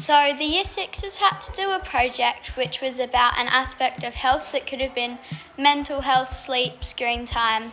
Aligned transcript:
So 0.00 0.32
the 0.38 0.44
year 0.44 0.64
sixes 0.64 1.18
had 1.18 1.40
to 1.42 1.52
do 1.52 1.72
a 1.72 1.78
project 1.78 2.56
which 2.56 2.80
was 2.80 3.00
about 3.00 3.38
an 3.38 3.48
aspect 3.48 4.02
of 4.02 4.14
health 4.14 4.50
that 4.52 4.66
could 4.66 4.80
have 4.80 4.94
been 4.94 5.18
mental 5.58 6.00
health, 6.00 6.32
sleep, 6.32 6.82
screen 6.82 7.26
time, 7.26 7.64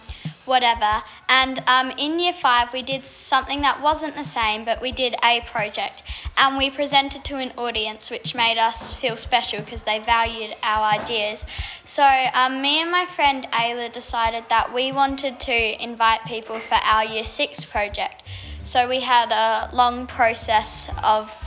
whatever. 0.44 1.04
And 1.30 1.64
um, 1.68 1.92
in 1.92 2.20
year 2.20 2.34
five, 2.34 2.74
we 2.74 2.82
did 2.82 3.06
something 3.06 3.62
that 3.62 3.82
wasn't 3.82 4.18
the 4.18 4.26
same, 4.26 4.66
but 4.66 4.82
we 4.82 4.92
did 4.92 5.16
a 5.24 5.40
project 5.50 6.04
and 6.36 6.58
we 6.58 6.70
presented 6.70 7.24
to 7.24 7.38
an 7.38 7.54
audience, 7.58 8.12
which 8.12 8.36
made 8.36 8.58
us 8.58 8.94
feel 8.94 9.16
special 9.16 9.60
because 9.60 9.84
they 9.84 10.00
valued 10.00 10.54
our 10.64 10.84
ideas. 11.00 11.46
So, 11.86 12.04
um, 12.34 12.62
me 12.62 12.82
and 12.82 12.92
my 12.92 13.06
friend 13.06 13.48
Ayla 13.54 13.90
decided 13.90 14.44
that 14.50 14.74
we 14.74 14.92
wanted 14.92 15.40
to 15.40 15.82
invite 15.82 16.26
people 16.26 16.60
for 16.60 16.76
our 16.76 17.06
year 17.06 17.26
six 17.26 17.64
project. 17.64 18.24
So, 18.64 18.90
we 18.90 19.00
had 19.00 19.32
a 19.32 19.74
long 19.74 20.08
process 20.08 20.92
of 21.06 21.47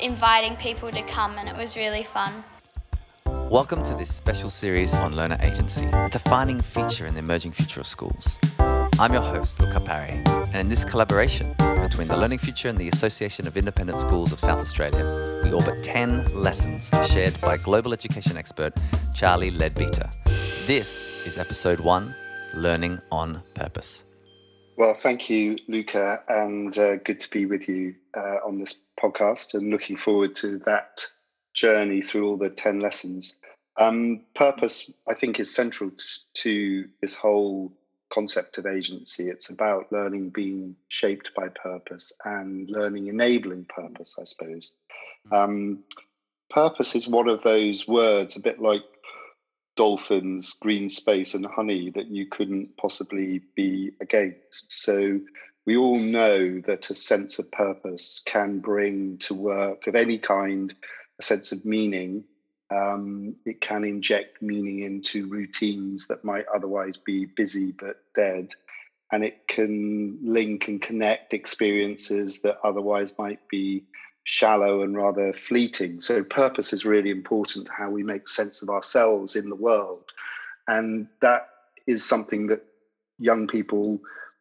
inviting 0.00 0.56
people 0.56 0.90
to 0.90 1.02
come, 1.02 1.38
and 1.38 1.48
it 1.48 1.56
was 1.56 1.76
really 1.76 2.04
fun. 2.04 2.44
Welcome 3.50 3.82
to 3.84 3.94
this 3.94 4.14
special 4.14 4.50
series 4.50 4.92
on 4.94 5.16
learner 5.16 5.38
agency, 5.40 5.86
a 5.86 6.08
defining 6.10 6.60
feature 6.60 7.06
in 7.06 7.14
the 7.14 7.20
emerging 7.20 7.52
future 7.52 7.80
of 7.80 7.86
schools. 7.86 8.36
I'm 9.00 9.12
your 9.12 9.22
host, 9.22 9.60
Luca 9.60 9.80
Parry, 9.80 10.22
and 10.26 10.56
in 10.56 10.68
this 10.68 10.84
collaboration 10.84 11.54
between 11.82 12.08
the 12.08 12.16
Learning 12.16 12.38
Future 12.38 12.68
and 12.68 12.76
the 12.76 12.88
Association 12.88 13.46
of 13.46 13.56
Independent 13.56 13.98
Schools 13.98 14.32
of 14.32 14.40
South 14.40 14.60
Australia, 14.60 15.40
we 15.42 15.52
orbit 15.52 15.82
10 15.84 16.26
lessons 16.34 16.90
shared 17.08 17.40
by 17.40 17.56
global 17.56 17.92
education 17.92 18.36
expert 18.36 18.74
Charlie 19.14 19.50
Leadbeater. 19.50 20.10
This 20.66 21.26
is 21.26 21.38
episode 21.38 21.80
one 21.80 22.14
Learning 22.54 23.00
on 23.10 23.42
Purpose. 23.54 24.04
Well, 24.78 24.94
thank 24.94 25.28
you, 25.28 25.58
Luca, 25.66 26.22
and 26.28 26.78
uh, 26.78 26.98
good 26.98 27.18
to 27.18 27.30
be 27.30 27.46
with 27.46 27.68
you 27.68 27.96
uh, 28.16 28.36
on 28.46 28.60
this 28.60 28.78
podcast 29.02 29.54
and 29.54 29.70
looking 29.70 29.96
forward 29.96 30.36
to 30.36 30.58
that 30.58 31.04
journey 31.52 32.00
through 32.00 32.28
all 32.28 32.36
the 32.36 32.48
10 32.48 32.78
lessons. 32.78 33.34
Um, 33.76 34.20
purpose, 34.36 34.88
I 35.08 35.14
think, 35.14 35.40
is 35.40 35.52
central 35.52 35.90
to 36.34 36.88
this 37.00 37.16
whole 37.16 37.72
concept 38.12 38.58
of 38.58 38.66
agency. 38.66 39.28
It's 39.28 39.50
about 39.50 39.90
learning 39.90 40.30
being 40.30 40.76
shaped 40.86 41.32
by 41.34 41.48
purpose 41.48 42.12
and 42.24 42.70
learning 42.70 43.08
enabling 43.08 43.64
purpose, 43.64 44.14
I 44.16 44.26
suppose. 44.26 44.70
Hmm. 45.28 45.34
Um, 45.34 45.78
purpose 46.50 46.94
is 46.94 47.08
one 47.08 47.28
of 47.28 47.42
those 47.42 47.88
words, 47.88 48.36
a 48.36 48.40
bit 48.40 48.62
like 48.62 48.84
dolphins, 49.78 50.54
green 50.60 50.88
space, 50.88 51.34
and 51.34 51.46
honey, 51.46 51.90
that 51.94 52.08
you 52.08 52.26
couldn't 52.26 52.76
possibly 52.76 53.40
be 53.54 53.92
against. 54.00 54.72
So 54.72 55.20
we 55.66 55.76
all 55.76 56.00
know 56.00 56.60
that 56.62 56.90
a 56.90 56.96
sense 56.96 57.38
of 57.38 57.52
purpose 57.52 58.20
can 58.26 58.58
bring 58.58 59.18
to 59.18 59.34
work 59.34 59.86
of 59.86 59.94
any 59.94 60.18
kind 60.18 60.74
a 61.20 61.22
sense 61.22 61.52
of 61.52 61.64
meaning. 61.64 62.24
Um, 62.74 63.36
it 63.46 63.60
can 63.60 63.84
inject 63.84 64.42
meaning 64.42 64.80
into 64.80 65.28
routines 65.28 66.08
that 66.08 66.24
might 66.24 66.46
otherwise 66.52 66.96
be 66.96 67.26
busy 67.26 67.70
but 67.70 67.98
dead. 68.16 68.48
And 69.12 69.24
it 69.24 69.46
can 69.46 70.18
link 70.24 70.66
and 70.66 70.82
connect 70.82 71.34
experiences 71.34 72.42
that 72.42 72.58
otherwise 72.64 73.12
might 73.16 73.46
be 73.48 73.84
shallow 74.28 74.82
and 74.82 74.94
rather 74.94 75.32
fleeting. 75.32 76.02
So, 76.02 76.22
purpose 76.22 76.74
is 76.74 76.84
really 76.84 77.08
important 77.08 77.66
how 77.70 77.88
we 77.88 78.02
make 78.02 78.28
sense 78.28 78.60
of 78.60 78.68
ourselves 78.68 79.36
in 79.36 79.48
the 79.48 79.56
world. 79.56 80.04
And 80.68 81.08
that 81.20 81.48
is 81.86 82.04
something 82.04 82.48
that 82.48 82.62
young 83.18 83.46
people 83.46 84.00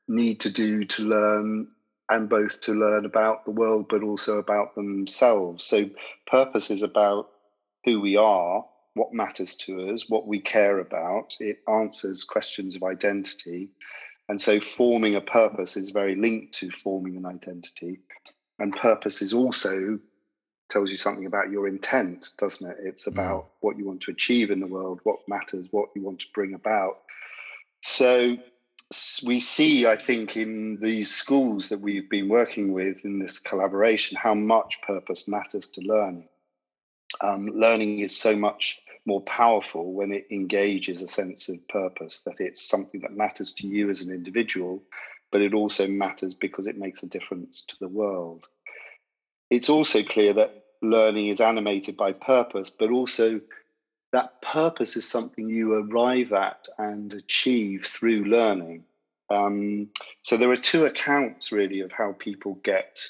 need 0.10 0.42
to 0.42 0.50
do 0.50 0.84
to 0.84 1.04
learn 1.04 1.70
and 2.10 2.28
both 2.28 2.60
to 2.62 2.74
learn 2.74 3.06
about 3.06 3.46
the 3.46 3.52
world 3.52 3.86
but 3.90 4.04
also 4.04 4.40
about 4.40 4.76
themselves. 4.76 5.64
So, 5.64 5.90
purpose 6.30 6.70
is 6.70 6.82
about 6.82 7.30
who 7.86 8.02
we 8.02 8.18
are, 8.18 8.66
what 8.94 9.14
matters 9.14 9.56
to 9.68 9.94
us, 9.94 10.10
what 10.10 10.28
we 10.28 10.42
care 10.42 10.80
about. 10.80 11.34
It 11.40 11.60
answers 11.66 12.26
questions 12.26 12.76
of 12.76 12.84
identity. 12.84 13.70
And 14.28 14.42
so, 14.42 14.60
forming 14.60 15.16
a 15.16 15.22
purpose 15.22 15.78
is 15.78 15.92
very 15.92 16.16
linked 16.16 16.56
to 16.56 16.72
forming 16.72 17.16
an 17.16 17.26
identity. 17.26 18.00
And 18.60 18.76
purpose 18.76 19.22
is 19.22 19.34
also 19.34 20.00
tells 20.70 20.92
you 20.92 20.98
something 20.98 21.26
about 21.26 21.50
your 21.50 21.68
intent, 21.68 22.32
doesn't 22.38 22.70
it? 22.70 22.78
It's 22.82 23.08
mm. 23.08 23.14
about 23.14 23.44
mm. 23.44 23.50
what 23.62 23.78
you 23.78 23.86
want 23.86 24.02
to 24.02 24.12
achieve 24.12 24.52
in 24.52 24.60
the 24.60 24.68
world, 24.68 25.00
what 25.04 25.20
matters, 25.28 25.70
what 25.72 25.90
you 25.96 26.02
want 26.02 26.20
to 26.20 26.28
bring 26.34 26.54
about. 26.54 27.00
So, 27.82 28.38
we 29.26 29.40
see, 29.40 29.86
I 29.86 29.98
think, 29.98 30.38
in 30.38 30.78
these 30.82 31.14
schools 31.14 31.70
that 31.70 31.82
we've 31.82 32.10
been 32.10 32.30
working 32.30 32.72
with 32.72 33.04
in 33.04 33.20
this 33.20 33.38
collaboration, 33.38 34.18
how 34.18 34.34
much 34.34 34.82
purpose 34.82 35.28
matters 35.28 35.68
to 35.70 35.82
learning. 35.82 36.30
Um, 37.22 37.48
learning 37.48 38.00
is 38.00 38.16
so 38.16 38.36
much 38.36 38.80
more 39.06 39.22
powerful 39.22 39.94
when 39.94 40.12
it 40.12 40.28
engages 40.32 41.02
a 41.02 41.08
sense 41.08 41.50
of 41.50 41.66
purpose, 41.68 42.20
that 42.26 42.40
it's 42.40 42.62
something 42.62 43.02
that 43.02 43.16
matters 43.16 43.54
to 43.56 43.68
you 43.68 43.90
as 43.90 44.02
an 44.02 44.12
individual, 44.12 44.82
but 45.32 45.42
it 45.42 45.54
also 45.54 45.88
matters 45.88 46.34
because 46.34 46.68
it 46.68 46.78
makes 46.78 47.04
a 47.04 47.08
difference 47.08 47.62
to 47.62 47.76
the 47.80 47.88
world. 47.88 48.48
It's 49.50 49.70
also 49.70 50.04
clear 50.04 50.34
that 50.34 50.66
learning 50.82 51.28
is 51.28 51.42
animated 51.42 51.98
by 51.98 52.14
purpose, 52.14 52.70
but 52.70 52.92
also 52.92 53.42
that 54.14 54.42
purpose 54.42 54.96
is 54.96 55.08
something 55.08 55.50
you 55.50 55.74
arrive 55.74 56.34
at 56.34 56.68
and 56.78 57.14
achieve 57.14 57.86
through 57.86 58.26
learning. 58.26 58.84
Um, 59.30 59.90
so 60.22 60.38
there 60.38 60.52
are 60.52 60.58
two 60.58 60.86
accounts 60.86 61.52
really 61.52 61.82
of 61.82 61.92
how 61.92 62.16
people 62.18 62.56
get 62.64 63.06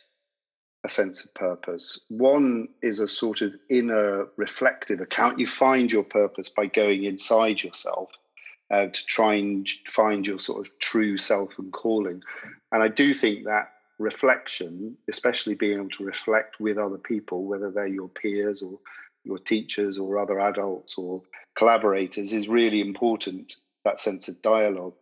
a 0.84 0.90
sense 0.90 1.24
of 1.24 1.34
purpose. 1.34 2.02
One 2.10 2.70
is 2.82 3.00
a 3.00 3.08
sort 3.08 3.42
of 3.42 3.54
inner 3.70 4.28
reflective 4.38 5.02
account. 5.02 5.40
You 5.40 5.46
find 5.46 5.92
your 5.92 6.04
purpose 6.04 6.50
by 6.50 6.68
going 6.68 7.04
inside 7.04 7.62
yourself 7.62 8.10
uh, 8.72 8.88
to 8.88 9.06
try 9.06 9.36
and 9.36 9.68
find 9.88 10.26
your 10.26 10.40
sort 10.40 10.66
of 10.66 10.80
true 10.80 11.18
self 11.18 11.58
and 11.60 11.72
calling. 11.72 12.22
And 12.72 12.84
I 12.84 12.88
do 12.88 13.14
think 13.14 13.46
that 13.46 13.72
reflection, 14.00 14.98
especially 15.08 15.56
being 15.56 15.80
able 15.80 15.90
to 15.90 16.04
reflect 16.04 16.60
with 16.60 16.78
other 16.78 16.98
people, 16.98 17.44
whether 17.44 17.72
they're 17.72 17.88
your 17.88 18.10
peers 18.10 18.62
or 18.62 18.80
your 19.24 19.40
teachers 19.40 19.98
or 19.98 20.20
other 20.20 20.40
adults 20.40 20.96
or 20.98 21.22
collaborators 21.58 22.34
is 22.34 22.48
really 22.48 22.82
important, 22.82 23.56
that 23.84 24.00
sense 24.00 24.28
of 24.28 24.42
dialogue. 24.42 24.94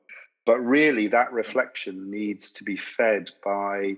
But 0.45 0.59
really, 0.59 1.07
that 1.07 1.33
reflection 1.33 2.11
needs 2.11 2.51
to 2.51 2.63
be 2.63 2.77
fed 2.77 3.31
by 3.43 3.97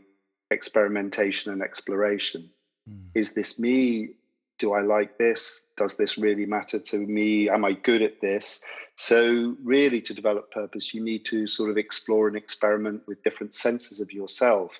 experimentation 0.49 1.51
and 1.51 1.61
exploration. 1.61 2.49
Mm. 2.89 3.09
Is 3.13 3.33
this 3.33 3.59
me? 3.59 4.11
Do 4.59 4.73
I 4.73 4.81
like 4.81 5.17
this? 5.17 5.61
Does 5.75 5.97
this 5.97 6.17
really 6.17 6.45
matter 6.45 6.79
to 6.79 6.97
me? 6.97 7.49
Am 7.49 7.63
I 7.63 7.73
good 7.73 8.01
at 8.01 8.21
this? 8.21 8.61
So, 8.95 9.55
really, 9.63 10.01
to 10.01 10.13
develop 10.13 10.51
purpose, 10.51 10.93
you 10.93 11.03
need 11.03 11.23
to 11.25 11.45
sort 11.45 11.69
of 11.69 11.77
explore 11.77 12.27
and 12.27 12.35
experiment 12.35 13.03
with 13.07 13.21
different 13.23 13.53
senses 13.53 13.99
of 13.99 14.11
yourself 14.11 14.71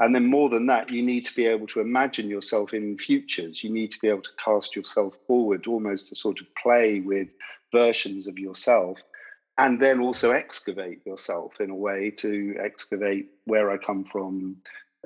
and 0.00 0.14
then 0.14 0.26
more 0.26 0.48
than 0.48 0.66
that, 0.66 0.90
you 0.90 1.02
need 1.02 1.24
to 1.24 1.34
be 1.34 1.46
able 1.46 1.66
to 1.68 1.80
imagine 1.80 2.30
yourself 2.30 2.72
in 2.72 2.96
futures. 2.96 3.64
You 3.64 3.70
need 3.70 3.90
to 3.90 3.98
be 4.00 4.08
able 4.08 4.22
to 4.22 4.30
cast 4.42 4.76
yourself 4.76 5.16
forward, 5.26 5.66
almost 5.66 6.08
to 6.08 6.14
sort 6.14 6.40
of 6.40 6.46
play 6.54 7.00
with 7.00 7.28
versions 7.72 8.28
of 8.28 8.38
yourself, 8.38 9.02
and 9.58 9.80
then 9.80 10.00
also 10.00 10.30
excavate 10.30 11.04
yourself 11.04 11.60
in 11.60 11.70
a 11.70 11.74
way 11.74 12.10
to 12.12 12.54
excavate 12.60 13.28
where 13.44 13.72
I 13.72 13.76
come 13.76 14.04
from, 14.04 14.58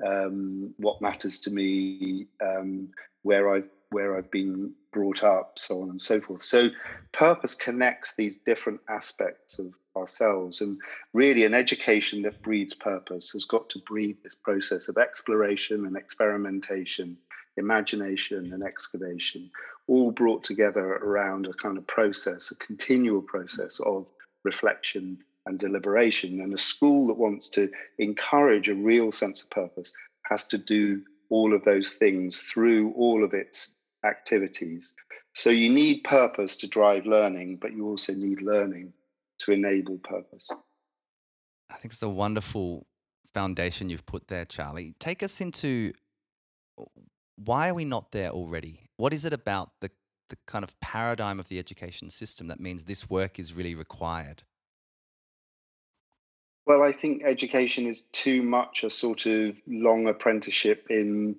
um, 0.05 0.75
what 0.77 1.01
matters 1.01 1.39
to 1.41 1.51
me, 1.51 2.27
um, 2.39 2.89
where 3.23 3.49
I've 3.49 3.69
where 3.93 4.17
I've 4.17 4.31
been 4.31 4.73
brought 4.91 5.23
up, 5.23 5.57
so 5.57 5.81
on 5.81 5.89
and 5.89 6.01
so 6.01 6.19
forth. 6.19 6.43
So, 6.43 6.69
purpose 7.11 7.53
connects 7.53 8.15
these 8.15 8.37
different 8.37 8.81
aspects 8.89 9.59
of 9.59 9.73
ourselves. 9.95 10.61
And 10.61 10.79
really, 11.13 11.45
an 11.45 11.53
education 11.53 12.23
that 12.23 12.41
breeds 12.41 12.73
purpose 12.73 13.31
has 13.31 13.45
got 13.45 13.69
to 13.69 13.79
breed 13.79 14.17
this 14.23 14.35
process 14.35 14.89
of 14.89 14.97
exploration 14.97 15.85
and 15.85 15.95
experimentation, 15.95 17.17
imagination 17.57 18.51
and 18.53 18.63
excavation, 18.63 19.49
all 19.87 20.11
brought 20.11 20.43
together 20.43 20.93
around 20.93 21.45
a 21.45 21.53
kind 21.53 21.77
of 21.77 21.85
process, 21.87 22.51
a 22.51 22.55
continual 22.55 23.21
process 23.21 23.79
of 23.81 24.07
reflection 24.43 25.17
and 25.45 25.59
deliberation. 25.59 26.41
And 26.41 26.53
a 26.53 26.57
school 26.57 27.07
that 27.07 27.17
wants 27.17 27.49
to 27.49 27.69
encourage 27.99 28.69
a 28.69 28.75
real 28.75 29.11
sense 29.11 29.41
of 29.41 29.49
purpose 29.49 29.93
has 30.23 30.47
to 30.47 30.57
do 30.57 31.01
all 31.29 31.53
of 31.53 31.63
those 31.65 31.89
things 31.89 32.41
through 32.41 32.93
all 32.93 33.23
of 33.23 33.33
its 33.33 33.71
activities. 34.05 34.93
So 35.33 35.49
you 35.49 35.69
need 35.69 36.03
purpose 36.03 36.57
to 36.57 36.67
drive 36.67 37.05
learning, 37.05 37.57
but 37.61 37.73
you 37.73 37.87
also 37.87 38.13
need 38.13 38.41
learning 38.41 38.93
to 39.39 39.51
enable 39.51 39.97
purpose. 39.97 40.49
I 41.71 41.77
think 41.77 41.93
it's 41.93 42.03
a 42.03 42.09
wonderful 42.09 42.85
foundation 43.33 43.89
you've 43.89 44.05
put 44.05 44.27
there, 44.27 44.45
Charlie. 44.45 44.93
Take 44.99 45.23
us 45.23 45.41
into 45.41 45.93
uh, 46.79 46.83
why 47.35 47.69
are 47.69 47.73
we 47.73 47.85
not 47.85 48.11
there 48.11 48.29
already? 48.29 48.89
What 48.97 49.13
is 49.13 49.25
it 49.25 49.33
about 49.33 49.71
the, 49.81 49.89
the 50.29 50.37
kind 50.45 50.63
of 50.63 50.79
paradigm 50.79 51.39
of 51.39 51.47
the 51.47 51.57
education 51.57 52.09
system 52.09 52.47
that 52.47 52.59
means 52.59 52.85
this 52.85 53.09
work 53.09 53.39
is 53.39 53.53
really 53.53 53.73
required? 53.73 54.43
Well, 56.65 56.81
I 56.81 56.93
think 56.93 57.23
education 57.25 57.87
is 57.87 58.03
too 58.13 58.41
much 58.41 58.83
a 58.83 58.89
sort 58.89 59.25
of 59.25 59.61
long 59.67 60.07
apprenticeship 60.07 60.87
in 60.89 61.35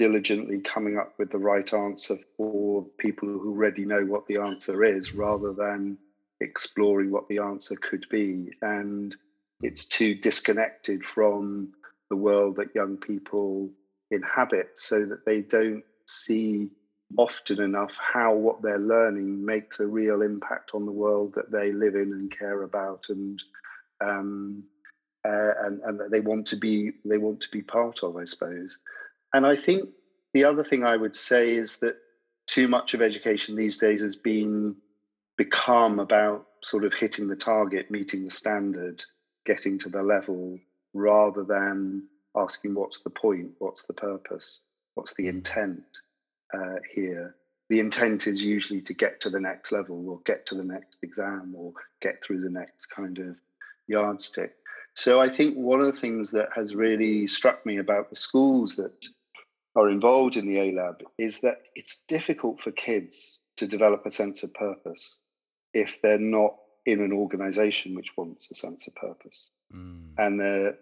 diligently 0.00 0.62
coming 0.62 0.96
up 0.96 1.12
with 1.18 1.28
the 1.28 1.36
right 1.36 1.74
answer 1.74 2.16
for 2.38 2.86
people 2.98 3.28
who 3.28 3.50
already 3.50 3.84
know 3.84 4.00
what 4.06 4.26
the 4.26 4.38
answer 4.38 4.82
is 4.82 5.12
rather 5.12 5.52
than 5.52 5.98
exploring 6.40 7.10
what 7.10 7.28
the 7.28 7.36
answer 7.36 7.76
could 7.76 8.06
be. 8.10 8.48
And 8.62 9.14
it's 9.60 9.86
too 9.86 10.14
disconnected 10.14 11.04
from 11.04 11.72
the 12.08 12.16
world 12.16 12.56
that 12.56 12.74
young 12.74 12.96
people 12.96 13.68
inhabit 14.10 14.70
so 14.74 15.04
that 15.04 15.26
they 15.26 15.42
don't 15.42 15.84
see 16.06 16.70
often 17.18 17.60
enough 17.60 17.98
how 18.00 18.34
what 18.34 18.62
they're 18.62 18.78
learning 18.78 19.44
makes 19.44 19.80
a 19.80 19.86
real 19.86 20.22
impact 20.22 20.70
on 20.72 20.86
the 20.86 20.92
world 20.92 21.34
that 21.34 21.52
they 21.52 21.72
live 21.72 21.94
in 21.94 22.14
and 22.14 22.30
care 22.30 22.62
about 22.62 23.04
and 23.10 23.42
um, 24.00 24.64
uh, 25.28 25.52
and 25.64 25.82
and 25.82 26.00
that 26.00 26.10
they 26.10 26.20
want 26.20 26.46
to 26.46 26.56
be 26.56 26.92
they 27.04 27.18
want 27.18 27.42
to 27.42 27.50
be 27.50 27.60
part 27.60 28.02
of 28.02 28.16
I 28.16 28.24
suppose 28.24 28.78
and 29.32 29.46
I 29.46 29.56
think 29.56 29.88
the 30.34 30.44
other 30.44 30.64
thing 30.64 30.84
I 30.84 30.96
would 30.96 31.16
say 31.16 31.54
is 31.54 31.78
that 31.78 31.96
too 32.46 32.68
much 32.68 32.94
of 32.94 33.02
education 33.02 33.56
these 33.56 33.78
days 33.78 34.02
has 34.02 34.16
been 34.16 34.76
become 35.36 35.98
about 35.98 36.46
sort 36.62 36.84
of 36.84 36.92
hitting 36.92 37.28
the 37.28 37.36
target 37.36 37.90
meeting 37.90 38.24
the 38.24 38.30
standard 38.30 39.02
getting 39.46 39.78
to 39.78 39.88
the 39.88 40.02
level 40.02 40.58
rather 40.92 41.44
than 41.44 42.06
asking 42.36 42.74
what's 42.74 43.00
the 43.00 43.10
point 43.10 43.50
what's 43.58 43.84
the 43.84 43.94
purpose 43.94 44.60
what's 44.94 45.14
the 45.14 45.28
intent 45.28 45.82
uh, 46.52 46.76
here. 46.92 47.36
The 47.68 47.80
intent 47.80 48.26
is 48.26 48.42
usually 48.42 48.80
to 48.82 48.94
get 48.94 49.20
to 49.20 49.30
the 49.30 49.40
next 49.40 49.70
level 49.70 50.08
or 50.08 50.20
get 50.24 50.46
to 50.46 50.54
the 50.54 50.64
next 50.64 50.98
exam 51.02 51.54
or 51.56 51.72
get 52.02 52.22
through 52.22 52.40
the 52.40 52.50
next 52.50 52.86
kind 52.86 53.18
of 53.18 53.36
yardstick. 53.86 54.54
So 54.94 55.20
I 55.20 55.28
think 55.28 55.54
one 55.54 55.80
of 55.80 55.86
the 55.86 55.92
things 55.92 56.32
that 56.32 56.48
has 56.54 56.74
really 56.74 57.26
struck 57.28 57.64
me 57.64 57.78
about 57.78 58.10
the 58.10 58.16
schools 58.16 58.76
that 58.76 59.06
are 59.76 59.88
involved 59.88 60.36
in 60.36 60.46
the 60.46 60.58
A 60.58 60.72
Lab 60.72 61.02
is 61.18 61.40
that 61.40 61.62
it's 61.74 62.02
difficult 62.08 62.60
for 62.60 62.72
kids 62.72 63.38
to 63.56 63.66
develop 63.66 64.04
a 64.04 64.10
sense 64.10 64.42
of 64.42 64.52
purpose 64.54 65.20
if 65.72 66.00
they're 66.02 66.18
not 66.18 66.56
in 66.86 67.00
an 67.00 67.12
organization 67.12 67.94
which 67.94 68.16
wants 68.16 68.50
a 68.50 68.54
sense 68.54 68.86
of 68.86 68.94
purpose. 68.94 69.50
Mm. 69.72 70.12
And 70.18 70.74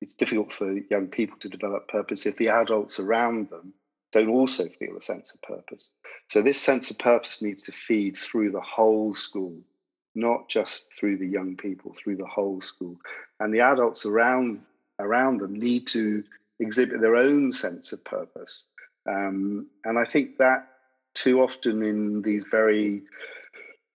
it's 0.00 0.14
difficult 0.14 0.52
for 0.52 0.72
young 0.90 1.08
people 1.08 1.38
to 1.40 1.48
develop 1.48 1.88
purpose 1.88 2.26
if 2.26 2.36
the 2.36 2.48
adults 2.48 2.98
around 2.98 3.50
them 3.50 3.74
don't 4.12 4.28
also 4.28 4.68
feel 4.68 4.96
a 4.96 5.02
sense 5.02 5.32
of 5.32 5.40
purpose. 5.42 5.90
So 6.28 6.42
this 6.42 6.60
sense 6.60 6.90
of 6.90 6.98
purpose 6.98 7.42
needs 7.42 7.62
to 7.64 7.72
feed 7.72 8.16
through 8.16 8.50
the 8.52 8.60
whole 8.60 9.14
school, 9.14 9.56
not 10.14 10.48
just 10.48 10.92
through 10.92 11.18
the 11.18 11.26
young 11.26 11.56
people, 11.56 11.94
through 11.94 12.16
the 12.16 12.26
whole 12.26 12.60
school. 12.60 12.96
And 13.40 13.54
the 13.54 13.60
adults 13.60 14.04
around 14.06 14.60
around 14.98 15.38
them 15.38 15.58
need 15.58 15.86
to 15.88 16.22
exhibit 16.62 17.00
their 17.00 17.16
own 17.16 17.52
sense 17.52 17.92
of 17.92 18.04
purpose. 18.04 18.66
Um, 19.08 19.66
and 19.84 19.98
I 19.98 20.04
think 20.04 20.38
that 20.38 20.68
too 21.14 21.42
often 21.42 21.82
in 21.82 22.22
these 22.22 22.48
very 22.50 23.02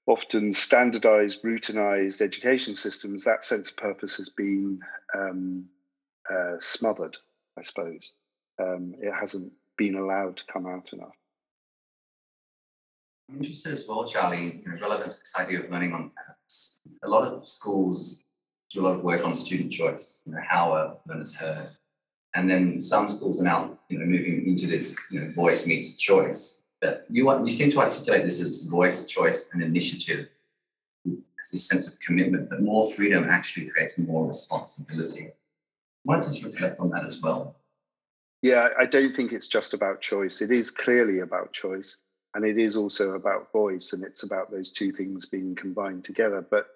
often 0.05 0.53
standardized, 0.53 1.43
routinized 1.43 2.21
education 2.21 2.75
systems, 2.75 3.23
that 3.23 3.43
sense 3.43 3.69
of 3.69 3.77
purpose 3.77 4.17
has 4.17 4.29
been 4.29 4.79
um, 5.15 5.65
uh, 6.31 6.55
smothered, 6.59 7.17
I 7.57 7.61
suppose. 7.63 8.11
Um, 8.59 8.95
it 9.01 9.13
hasn't 9.13 9.51
been 9.77 9.95
allowed 9.95 10.37
to 10.37 10.43
come 10.51 10.65
out 10.65 10.91
enough. 10.93 11.15
I'm 13.29 13.37
interested 13.37 13.73
as 13.73 13.85
well, 13.87 14.05
Charlie, 14.05 14.61
you 14.63 14.71
know, 14.71 14.79
relevant 14.79 15.11
to 15.11 15.19
this 15.19 15.35
idea 15.37 15.59
of 15.59 15.69
learning 15.69 15.93
on 15.93 16.11
purpose. 16.15 16.79
A 17.03 17.09
lot 17.09 17.27
of 17.27 17.47
schools 17.47 18.25
do 18.71 18.81
a 18.81 18.83
lot 18.83 18.95
of 18.95 19.03
work 19.03 19.23
on 19.23 19.35
student 19.35 19.71
choice, 19.71 20.23
you 20.25 20.33
know, 20.33 20.41
how 20.47 20.73
a 20.73 20.97
learner's 21.07 21.35
heard. 21.35 21.69
And 22.37 22.47
then 22.47 22.79
some 22.79 23.07
schools 23.07 23.41
are 23.41 23.45
now, 23.45 23.79
you 23.89 23.97
know, 23.97 24.05
moving 24.05 24.47
into 24.47 24.67
this, 24.67 24.95
you 25.09 25.19
know, 25.19 25.31
voice 25.31 25.65
meets 25.65 25.97
choice. 25.97 26.65
But 26.79 27.07
you 27.09 27.23
you 27.43 27.49
seem 27.49 27.71
to 27.71 27.79
articulate 27.79 28.23
this 28.25 28.39
as 28.39 28.67
voice, 28.69 29.07
choice, 29.07 29.51
and 29.51 29.63
initiative 29.63 30.29
as 31.07 31.51
this 31.51 31.67
sense 31.67 31.91
of 31.91 31.99
commitment, 31.99 32.51
that 32.51 32.61
more 32.61 32.91
freedom 32.91 33.27
actually 33.27 33.65
creates 33.69 33.97
more 33.97 34.27
responsibility. 34.27 35.29
I 35.29 35.31
want 36.03 36.23
to 36.23 36.29
just 36.29 36.43
reflect 36.43 36.79
on 36.79 36.91
that 36.91 37.05
as 37.05 37.19
well. 37.23 37.55
Yeah, 38.43 38.69
I 38.77 38.85
don't 38.85 39.15
think 39.15 39.31
it's 39.33 39.47
just 39.47 39.73
about 39.73 39.99
choice. 39.99 40.39
It 40.39 40.51
is 40.51 40.69
clearly 40.69 41.21
about 41.21 41.53
choice, 41.53 41.97
and 42.35 42.45
it 42.45 42.59
is 42.59 42.75
also 42.75 43.13
about 43.13 43.51
voice, 43.51 43.93
and 43.93 44.03
it's 44.03 44.21
about 44.21 44.51
those 44.51 44.71
two 44.71 44.91
things 44.91 45.25
being 45.25 45.55
combined 45.55 46.03
together. 46.03 46.45
But 46.47 46.67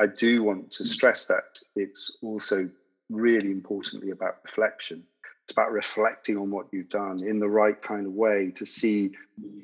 I 0.00 0.08
do 0.08 0.42
want 0.42 0.72
to 0.72 0.82
mm. 0.82 0.86
stress 0.86 1.26
that 1.28 1.60
it's 1.76 2.18
also 2.20 2.68
really 3.10 3.50
importantly 3.50 4.10
about 4.10 4.38
reflection. 4.44 5.04
It's 5.44 5.52
about 5.52 5.72
reflecting 5.72 6.38
on 6.38 6.50
what 6.50 6.66
you've 6.72 6.88
done 6.88 7.22
in 7.22 7.38
the 7.38 7.48
right 7.48 7.80
kind 7.80 8.06
of 8.06 8.12
way 8.12 8.50
to 8.56 8.64
see 8.64 9.12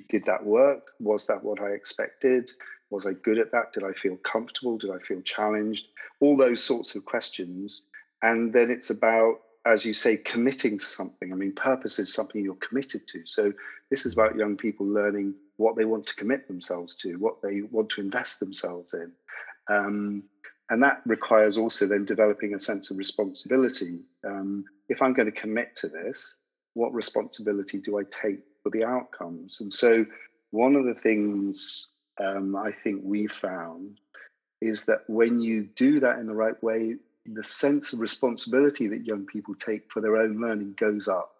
did 0.08 0.24
that 0.24 0.44
work? 0.44 0.90
Was 0.98 1.26
that 1.26 1.42
what 1.42 1.60
I 1.60 1.70
expected? 1.70 2.50
Was 2.90 3.06
I 3.06 3.12
good 3.12 3.38
at 3.38 3.52
that? 3.52 3.72
Did 3.72 3.84
I 3.84 3.92
feel 3.92 4.16
comfortable? 4.16 4.76
Did 4.76 4.90
I 4.90 4.98
feel 4.98 5.22
challenged? 5.22 5.86
All 6.20 6.36
those 6.36 6.62
sorts 6.62 6.94
of 6.96 7.04
questions. 7.04 7.82
And 8.22 8.52
then 8.52 8.70
it's 8.70 8.90
about 8.90 9.40
as 9.66 9.84
you 9.84 9.92
say, 9.92 10.16
committing 10.16 10.78
to 10.78 10.84
something. 10.84 11.32
I 11.32 11.36
mean, 11.36 11.52
purpose 11.52 11.98
is 11.98 12.12
something 12.12 12.42
you're 12.42 12.54
committed 12.54 13.06
to. 13.08 13.26
So 13.26 13.52
this 13.90 14.06
is 14.06 14.14
about 14.14 14.36
young 14.36 14.56
people 14.56 14.86
learning 14.86 15.34
what 15.56 15.76
they 15.76 15.84
want 15.84 16.06
to 16.06 16.14
commit 16.14 16.48
themselves 16.48 16.94
to, 16.96 17.16
what 17.16 17.42
they 17.42 17.62
want 17.62 17.90
to 17.90 18.00
invest 18.00 18.40
themselves 18.40 18.94
in. 18.94 19.12
Um, 19.68 20.24
and 20.70 20.82
that 20.82 21.02
requires 21.04 21.58
also 21.58 21.86
then 21.86 22.04
developing 22.04 22.54
a 22.54 22.60
sense 22.60 22.90
of 22.90 22.96
responsibility. 22.96 23.98
Um, 24.24 24.64
if 24.88 25.02
I'm 25.02 25.12
going 25.12 25.30
to 25.30 25.40
commit 25.40 25.76
to 25.76 25.88
this, 25.88 26.36
what 26.74 26.94
responsibility 26.94 27.78
do 27.78 27.98
I 27.98 28.02
take 28.04 28.38
for 28.62 28.70
the 28.70 28.84
outcomes? 28.84 29.60
And 29.60 29.72
so, 29.72 30.06
one 30.52 30.76
of 30.76 30.84
the 30.84 30.94
things 30.94 31.90
um, 32.20 32.56
I 32.56 32.72
think 32.72 33.02
we 33.04 33.26
found 33.26 33.98
is 34.60 34.84
that 34.84 35.00
when 35.08 35.40
you 35.40 35.68
do 35.74 36.00
that 36.00 36.18
in 36.18 36.26
the 36.26 36.34
right 36.34 36.60
way, 36.62 36.96
the 37.26 37.42
sense 37.42 37.92
of 37.92 38.00
responsibility 38.00 38.86
that 38.88 39.04
young 39.04 39.26
people 39.26 39.54
take 39.54 39.90
for 39.90 40.00
their 40.00 40.16
own 40.16 40.40
learning 40.40 40.74
goes 40.78 41.08
up 41.08 41.32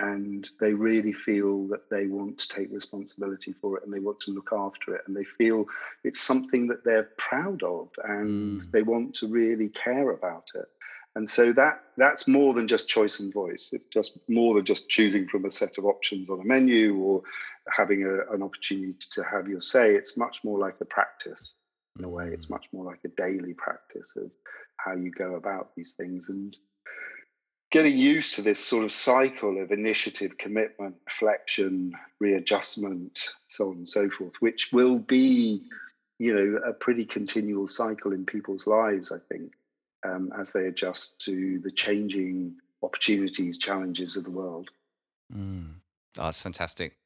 and 0.00 0.48
they 0.60 0.72
really 0.72 1.12
feel 1.12 1.66
that 1.68 1.90
they 1.90 2.06
want 2.06 2.38
to 2.38 2.48
take 2.48 2.72
responsibility 2.72 3.52
for 3.52 3.76
it 3.76 3.84
and 3.84 3.92
they 3.92 3.98
want 3.98 4.18
to 4.20 4.30
look 4.30 4.48
after 4.50 4.94
it. 4.94 5.02
And 5.06 5.14
they 5.14 5.24
feel 5.24 5.66
it's 6.04 6.20
something 6.20 6.66
that 6.68 6.84
they're 6.84 7.10
proud 7.18 7.62
of 7.62 7.90
and 8.04 8.62
mm. 8.62 8.70
they 8.70 8.82
want 8.82 9.14
to 9.16 9.26
really 9.26 9.68
care 9.68 10.10
about 10.10 10.44
it. 10.54 10.64
And 11.16 11.28
so 11.28 11.52
that 11.52 11.82
that's 11.98 12.26
more 12.26 12.54
than 12.54 12.66
just 12.66 12.88
choice 12.88 13.20
and 13.20 13.32
voice. 13.32 13.70
It's 13.72 13.86
just 13.92 14.16
more 14.28 14.54
than 14.54 14.64
just 14.64 14.88
choosing 14.88 15.26
from 15.26 15.44
a 15.44 15.50
set 15.50 15.76
of 15.76 15.84
options 15.84 16.30
on 16.30 16.40
a 16.40 16.44
menu 16.44 16.96
or 16.96 17.22
having 17.68 18.04
a, 18.04 18.32
an 18.32 18.42
opportunity 18.42 18.94
to 19.12 19.22
have 19.24 19.48
your 19.48 19.60
say. 19.60 19.94
It's 19.94 20.16
much 20.16 20.44
more 20.44 20.58
like 20.58 20.76
a 20.80 20.86
practice 20.86 21.56
in 21.98 22.04
a 22.06 22.08
way. 22.08 22.28
It's 22.28 22.46
mm. 22.46 22.50
much 22.50 22.66
more 22.72 22.86
like 22.86 23.00
a 23.04 23.08
daily 23.08 23.52
practice 23.52 24.14
of 24.16 24.30
how 24.78 24.94
you 24.94 25.10
go 25.10 25.34
about 25.34 25.72
these 25.76 25.92
things. 25.92 26.30
And 26.30 26.56
getting 27.70 27.96
used 27.96 28.34
to 28.34 28.42
this 28.42 28.64
sort 28.64 28.84
of 28.84 28.90
cycle 28.90 29.62
of 29.62 29.70
initiative, 29.70 30.36
commitment, 30.38 30.96
reflection, 31.06 31.92
readjustment, 32.18 33.28
so 33.46 33.70
on 33.70 33.76
and 33.76 33.88
so 33.88 34.10
forth, 34.10 34.34
which 34.40 34.72
will 34.72 34.98
be, 34.98 35.62
you 36.18 36.34
know, 36.34 36.58
a 36.68 36.72
pretty 36.72 37.04
continual 37.04 37.66
cycle 37.66 38.12
in 38.12 38.26
people's 38.26 38.66
lives, 38.66 39.12
I 39.12 39.18
think, 39.32 39.52
um, 40.04 40.32
as 40.38 40.52
they 40.52 40.66
adjust 40.66 41.20
to 41.20 41.60
the 41.60 41.70
changing 41.70 42.56
opportunities, 42.82 43.56
challenges 43.56 44.16
of 44.16 44.24
the 44.24 44.30
world. 44.30 44.70
Mm. 45.32 45.74
Oh, 46.18 46.24
that's 46.24 46.42
fantastic. 46.42 46.96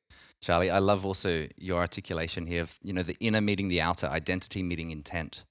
Charlie, 0.41 0.71
I 0.71 0.79
love 0.79 1.05
also 1.05 1.47
your 1.59 1.81
articulation 1.81 2.47
here 2.47 2.63
of, 2.63 2.79
you 2.83 2.93
know, 2.93 3.03
the 3.03 3.17
inner 3.21 3.41
meeting 3.41 3.69
the 3.69 3.81
outer, 3.81 4.07
identity 4.07 4.63
meeting 4.63 4.91
intent. 4.91 5.45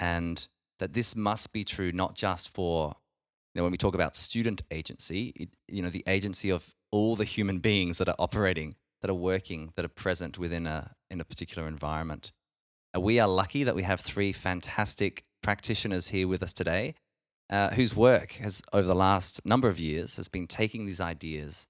And 0.00 0.46
that 0.78 0.94
this 0.94 1.14
must 1.14 1.52
be 1.52 1.62
true 1.62 1.92
not 1.92 2.16
just 2.16 2.52
for 2.52 2.96
know, 3.60 3.64
when 3.64 3.72
we 3.72 3.78
talk 3.78 3.94
about 3.94 4.16
student 4.16 4.62
agency, 4.70 5.32
it, 5.36 5.48
you 5.68 5.82
know, 5.82 5.90
the 5.90 6.04
agency 6.06 6.50
of 6.50 6.74
all 6.90 7.16
the 7.16 7.24
human 7.24 7.58
beings 7.58 7.98
that 7.98 8.08
are 8.08 8.16
operating, 8.18 8.76
that 9.00 9.10
are 9.10 9.14
working, 9.14 9.72
that 9.76 9.84
are 9.84 9.88
present 9.88 10.38
within 10.38 10.66
a 10.66 10.94
in 11.10 11.20
a 11.20 11.24
particular 11.24 11.68
environment. 11.68 12.32
We 12.98 13.18
are 13.20 13.28
lucky 13.28 13.64
that 13.64 13.74
we 13.74 13.82
have 13.82 14.00
three 14.00 14.32
fantastic 14.32 15.22
practitioners 15.42 16.08
here 16.08 16.28
with 16.28 16.42
us 16.42 16.52
today, 16.52 16.94
uh, 17.50 17.70
whose 17.70 17.96
work 17.96 18.32
has 18.32 18.62
over 18.72 18.86
the 18.86 18.94
last 18.94 19.40
number 19.44 19.68
of 19.68 19.80
years 19.80 20.16
has 20.16 20.28
been 20.28 20.46
taking 20.46 20.86
these 20.86 21.00
ideas 21.00 21.66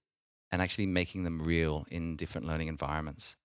and 0.50 0.60
actually 0.60 0.86
making 0.86 1.24
them 1.24 1.40
real 1.40 1.86
in 1.90 2.16
different 2.16 2.46
learning 2.46 2.68
environments. 2.68 3.36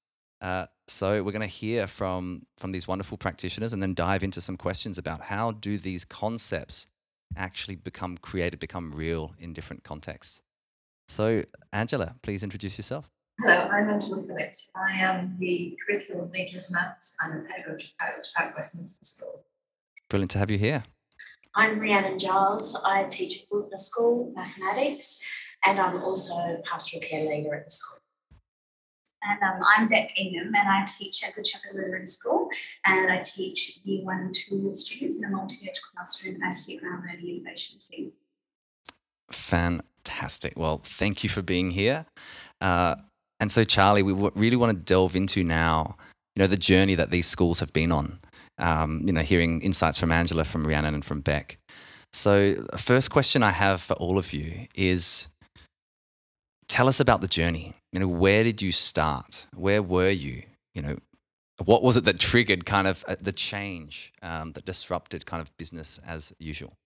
Uh, 0.42 0.68
so 0.88 1.24
we're 1.24 1.32
going 1.32 1.42
to 1.42 1.48
hear 1.48 1.88
from 1.88 2.46
from 2.58 2.72
these 2.72 2.88
wonderful 2.88 3.18
practitioners 3.18 3.74
and 3.74 3.82
then 3.82 3.94
dive 3.94 4.24
into 4.24 4.42
some 4.42 4.58
questions 4.58 4.98
about 4.98 5.22
how 5.22 5.52
do 5.52 5.78
these 5.78 6.06
concepts 6.06 6.88
actually 7.36 7.76
become 7.76 8.18
created, 8.18 8.60
become 8.60 8.92
real 8.92 9.34
in 9.40 9.54
different 9.54 9.84
contexts. 9.84 10.42
So 11.08 11.44
Angela, 11.72 12.16
please 12.22 12.44
introduce 12.44 12.78
yourself. 12.78 13.10
Hello, 13.40 13.68
I'm 13.72 13.90
Angela 13.90 14.22
Phillips. 14.22 14.72
I 14.76 14.94
am 14.94 15.38
the 15.40 15.78
curriculum 15.86 16.32
leader 16.32 16.58
of 16.60 16.70
maths 16.72 17.16
and 17.24 17.40
the 17.40 17.48
pedagogy 17.48 17.94
coach 18.00 18.28
at 18.38 18.56
Westminster 18.56 19.06
School. 19.06 19.46
Brilliant 20.10 20.32
to 20.32 20.40
have 20.40 20.50
you 20.50 20.58
here. 20.58 20.84
I'm 21.54 21.80
Rhiannon 21.80 22.18
Giles. 22.20 22.80
I 22.84 23.06
teach 23.06 23.42
at 23.42 23.46
Wilderness 23.52 23.88
School 23.88 24.34
mathematics 24.36 25.20
and 25.66 25.80
I'm 25.80 26.02
also 26.02 26.36
pastoral 26.66 27.02
care 27.02 27.26
leader 27.26 27.54
at 27.56 27.66
the 27.66 27.70
school. 27.70 28.00
And 29.24 29.42
um, 29.42 29.62
I'm 29.66 29.88
Bec 29.88 30.18
Ingham, 30.18 30.54
and 30.56 30.70
I 30.70 30.86
teach 30.86 31.24
at 31.24 31.36
Good 31.36 31.48
Shepherd 31.48 31.76
Lutheran 31.76 32.06
School, 32.06 32.50
and 32.86 33.12
I 33.12 33.22
teach 33.22 33.80
Year 33.84 34.06
One 34.06 34.20
and 34.20 34.36
Two 34.36 34.74
students 34.74 35.18
in 35.18 35.26
a 35.26 35.30
multi-age 35.30 35.82
classroom, 35.82 36.36
and 36.36 36.44
I 36.46 36.52
sit 36.52 36.84
our 36.84 37.02
learning 37.02 37.28
innovation 37.28 37.80
team. 37.80 38.12
Fantastic. 39.32 40.54
Well, 40.56 40.78
thank 40.78 41.24
you 41.24 41.30
for 41.30 41.42
being 41.42 41.72
here. 41.72 42.06
Uh, 42.62 42.96
and 43.40 43.52
so, 43.52 43.64
Charlie, 43.64 44.04
we 44.04 44.14
w- 44.14 44.32
really 44.36 44.56
want 44.56 44.78
to 44.78 44.84
delve 44.84 45.16
into 45.16 45.44
now, 45.44 45.98
you 46.36 46.42
know, 46.42 46.48
the 46.48 46.58
journey 46.58 46.96
that 46.96 47.12
these 47.12 47.28
schools 47.28 47.60
have 47.60 47.74
been 47.74 47.92
on. 47.92 48.20
Um, 48.60 49.02
you 49.06 49.14
know, 49.14 49.22
hearing 49.22 49.62
insights 49.62 50.00
from 50.00 50.12
Angela, 50.12 50.44
from 50.44 50.64
Rhiannon, 50.64 50.96
and 50.96 51.06
from 51.06 51.22
Bec. 51.22 51.58
So, 52.14 52.56
first 52.78 53.12
question 53.12 53.44
I 53.44 53.52
have 53.52 53.82
for 53.82 53.94
all 53.96 54.18
of 54.18 54.34
you 54.34 54.68
is 54.74 55.28
tell 56.68 56.88
us 56.88 57.00
about 57.00 57.22
the 57.22 57.28
journey. 57.28 57.74
You 57.92 58.00
know, 58.00 58.08
where 58.08 58.44
did 58.44 58.62
you 58.62 58.72
start? 58.72 59.48
Where 59.56 59.82
were 59.82 60.10
you? 60.10 60.44
You 60.74 60.82
know, 60.82 60.98
what 61.64 61.82
was 61.82 61.98
it 61.98 62.04
that 62.06 62.20
triggered 62.20 62.66
kind 62.66 62.88
of 62.88 63.04
uh, 63.08 63.16
the 63.20 63.32
change 63.32 64.14
um, 64.22 64.52
that 64.54 64.66
disrupted 64.66 65.26
kind 65.26 65.42
of 65.42 65.56
business 65.58 66.00
as 66.06 66.34
usual? 66.40 66.78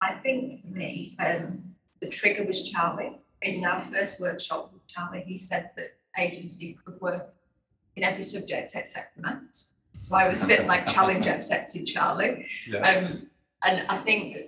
I 0.00 0.12
think 0.14 0.60
for 0.60 0.68
me, 0.68 1.16
um, 1.18 1.62
the 2.00 2.08
trigger 2.08 2.44
was 2.44 2.68
Charlie. 2.68 3.18
In 3.40 3.64
our 3.64 3.80
first 3.80 4.20
workshop 4.20 4.70
with 4.72 4.86
Charlie, 4.86 5.24
he 5.26 5.36
said 5.36 5.70
that 5.76 5.96
agency 6.18 6.78
could 6.84 7.00
work 7.00 7.34
in 7.96 8.04
every 8.04 8.22
subject 8.22 8.72
except 8.74 9.18
maths. 9.18 9.74
So 10.00 10.16
I 10.16 10.28
was 10.28 10.42
a 10.42 10.46
bit 10.46 10.66
like 10.66 10.86
challenge 10.86 11.26
accepted, 11.26 11.86
Charlie. 11.86 12.46
Yes. 12.68 13.22
Um, 13.22 13.28
and 13.64 13.86
I 13.88 13.96
think 13.98 14.38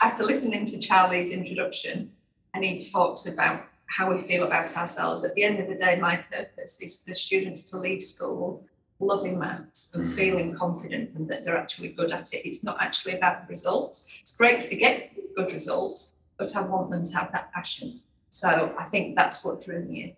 after 0.00 0.24
listening 0.24 0.64
to 0.66 0.78
Charlie's 0.78 1.32
introduction, 1.32 2.12
and 2.54 2.64
he 2.64 2.78
talks 2.78 3.26
about 3.26 3.64
how 3.96 4.12
we 4.12 4.20
feel 4.20 4.44
about 4.44 4.74
ourselves, 4.76 5.24
at 5.24 5.34
the 5.34 5.44
end 5.44 5.60
of 5.60 5.68
the 5.68 5.74
day, 5.74 5.96
my 6.00 6.16
purpose 6.16 6.80
is 6.80 7.02
for 7.02 7.14
students 7.14 7.70
to 7.70 7.76
leave 7.78 8.02
school 8.02 8.64
loving 9.00 9.36
maths 9.38 9.92
and 9.94 10.04
Mm. 10.06 10.14
feeling 10.14 10.54
confident 10.56 11.10
and 11.16 11.28
that 11.28 11.44
they're 11.44 11.56
actually 11.64 11.88
good 11.88 12.12
at 12.12 12.32
it. 12.32 12.40
It's 12.48 12.62
not 12.62 12.76
actually 12.80 13.14
about 13.16 13.42
the 13.42 13.48
results. 13.48 13.96
It's 14.22 14.36
great 14.36 14.60
if 14.62 14.70
you 14.72 14.78
get 14.78 15.10
good 15.34 15.52
results, 15.52 16.14
but 16.38 16.54
I 16.56 16.60
want 16.72 16.90
them 16.92 17.04
to 17.04 17.14
have 17.18 17.32
that 17.32 17.52
passion. 17.52 18.00
So 18.30 18.48
I 18.78 18.84
think 18.92 19.16
that's 19.16 19.44
what 19.44 19.60
drew 19.64 19.80
me 19.84 19.96
in. 20.04 20.10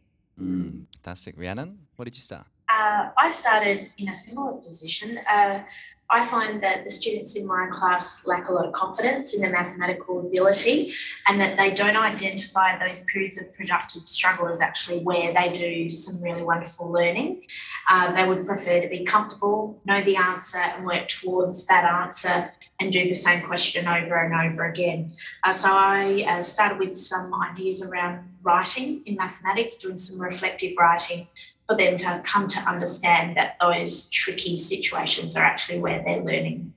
Mm, 0.44 0.86
fantastic. 0.96 1.32
Rhiannon, 1.38 1.70
what 1.96 2.04
did 2.04 2.14
you 2.14 2.20
start? 2.20 2.46
Uh, 2.68 3.08
I 3.16 3.28
started 3.30 3.90
in 3.96 4.08
a 4.10 4.14
similar 4.14 4.52
position. 4.60 5.18
Uh, 5.36 5.64
I 6.10 6.24
find 6.24 6.62
that 6.62 6.84
the 6.84 6.90
students 6.90 7.34
in 7.34 7.46
my 7.46 7.66
class 7.70 8.26
lack 8.26 8.48
a 8.48 8.52
lot 8.52 8.66
of 8.66 8.72
confidence 8.72 9.34
in 9.34 9.40
their 9.40 9.50
mathematical 9.50 10.20
ability 10.20 10.92
and 11.26 11.40
that 11.40 11.56
they 11.56 11.72
don't 11.72 11.96
identify 11.96 12.78
those 12.78 13.04
periods 13.04 13.40
of 13.40 13.52
productive 13.54 14.06
struggle 14.06 14.48
as 14.48 14.60
actually 14.60 15.00
where 15.00 15.32
they 15.32 15.50
do 15.50 15.88
some 15.88 16.22
really 16.22 16.42
wonderful 16.42 16.90
learning. 16.90 17.42
Uh, 17.88 18.12
they 18.12 18.28
would 18.28 18.46
prefer 18.46 18.80
to 18.80 18.88
be 18.88 19.04
comfortable, 19.04 19.80
know 19.86 20.02
the 20.02 20.16
answer, 20.16 20.58
and 20.58 20.84
work 20.84 21.08
towards 21.08 21.66
that 21.66 21.84
answer 21.84 22.52
and 22.80 22.92
do 22.92 23.08
the 23.08 23.14
same 23.14 23.40
question 23.42 23.86
over 23.86 24.16
and 24.16 24.34
over 24.34 24.64
again. 24.64 25.12
Uh, 25.42 25.52
so 25.52 25.70
I 25.72 26.24
uh, 26.28 26.42
started 26.42 26.78
with 26.78 26.96
some 26.96 27.32
ideas 27.34 27.82
around 27.82 28.28
writing 28.42 29.02
in 29.06 29.16
mathematics, 29.16 29.76
doing 29.78 29.96
some 29.96 30.20
reflective 30.20 30.74
writing 30.78 31.28
for 31.66 31.76
them 31.76 31.96
to 31.96 32.22
come 32.24 32.46
to 32.46 32.60
understand 32.60 33.36
that 33.36 33.56
those 33.60 34.10
tricky 34.10 34.56
situations 34.56 35.36
are 35.36 35.44
actually 35.44 35.78
where 35.78 36.02
they're 36.04 36.22
learning 36.22 36.72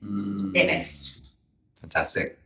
their 0.52 0.66
best. 0.66 1.36
Fantastic. 1.80 2.38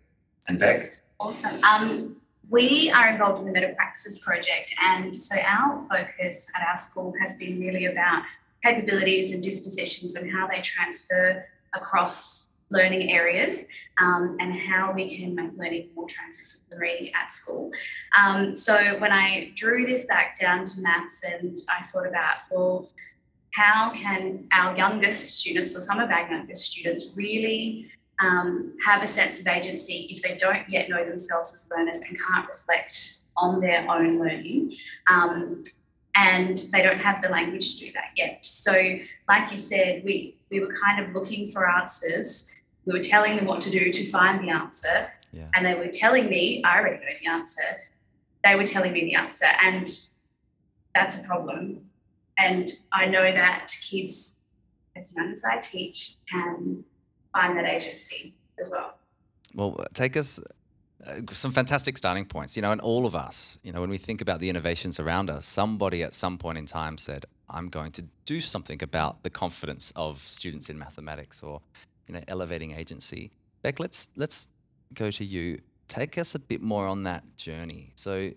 And 0.48 0.58
Bec? 0.58 0.96
Awesome. 1.20 1.62
Um, 1.62 2.16
we 2.50 2.90
are 2.90 3.08
involved 3.08 3.40
in 3.40 3.46
the 3.46 3.52
Meta 3.52 3.72
Praxis 3.76 4.18
project, 4.18 4.74
and 4.82 5.14
so 5.14 5.36
our 5.38 5.80
focus 5.88 6.50
at 6.54 6.66
our 6.68 6.76
school 6.76 7.14
has 7.20 7.36
been 7.38 7.60
really 7.60 7.86
about 7.86 8.24
capabilities 8.62 9.32
and 9.32 9.42
dispositions 9.42 10.16
and 10.16 10.30
how 10.30 10.46
they 10.46 10.60
transfer 10.60 11.46
across 11.72 12.48
learning 12.72 13.12
areas 13.12 13.66
um, 14.00 14.36
and 14.40 14.58
how 14.58 14.92
we 14.92 15.08
can 15.08 15.34
make 15.34 15.50
learning 15.56 15.90
more 15.94 16.06
transdisciplinary 16.06 17.12
at 17.14 17.30
school. 17.30 17.70
Um, 18.18 18.56
so 18.56 18.98
when 18.98 19.12
I 19.12 19.52
drew 19.54 19.86
this 19.86 20.06
back 20.06 20.38
down 20.40 20.64
to 20.64 20.80
maths 20.80 21.22
and 21.22 21.58
I 21.68 21.84
thought 21.84 22.06
about, 22.06 22.36
well, 22.50 22.90
how 23.54 23.90
can 23.90 24.48
our 24.52 24.76
youngest 24.76 25.38
students 25.38 25.76
or 25.76 25.80
some 25.80 26.00
of 26.00 26.10
our 26.10 26.28
youngest 26.28 26.72
students 26.72 27.10
really 27.14 27.90
um, 28.18 28.74
have 28.84 29.02
a 29.02 29.06
sense 29.06 29.40
of 29.40 29.46
agency 29.46 30.08
if 30.10 30.22
they 30.22 30.36
don't 30.36 30.68
yet 30.68 30.88
know 30.88 31.04
themselves 31.04 31.52
as 31.52 31.68
learners 31.70 32.00
and 32.08 32.18
can't 32.18 32.48
reflect 32.48 33.24
on 33.36 33.60
their 33.60 33.88
own 33.90 34.18
learning. 34.18 34.72
Um, 35.08 35.62
and 36.14 36.58
they 36.72 36.82
don't 36.82 37.00
have 37.00 37.22
the 37.22 37.28
language 37.28 37.78
to 37.78 37.86
do 37.86 37.92
that 37.92 38.10
yet. 38.16 38.44
So, 38.44 38.72
like 39.28 39.50
you 39.50 39.56
said, 39.56 40.02
we, 40.04 40.36
we 40.50 40.60
were 40.60 40.72
kind 40.72 41.04
of 41.04 41.14
looking 41.14 41.48
for 41.48 41.68
answers. 41.68 42.54
We 42.84 42.92
were 42.92 43.00
telling 43.02 43.36
them 43.36 43.46
what 43.46 43.60
to 43.62 43.70
do 43.70 43.92
to 43.92 44.04
find 44.04 44.42
the 44.42 44.50
answer. 44.50 45.12
Yeah. 45.32 45.46
And 45.54 45.64
they 45.64 45.74
were 45.74 45.88
telling 45.88 46.28
me, 46.28 46.62
I 46.64 46.78
already 46.78 46.96
know 46.96 47.12
the 47.20 47.30
answer. 47.30 47.62
They 48.44 48.54
were 48.54 48.66
telling 48.66 48.92
me 48.92 49.00
the 49.00 49.14
answer. 49.14 49.46
And 49.62 49.88
that's 50.94 51.20
a 51.20 51.24
problem. 51.24 51.90
And 52.36 52.68
I 52.92 53.06
know 53.06 53.22
that 53.32 53.72
kids, 53.80 54.38
as 54.96 55.14
young 55.14 55.30
as 55.30 55.44
I 55.44 55.58
teach, 55.58 56.16
can 56.30 56.84
find 57.32 57.56
that 57.56 57.64
agency 57.64 58.34
as 58.58 58.70
well. 58.70 58.96
Well, 59.54 59.84
take 59.94 60.16
us 60.16 60.40
uh, 61.06 61.20
some 61.30 61.52
fantastic 61.52 61.96
starting 61.96 62.24
points. 62.24 62.56
You 62.56 62.62
know, 62.62 62.72
and 62.72 62.80
all 62.80 63.06
of 63.06 63.14
us, 63.14 63.58
you 63.62 63.72
know, 63.72 63.80
when 63.80 63.90
we 63.90 63.98
think 63.98 64.20
about 64.20 64.40
the 64.40 64.48
innovations 64.48 64.98
around 64.98 65.30
us, 65.30 65.46
somebody 65.46 66.02
at 66.02 66.14
some 66.14 66.36
point 66.36 66.58
in 66.58 66.66
time 66.66 66.98
said, 66.98 67.26
I'm 67.48 67.68
going 67.68 67.92
to 67.92 68.04
do 68.24 68.40
something 68.40 68.82
about 68.82 69.22
the 69.22 69.30
confidence 69.30 69.92
of 69.94 70.18
students 70.20 70.68
in 70.70 70.78
mathematics 70.78 71.42
or, 71.42 71.60
you 72.12 72.18
know, 72.18 72.24
elevating 72.28 72.72
agency. 72.72 73.30
Bec, 73.62 73.80
let's 73.80 74.08
let's 74.16 74.48
go 74.94 75.10
to 75.10 75.24
you. 75.24 75.60
Take 75.88 76.18
us 76.18 76.34
a 76.34 76.38
bit 76.38 76.62
more 76.62 76.86
on 76.86 77.04
that 77.04 77.36
journey. 77.36 77.92
So 77.96 78.30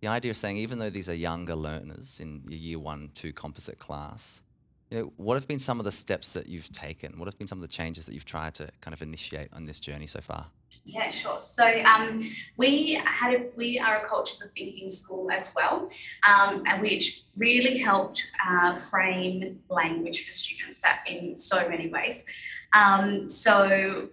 the 0.00 0.08
idea 0.08 0.30
of 0.30 0.36
saying, 0.36 0.58
even 0.58 0.78
though 0.78 0.90
these 0.90 1.08
are 1.08 1.14
younger 1.14 1.54
learners 1.54 2.20
in 2.20 2.42
your 2.48 2.58
year 2.58 2.78
one, 2.78 3.10
two 3.14 3.32
composite 3.32 3.78
class, 3.78 4.42
you 4.90 4.98
know, 4.98 5.12
what 5.16 5.34
have 5.34 5.48
been 5.48 5.58
some 5.58 5.78
of 5.78 5.84
the 5.84 5.92
steps 5.92 6.30
that 6.30 6.48
you've 6.48 6.70
taken? 6.70 7.18
What 7.18 7.26
have 7.26 7.38
been 7.38 7.48
some 7.48 7.58
of 7.58 7.62
the 7.62 7.68
changes 7.68 8.06
that 8.06 8.14
you've 8.14 8.24
tried 8.24 8.54
to 8.54 8.68
kind 8.80 8.94
of 8.94 9.02
initiate 9.02 9.48
on 9.52 9.64
this 9.64 9.80
journey 9.80 10.06
so 10.06 10.20
far? 10.20 10.46
Yeah, 10.84 11.10
sure. 11.10 11.38
So 11.38 11.66
um, 11.82 12.28
we 12.56 12.94
had 13.04 13.34
a, 13.34 13.46
we 13.56 13.78
are 13.78 14.04
a 14.04 14.08
cultures 14.08 14.42
of 14.42 14.52
thinking 14.52 14.88
school 14.88 15.30
as 15.30 15.52
well, 15.54 15.88
um, 16.26 16.62
and 16.66 16.82
which 16.82 17.24
really 17.36 17.78
helped 17.78 18.24
uh, 18.46 18.74
frame 18.74 19.58
language 19.68 20.24
for 20.24 20.32
students 20.32 20.80
that 20.80 21.00
in 21.06 21.36
so 21.38 21.68
many 21.68 21.88
ways. 21.88 22.24
Um, 22.72 23.28
so 23.28 24.08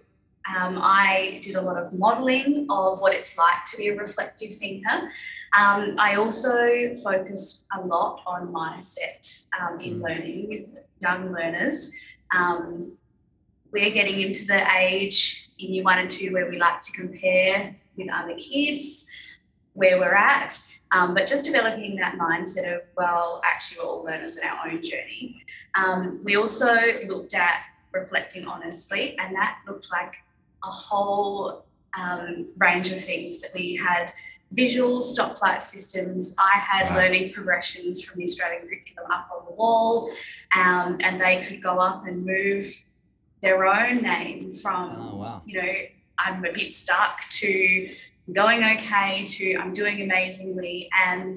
um, 0.48 0.78
I 0.80 1.40
did 1.42 1.56
a 1.56 1.62
lot 1.62 1.76
of 1.76 1.92
modelling 1.94 2.66
of 2.68 3.00
what 3.00 3.14
it's 3.14 3.38
like 3.38 3.64
to 3.66 3.76
be 3.78 3.88
a 3.88 3.96
reflective 3.96 4.54
thinker. 4.54 5.10
Um, 5.56 5.96
I 5.98 6.16
also 6.16 6.92
focused 7.02 7.64
a 7.74 7.80
lot 7.80 8.22
on 8.26 8.48
mindset 8.48 9.46
um, 9.58 9.80
in 9.80 10.02
learning 10.02 10.48
with 10.48 10.76
young 11.00 11.32
learners. 11.32 11.90
Um, 12.34 12.96
we're 13.72 13.90
getting 13.90 14.20
into 14.20 14.44
the 14.46 14.64
age 14.76 15.43
in 15.58 15.72
year 15.74 15.84
one 15.84 15.98
and 15.98 16.10
two 16.10 16.32
where 16.32 16.48
we 16.48 16.58
like 16.58 16.80
to 16.80 16.92
compare 16.92 17.76
with 17.96 18.08
other 18.12 18.34
kids, 18.34 19.06
where 19.74 19.98
we're 19.98 20.14
at, 20.14 20.58
um, 20.90 21.14
but 21.14 21.26
just 21.26 21.44
developing 21.44 21.96
that 21.96 22.16
mindset 22.16 22.72
of, 22.74 22.82
well, 22.96 23.40
actually, 23.44 23.78
we're 23.78 23.88
all 23.90 24.04
learners 24.04 24.36
in 24.36 24.46
our 24.46 24.68
own 24.68 24.82
journey. 24.82 25.44
Um, 25.74 26.20
we 26.22 26.36
also 26.36 26.72
looked 27.06 27.34
at 27.34 27.62
reflecting 27.92 28.46
honestly, 28.46 29.16
and 29.18 29.34
that 29.34 29.58
looked 29.66 29.90
like 29.90 30.14
a 30.62 30.70
whole 30.70 31.64
um, 31.98 32.48
range 32.58 32.92
of 32.92 33.04
things 33.04 33.40
that 33.40 33.50
we 33.54 33.74
had 33.76 34.12
visual 34.52 35.00
stoplight 35.00 35.62
systems. 35.62 36.34
I 36.38 36.58
had 36.58 36.90
Wow. 36.90 36.96
learning 36.96 37.32
progressions 37.32 38.02
from 38.04 38.18
the 38.18 38.24
Australian 38.24 38.62
curriculum 38.62 39.10
up 39.10 39.28
on 39.36 39.44
the 39.46 39.52
wall, 39.52 40.10
um, 40.54 40.98
and 41.00 41.20
they 41.20 41.44
could 41.44 41.62
go 41.62 41.78
up 41.78 42.06
and 42.06 42.24
move 42.24 42.83
their 43.44 43.66
own 43.66 44.02
name 44.02 44.52
from, 44.52 45.10
Oh, 45.12 45.16
wow. 45.16 45.42
you 45.44 45.60
know, 45.60 45.72
I'm 46.18 46.44
a 46.44 46.52
bit 46.52 46.72
stuck 46.72 47.28
to 47.28 47.90
going 48.32 48.64
okay 48.64 49.24
to 49.26 49.56
I'm 49.56 49.72
doing 49.72 50.00
amazingly. 50.00 50.88
And 51.06 51.36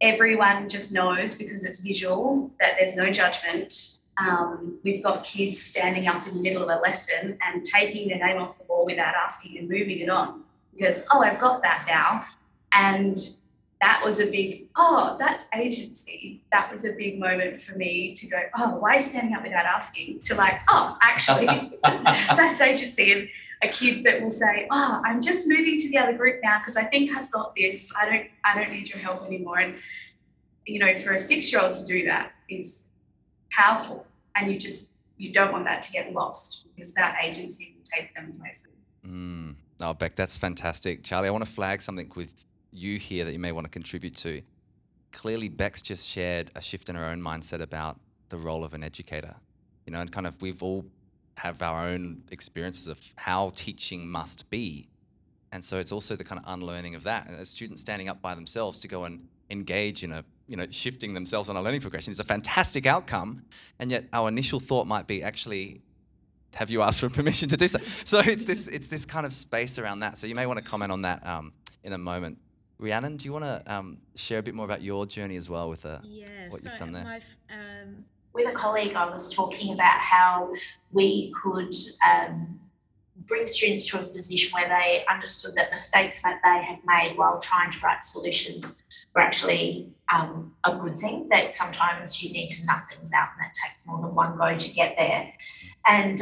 everyone 0.00 0.68
just 0.68 0.92
knows 0.92 1.34
because 1.34 1.64
it's 1.64 1.80
visual 1.80 2.50
that 2.58 2.76
there's 2.78 2.96
no 2.96 3.10
judgment. 3.10 3.98
Um, 4.16 4.78
we've 4.82 5.02
got 5.02 5.24
kids 5.24 5.60
standing 5.60 6.06
up 6.06 6.26
in 6.26 6.34
the 6.34 6.40
middle 6.40 6.62
of 6.62 6.68
a 6.70 6.80
lesson 6.80 7.36
and 7.46 7.64
taking 7.64 8.08
their 8.08 8.18
name 8.18 8.40
off 8.40 8.58
the 8.58 8.64
wall 8.64 8.86
without 8.86 9.14
asking 9.14 9.58
and 9.58 9.68
moving 9.68 9.98
it 9.98 10.08
on 10.08 10.42
because, 10.72 11.04
oh, 11.12 11.22
I've 11.22 11.38
got 11.38 11.62
that 11.62 11.84
now. 11.86 12.24
And 12.72 13.16
that 13.84 14.00
was 14.02 14.18
a 14.18 14.24
big, 14.30 14.66
oh, 14.76 15.14
that's 15.18 15.46
agency. 15.54 16.40
That 16.50 16.72
was 16.72 16.86
a 16.86 16.92
big 16.92 17.20
moment 17.20 17.60
for 17.60 17.76
me 17.76 18.14
to 18.14 18.26
go, 18.26 18.40
oh, 18.56 18.76
why 18.76 18.92
are 18.92 18.94
you 18.94 19.02
standing 19.02 19.34
up 19.34 19.42
without 19.42 19.66
asking? 19.66 20.20
To 20.20 20.34
like, 20.34 20.58
oh, 20.70 20.96
actually, 21.02 21.46
that's 21.84 22.62
agency. 22.62 23.12
And 23.12 23.28
a 23.62 23.68
kid 23.68 24.02
that 24.04 24.22
will 24.22 24.30
say, 24.30 24.66
oh, 24.70 25.02
I'm 25.04 25.20
just 25.20 25.46
moving 25.46 25.78
to 25.78 25.90
the 25.90 25.98
other 25.98 26.14
group 26.14 26.40
now 26.42 26.60
because 26.60 26.78
I 26.78 26.84
think 26.84 27.14
I've 27.14 27.30
got 27.30 27.54
this. 27.54 27.92
I 27.94 28.06
don't, 28.06 28.26
I 28.42 28.54
don't 28.54 28.72
need 28.72 28.88
your 28.88 29.00
help 29.00 29.26
anymore. 29.26 29.58
And, 29.58 29.74
you 30.64 30.78
know, 30.78 30.96
for 30.96 31.12
a 31.12 31.18
six 31.18 31.52
year 31.52 31.60
old 31.60 31.74
to 31.74 31.84
do 31.84 32.06
that 32.06 32.32
is 32.48 32.88
powerful. 33.50 34.06
And 34.34 34.50
you 34.50 34.58
just, 34.58 34.94
you 35.18 35.30
don't 35.30 35.52
want 35.52 35.66
that 35.66 35.82
to 35.82 35.92
get 35.92 36.10
lost 36.14 36.68
because 36.74 36.94
that 36.94 37.18
agency 37.22 37.74
will 37.76 37.84
take 37.84 38.14
them 38.14 38.32
places. 38.40 38.86
Mm. 39.06 39.56
Oh, 39.82 39.92
Bec, 39.92 40.16
that's 40.16 40.38
fantastic. 40.38 41.02
Charlie, 41.02 41.28
I 41.28 41.30
want 41.30 41.44
to 41.44 41.52
flag 41.52 41.82
something 41.82 42.10
with 42.16 42.46
you 42.74 42.98
here 42.98 43.24
that 43.24 43.32
you 43.32 43.38
may 43.38 43.52
want 43.52 43.66
to 43.66 43.70
contribute 43.70 44.16
to. 44.16 44.42
Clearly, 45.12 45.48
Bec's 45.48 45.80
just 45.80 46.08
shared 46.08 46.50
a 46.56 46.60
shift 46.60 46.88
in 46.88 46.96
her 46.96 47.04
own 47.04 47.22
mindset 47.22 47.60
about 47.60 47.98
the 48.28 48.36
role 48.36 48.64
of 48.64 48.74
an 48.74 48.82
educator. 48.82 49.34
You 49.86 49.92
know, 49.92 50.00
and 50.00 50.10
kind 50.10 50.26
of 50.26 50.40
we've 50.42 50.62
all 50.62 50.84
have 51.36 51.62
our 51.62 51.86
own 51.86 52.22
experiences 52.30 52.88
of 52.88 53.00
how 53.16 53.50
teaching 53.54 54.08
must 54.08 54.50
be. 54.50 54.88
And 55.52 55.64
so 55.64 55.78
it's 55.78 55.92
also 55.92 56.16
the 56.16 56.24
kind 56.24 56.40
of 56.44 56.52
unlearning 56.52 56.94
of 56.94 57.04
that. 57.04 57.28
And 57.28 57.40
a 57.40 57.44
student 57.44 57.78
standing 57.78 58.08
up 58.08 58.20
by 58.20 58.34
themselves 58.34 58.80
to 58.80 58.88
go 58.88 59.04
and 59.04 59.28
engage 59.50 60.02
in 60.02 60.12
a, 60.12 60.24
you 60.48 60.56
know, 60.56 60.66
shifting 60.70 61.14
themselves 61.14 61.48
on 61.48 61.56
a 61.56 61.62
learning 61.62 61.80
progression 61.80 62.12
is 62.12 62.20
a 62.20 62.24
fantastic 62.24 62.86
outcome. 62.86 63.44
And 63.78 63.90
yet 63.90 64.06
our 64.12 64.28
initial 64.28 64.58
thought 64.58 64.86
might 64.86 65.06
be 65.06 65.22
actually, 65.22 65.80
have 66.56 66.70
you 66.70 66.82
asked 66.82 67.00
for 67.00 67.08
permission 67.20 67.48
to 67.50 67.56
do 67.56 67.68
so? 67.68 67.78
So 68.04 68.18
it's 68.20 68.44
this, 68.44 68.66
it's 68.68 68.88
this 68.88 69.04
kind 69.04 69.26
of 69.26 69.32
space 69.32 69.78
around 69.78 70.00
that. 70.00 70.18
So 70.18 70.26
you 70.26 70.34
may 70.34 70.46
want 70.46 70.58
to 70.58 70.64
comment 70.64 70.90
on 70.90 71.02
that 71.02 71.24
um, 71.26 71.52
in 71.84 71.92
a 71.92 71.98
moment. 71.98 72.38
Rhiannon, 72.78 73.16
do 73.16 73.24
you 73.26 73.32
want 73.32 73.44
to 73.44 73.62
um, 73.72 73.98
share 74.16 74.38
a 74.38 74.42
bit 74.42 74.54
more 74.54 74.64
about 74.64 74.82
your 74.82 75.06
journey 75.06 75.36
as 75.36 75.48
well 75.48 75.68
with 75.68 75.86
uh, 75.86 75.98
Yeah, 76.02 76.48
what 76.48 76.60
so 76.60 76.70
you've 76.70 76.78
done 76.78 76.92
there? 76.92 77.04
my, 77.04 77.16
f- 77.16 77.36
um, 77.50 78.04
with 78.32 78.48
a 78.48 78.52
colleague, 78.52 78.94
I 78.94 79.08
was 79.08 79.32
talking 79.32 79.72
about 79.74 79.98
how 80.00 80.50
we 80.92 81.32
could 81.40 81.72
um, 82.06 82.58
bring 83.26 83.46
students 83.46 83.86
to 83.90 84.00
a 84.00 84.02
position 84.02 84.52
where 84.58 84.68
they 84.68 85.04
understood 85.08 85.54
that 85.54 85.70
mistakes 85.70 86.22
that 86.22 86.40
they 86.42 86.64
had 86.64 86.78
made 86.84 87.16
while 87.16 87.38
trying 87.40 87.70
to 87.70 87.78
write 87.80 88.04
solutions 88.04 88.82
were 89.14 89.20
actually 89.20 89.88
um, 90.12 90.52
a 90.64 90.74
good 90.74 90.98
thing. 90.98 91.28
That 91.28 91.54
sometimes 91.54 92.22
you 92.22 92.32
need 92.32 92.48
to 92.48 92.66
nut 92.66 92.82
things 92.90 93.12
out, 93.12 93.28
and 93.38 93.46
it 93.46 93.56
takes 93.66 93.86
more 93.86 94.00
than 94.02 94.14
one 94.14 94.36
go 94.36 94.58
to 94.58 94.72
get 94.74 94.96
there. 94.98 95.32
And 95.86 96.20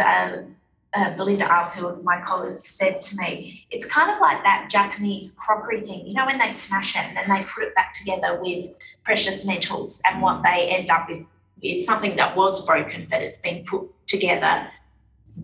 uh, 0.95 1.17
Belinda 1.17 1.47
Armfield, 1.47 2.03
my 2.03 2.21
colleague, 2.21 2.65
said 2.65 3.01
to 3.01 3.17
me, 3.17 3.67
it's 3.71 3.91
kind 3.91 4.11
of 4.11 4.21
like 4.21 4.43
that 4.43 4.69
Japanese 4.71 5.35
crockery 5.39 5.81
thing. 5.81 6.07
You 6.07 6.15
know, 6.15 6.27
when 6.27 6.39
they 6.39 6.51
smash 6.51 6.97
it 6.97 7.03
and 7.03 7.17
then 7.17 7.29
they 7.29 7.45
put 7.45 7.65
it 7.65 7.75
back 7.75 7.93
together 7.93 8.39
with 8.41 8.77
precious 9.05 9.47
metals, 9.47 10.03
and 10.05 10.21
what 10.21 10.43
they 10.43 10.69
end 10.69 10.91
up 10.91 11.09
with 11.09 11.25
is 11.63 11.87
something 11.87 12.17
that 12.17 12.37
was 12.37 12.67
broken, 12.67 13.07
but 13.11 13.23
it's 13.23 13.41
been 13.41 13.65
put 13.65 13.89
together 14.07 14.69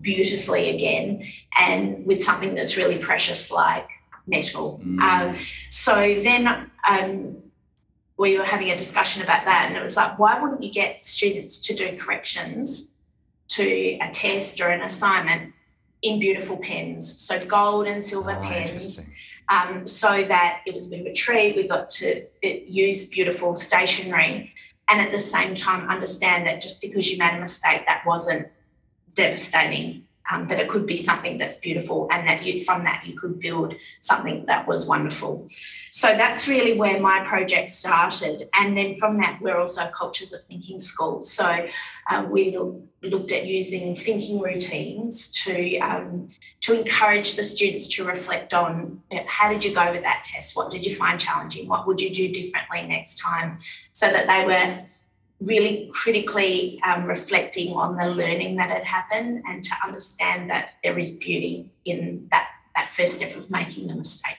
beautifully 0.01 0.69
again, 0.69 1.23
and 1.57 2.05
with 2.05 2.21
something 2.21 2.53
that's 2.53 2.77
really 2.77 2.99
precious 2.99 3.51
like 3.51 3.89
metal. 4.27 4.79
Mm. 4.83 4.99
Um, 4.99 5.37
so 5.69 5.95
then 5.95 6.69
um, 6.87 7.37
we 8.17 8.37
were 8.37 8.43
having 8.43 8.69
a 8.69 8.77
discussion 8.77 9.23
about 9.23 9.45
that, 9.45 9.65
and 9.67 9.77
it 9.77 9.81
was 9.81 9.97
like, 9.97 10.19
why 10.19 10.39
wouldn't 10.39 10.61
you 10.61 10.71
get 10.71 11.03
students 11.03 11.59
to 11.67 11.73
do 11.73 11.97
corrections 11.97 12.93
to 13.59 13.97
a 14.01 14.09
test 14.11 14.61
or 14.61 14.69
an 14.69 14.81
assignment 14.81 15.53
in 16.01 16.19
beautiful 16.19 16.57
pens? 16.57 17.21
So 17.21 17.39
gold 17.45 17.87
and 17.87 18.03
silver 18.03 18.37
Oh, 18.39 18.41
pens 18.41 19.13
um, 19.49 19.85
so 19.85 20.23
that 20.23 20.61
it 20.65 20.73
was 20.73 20.87
a 20.87 20.89
bit 20.91 21.01
of 21.01 21.07
a 21.07 21.13
treat. 21.13 21.55
We 21.55 21.67
got 21.67 21.89
to 21.89 22.23
uh, 22.43 22.47
use 22.67 23.09
beautiful 23.09 23.55
stationery 23.55 24.53
and 24.89 25.01
at 25.01 25.11
the 25.11 25.19
same 25.19 25.53
time 25.55 25.89
understand 25.89 26.47
that 26.47 26.61
just 26.61 26.81
because 26.81 27.11
you 27.11 27.17
made 27.17 27.35
a 27.35 27.39
mistake, 27.39 27.83
that 27.87 28.03
wasn't 28.05 28.47
devastating. 29.13 30.05
Um, 30.31 30.47
that 30.49 30.59
it 30.59 30.69
could 30.69 30.85
be 30.85 30.95
something 30.95 31.39
that's 31.39 31.57
beautiful, 31.57 32.07
and 32.11 32.27
that 32.27 32.43
you 32.45 32.63
from 32.63 32.83
that 32.83 33.03
you 33.07 33.15
could 33.19 33.39
build 33.39 33.73
something 33.99 34.45
that 34.45 34.67
was 34.67 34.87
wonderful. 34.87 35.47
So 35.91 36.07
that's 36.09 36.47
really 36.47 36.77
where 36.77 36.99
my 36.99 37.23
project 37.25 37.71
started, 37.71 38.47
and 38.53 38.77
then 38.77 38.93
from 38.93 39.17
that 39.21 39.39
we're 39.41 39.59
also 39.59 39.87
cultures 39.87 40.31
of 40.33 40.43
thinking 40.43 40.77
school. 40.77 41.21
So 41.21 41.67
uh, 42.09 42.27
we 42.29 42.55
look, 42.55 42.75
looked 43.01 43.31
at 43.31 43.47
using 43.47 43.95
thinking 43.95 44.39
routines 44.39 45.31
to 45.43 45.79
um, 45.79 46.27
to 46.61 46.79
encourage 46.79 47.35
the 47.35 47.43
students 47.43 47.87
to 47.95 48.03
reflect 48.03 48.53
on 48.53 49.01
know, 49.17 49.25
how 49.27 49.51
did 49.51 49.65
you 49.65 49.73
go 49.73 49.91
with 49.91 50.03
that 50.03 50.23
test? 50.23 50.55
What 50.55 50.69
did 50.69 50.85
you 50.85 50.95
find 50.95 51.19
challenging? 51.19 51.67
What 51.67 51.87
would 51.87 51.99
you 52.01 52.13
do 52.13 52.31
differently 52.31 52.87
next 52.87 53.19
time? 53.19 53.57
So 53.93 54.11
that 54.11 54.27
they 54.27 54.45
were 54.45 54.85
really 55.41 55.89
critically 55.93 56.81
um, 56.85 57.05
reflecting 57.05 57.73
on 57.73 57.95
the 57.95 58.07
learning 58.07 58.57
that 58.57 58.69
had 58.69 58.83
happened 58.83 59.43
and 59.47 59.63
to 59.63 59.73
understand 59.85 60.49
that 60.49 60.73
there 60.83 60.97
is 60.99 61.11
beauty 61.11 61.71
in 61.85 62.27
that, 62.31 62.49
that 62.75 62.89
first 62.89 63.15
step 63.17 63.35
of 63.35 63.49
making 63.49 63.89
a 63.89 63.95
mistake. 63.95 64.37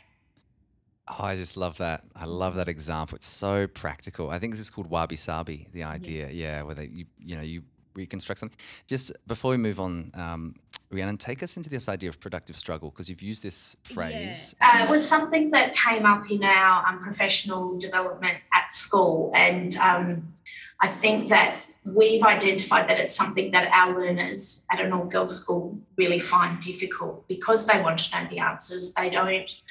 Oh, 1.08 1.24
I 1.24 1.36
just 1.36 1.56
love 1.56 1.78
that. 1.78 2.04
I 2.14 2.26
love 2.26 2.54
that 2.54 2.68
example. 2.68 3.16
It's 3.16 3.26
so 3.26 3.66
practical. 3.66 4.30
I 4.30 4.38
think 4.38 4.52
this 4.52 4.60
is 4.60 4.70
called 4.70 4.88
wabi 4.88 5.16
sabi. 5.16 5.66
The 5.72 5.82
idea, 5.82 6.30
yeah, 6.30 6.62
where 6.62 6.74
they, 6.74 6.86
you 6.86 7.06
you 7.18 7.36
know 7.36 7.42
you 7.42 7.62
reconstruct 7.94 8.38
something. 8.38 8.58
Just 8.86 9.12
before 9.26 9.50
we 9.50 9.56
move 9.56 9.80
on, 9.80 10.12
um, 10.14 10.54
Rhiannon, 10.90 11.18
take 11.18 11.42
us 11.42 11.56
into 11.56 11.70
this 11.70 11.88
idea 11.88 12.08
of 12.08 12.18
productive 12.18 12.56
struggle 12.56 12.90
because 12.90 13.08
you've 13.08 13.22
used 13.22 13.42
this 13.44 13.76
phrase. 13.84 14.56
Uh, 14.60 14.84
it 14.84 14.90
was 14.90 15.08
something 15.08 15.50
that 15.52 15.76
came 15.76 16.04
up 16.04 16.28
in 16.30 16.42
our 16.42 16.86
um, 16.86 17.00
professional 17.00 17.78
development 17.78 18.38
at 18.52 18.74
school, 18.74 19.30
and 19.34 19.76
um, 19.76 20.34
I 20.80 20.88
think 20.88 21.28
that 21.28 21.64
we've 21.84 22.24
identified 22.24 22.88
that 22.88 22.98
it's 22.98 23.14
something 23.14 23.52
that 23.52 23.70
our 23.72 23.98
learners 23.98 24.66
at 24.70 24.80
an 24.80 24.92
all-girls 24.92 25.40
school 25.40 25.78
really 25.96 26.18
find 26.18 26.60
difficult 26.60 27.26
because 27.28 27.66
they 27.66 27.80
want 27.80 27.98
to 27.98 28.18
know 28.18 28.28
the 28.28 28.38
answers. 28.40 28.92
They 28.92 29.10
don't 29.10 29.62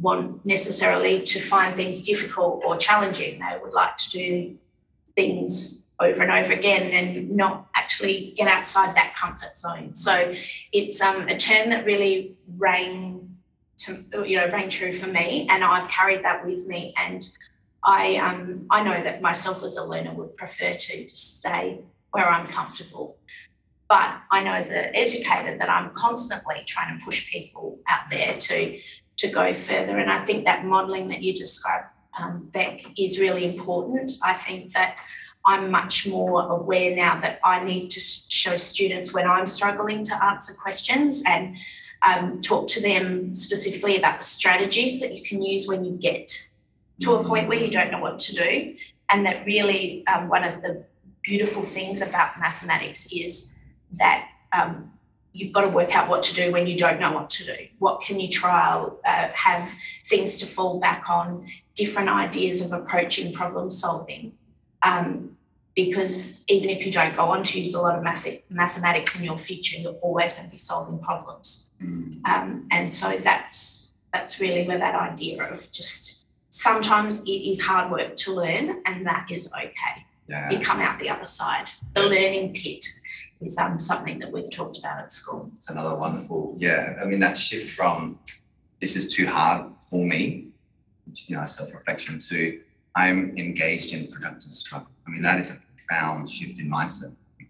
want 0.00 0.44
necessarily 0.44 1.22
to 1.22 1.38
find 1.38 1.76
things 1.76 2.02
difficult 2.02 2.62
or 2.64 2.76
challenging. 2.78 3.40
They 3.40 3.58
would 3.62 3.72
like 3.72 3.96
to 3.98 4.10
do 4.10 4.58
things 5.14 5.86
over 6.00 6.22
and 6.22 6.32
over 6.32 6.52
again 6.52 6.90
and 6.92 7.30
not 7.30 7.68
actually 7.92 8.32
get 8.36 8.48
outside 8.48 8.96
that 8.96 9.14
comfort 9.14 9.56
zone. 9.56 9.94
So 9.94 10.32
it's 10.72 11.00
um, 11.00 11.28
a 11.28 11.36
term 11.36 11.70
that 11.70 11.84
really 11.84 12.36
rang 12.56 13.36
to 13.78 14.04
you 14.26 14.36
know 14.36 14.48
rang 14.48 14.68
true 14.68 14.92
for 14.92 15.08
me, 15.08 15.46
and 15.50 15.64
I've 15.64 15.88
carried 15.88 16.24
that 16.24 16.44
with 16.44 16.66
me. 16.66 16.94
And 16.96 17.22
I 17.84 18.16
um, 18.16 18.66
I 18.70 18.82
know 18.82 19.02
that 19.02 19.20
myself 19.20 19.62
as 19.62 19.76
a 19.76 19.84
learner 19.84 20.14
would 20.14 20.36
prefer 20.36 20.74
to 20.74 21.02
just 21.02 21.38
stay 21.38 21.80
where 22.12 22.28
I'm 22.28 22.46
comfortable. 22.46 23.18
But 23.88 24.20
I 24.30 24.42
know 24.42 24.54
as 24.54 24.70
an 24.70 24.94
educator 24.94 25.58
that 25.58 25.68
I'm 25.68 25.90
constantly 25.90 26.62
trying 26.66 26.98
to 26.98 27.04
push 27.04 27.30
people 27.30 27.78
out 27.88 28.08
there 28.10 28.34
to 28.34 28.80
to 29.18 29.28
go 29.28 29.52
further. 29.52 29.98
And 29.98 30.10
I 30.10 30.24
think 30.24 30.46
that 30.46 30.64
modelling 30.64 31.08
that 31.08 31.22
you 31.22 31.34
described, 31.34 31.88
um, 32.18 32.48
Bec, 32.52 32.80
is 32.98 33.20
really 33.20 33.44
important. 33.44 34.12
I 34.22 34.32
think 34.32 34.72
that 34.72 34.96
I'm 35.44 35.70
much 35.70 36.06
more 36.06 36.50
aware 36.50 36.94
now 36.94 37.20
that 37.20 37.40
I 37.44 37.64
need 37.64 37.90
to 37.90 38.00
show 38.00 38.56
students 38.56 39.12
when 39.12 39.28
I'm 39.28 39.46
struggling 39.46 40.04
to 40.04 40.24
answer 40.24 40.54
questions 40.54 41.22
and 41.26 41.56
um, 42.06 42.40
talk 42.40 42.68
to 42.68 42.82
them 42.82 43.34
specifically 43.34 43.96
about 43.96 44.18
the 44.18 44.24
strategies 44.24 45.00
that 45.00 45.14
you 45.14 45.22
can 45.22 45.42
use 45.42 45.66
when 45.66 45.84
you 45.84 45.92
get 45.92 46.50
to 47.00 47.14
a 47.14 47.24
point 47.24 47.48
where 47.48 47.58
you 47.58 47.70
don't 47.70 47.90
know 47.90 48.00
what 48.00 48.18
to 48.20 48.34
do. 48.34 48.74
And 49.08 49.26
that 49.26 49.44
really, 49.44 50.06
um, 50.06 50.28
one 50.28 50.44
of 50.44 50.62
the 50.62 50.84
beautiful 51.22 51.62
things 51.62 52.02
about 52.02 52.38
mathematics 52.38 53.08
is 53.12 53.54
that 53.98 54.28
um, 54.52 54.92
you've 55.32 55.52
got 55.52 55.62
to 55.62 55.68
work 55.68 55.94
out 55.94 56.08
what 56.08 56.22
to 56.24 56.34
do 56.34 56.52
when 56.52 56.66
you 56.66 56.76
don't 56.76 57.00
know 57.00 57.12
what 57.12 57.30
to 57.30 57.44
do. 57.44 57.56
What 57.78 58.00
can 58.00 58.20
you 58.20 58.28
trial, 58.28 59.00
uh, 59.04 59.28
have 59.34 59.68
things 60.04 60.38
to 60.38 60.46
fall 60.46 60.80
back 60.80 61.08
on, 61.08 61.46
different 61.74 62.08
ideas 62.08 62.60
of 62.60 62.72
approaching 62.72 63.32
problem 63.32 63.70
solving. 63.70 64.32
Um, 64.82 65.36
because 65.74 66.44
even 66.48 66.68
if 66.68 66.84
you 66.84 66.92
don't 66.92 67.16
go 67.16 67.26
on 67.30 67.44
to 67.44 67.60
use 67.60 67.74
a 67.74 67.80
lot 67.80 67.96
of 67.96 68.02
math- 68.02 68.42
mathematics 68.50 69.18
in 69.18 69.24
your 69.24 69.38
future, 69.38 69.78
you're 69.78 69.94
always 69.94 70.34
going 70.34 70.46
to 70.46 70.52
be 70.52 70.58
solving 70.58 70.98
problems. 70.98 71.70
Um, 72.24 72.68
and 72.70 72.92
so 72.92 73.16
that's 73.18 73.94
that's 74.12 74.40
really 74.40 74.66
where 74.68 74.78
that 74.78 74.94
idea 74.94 75.42
of 75.42 75.70
just 75.70 76.26
sometimes 76.50 77.24
it 77.24 77.30
is 77.30 77.62
hard 77.62 77.90
work 77.90 78.14
to 78.16 78.34
learn, 78.34 78.82
and 78.84 79.06
that 79.06 79.30
is 79.30 79.50
okay. 79.52 80.06
Yeah. 80.28 80.50
You 80.50 80.60
come 80.60 80.80
out 80.80 81.00
the 81.00 81.08
other 81.08 81.26
side. 81.26 81.70
The 81.94 82.02
learning 82.02 82.54
pit 82.54 82.84
is 83.40 83.58
um, 83.58 83.78
something 83.78 84.18
that 84.20 84.30
we've 84.30 84.50
talked 84.50 84.78
about 84.78 84.98
at 84.98 85.12
school. 85.12 85.50
It's 85.52 85.68
another 85.68 85.96
wonderful, 85.96 86.54
yeah. 86.58 86.98
I 87.00 87.04
mean, 87.06 87.20
that 87.20 87.36
shift 87.36 87.70
from 87.72 88.18
this 88.80 88.96
is 88.96 89.12
too 89.12 89.26
hard 89.26 89.72
for 89.90 90.04
me, 90.04 90.48
which, 91.06 91.28
you 91.28 91.36
know, 91.36 91.44
self 91.44 91.72
reflection, 91.74 92.18
to 92.18 92.60
I'm 92.94 93.36
engaged 93.38 93.92
in 93.92 94.06
productive 94.06 94.52
struggle. 94.52 94.88
I 95.06 95.10
mean, 95.10 95.22
that 95.22 95.38
is 95.38 95.50
a 95.50 95.58
profound 95.76 96.28
shift 96.28 96.60
in 96.60 96.70
mindset. 96.70 97.16
Which 97.38 97.48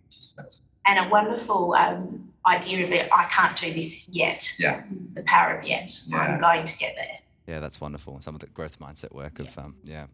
And 0.86 1.06
a 1.06 1.08
wonderful 1.08 1.74
um, 1.74 2.32
idea 2.46 2.84
of 2.84 2.92
it, 2.92 3.08
I 3.12 3.24
can't 3.24 3.56
do 3.56 3.72
this 3.72 4.08
yet. 4.08 4.54
Yeah. 4.58 4.82
The 5.14 5.22
power 5.22 5.56
of 5.58 5.66
yet. 5.66 5.92
Yeah. 6.06 6.18
I'm 6.18 6.40
going 6.40 6.64
to 6.64 6.78
get 6.78 6.94
there. 6.96 7.18
Yeah, 7.46 7.60
that's 7.60 7.80
wonderful. 7.80 8.20
Some 8.20 8.34
of 8.34 8.40
the 8.40 8.46
growth 8.48 8.78
mindset 8.78 9.12
work 9.14 9.38
of 9.38 9.56
um, 9.58 9.76
yeah. 9.84 10.06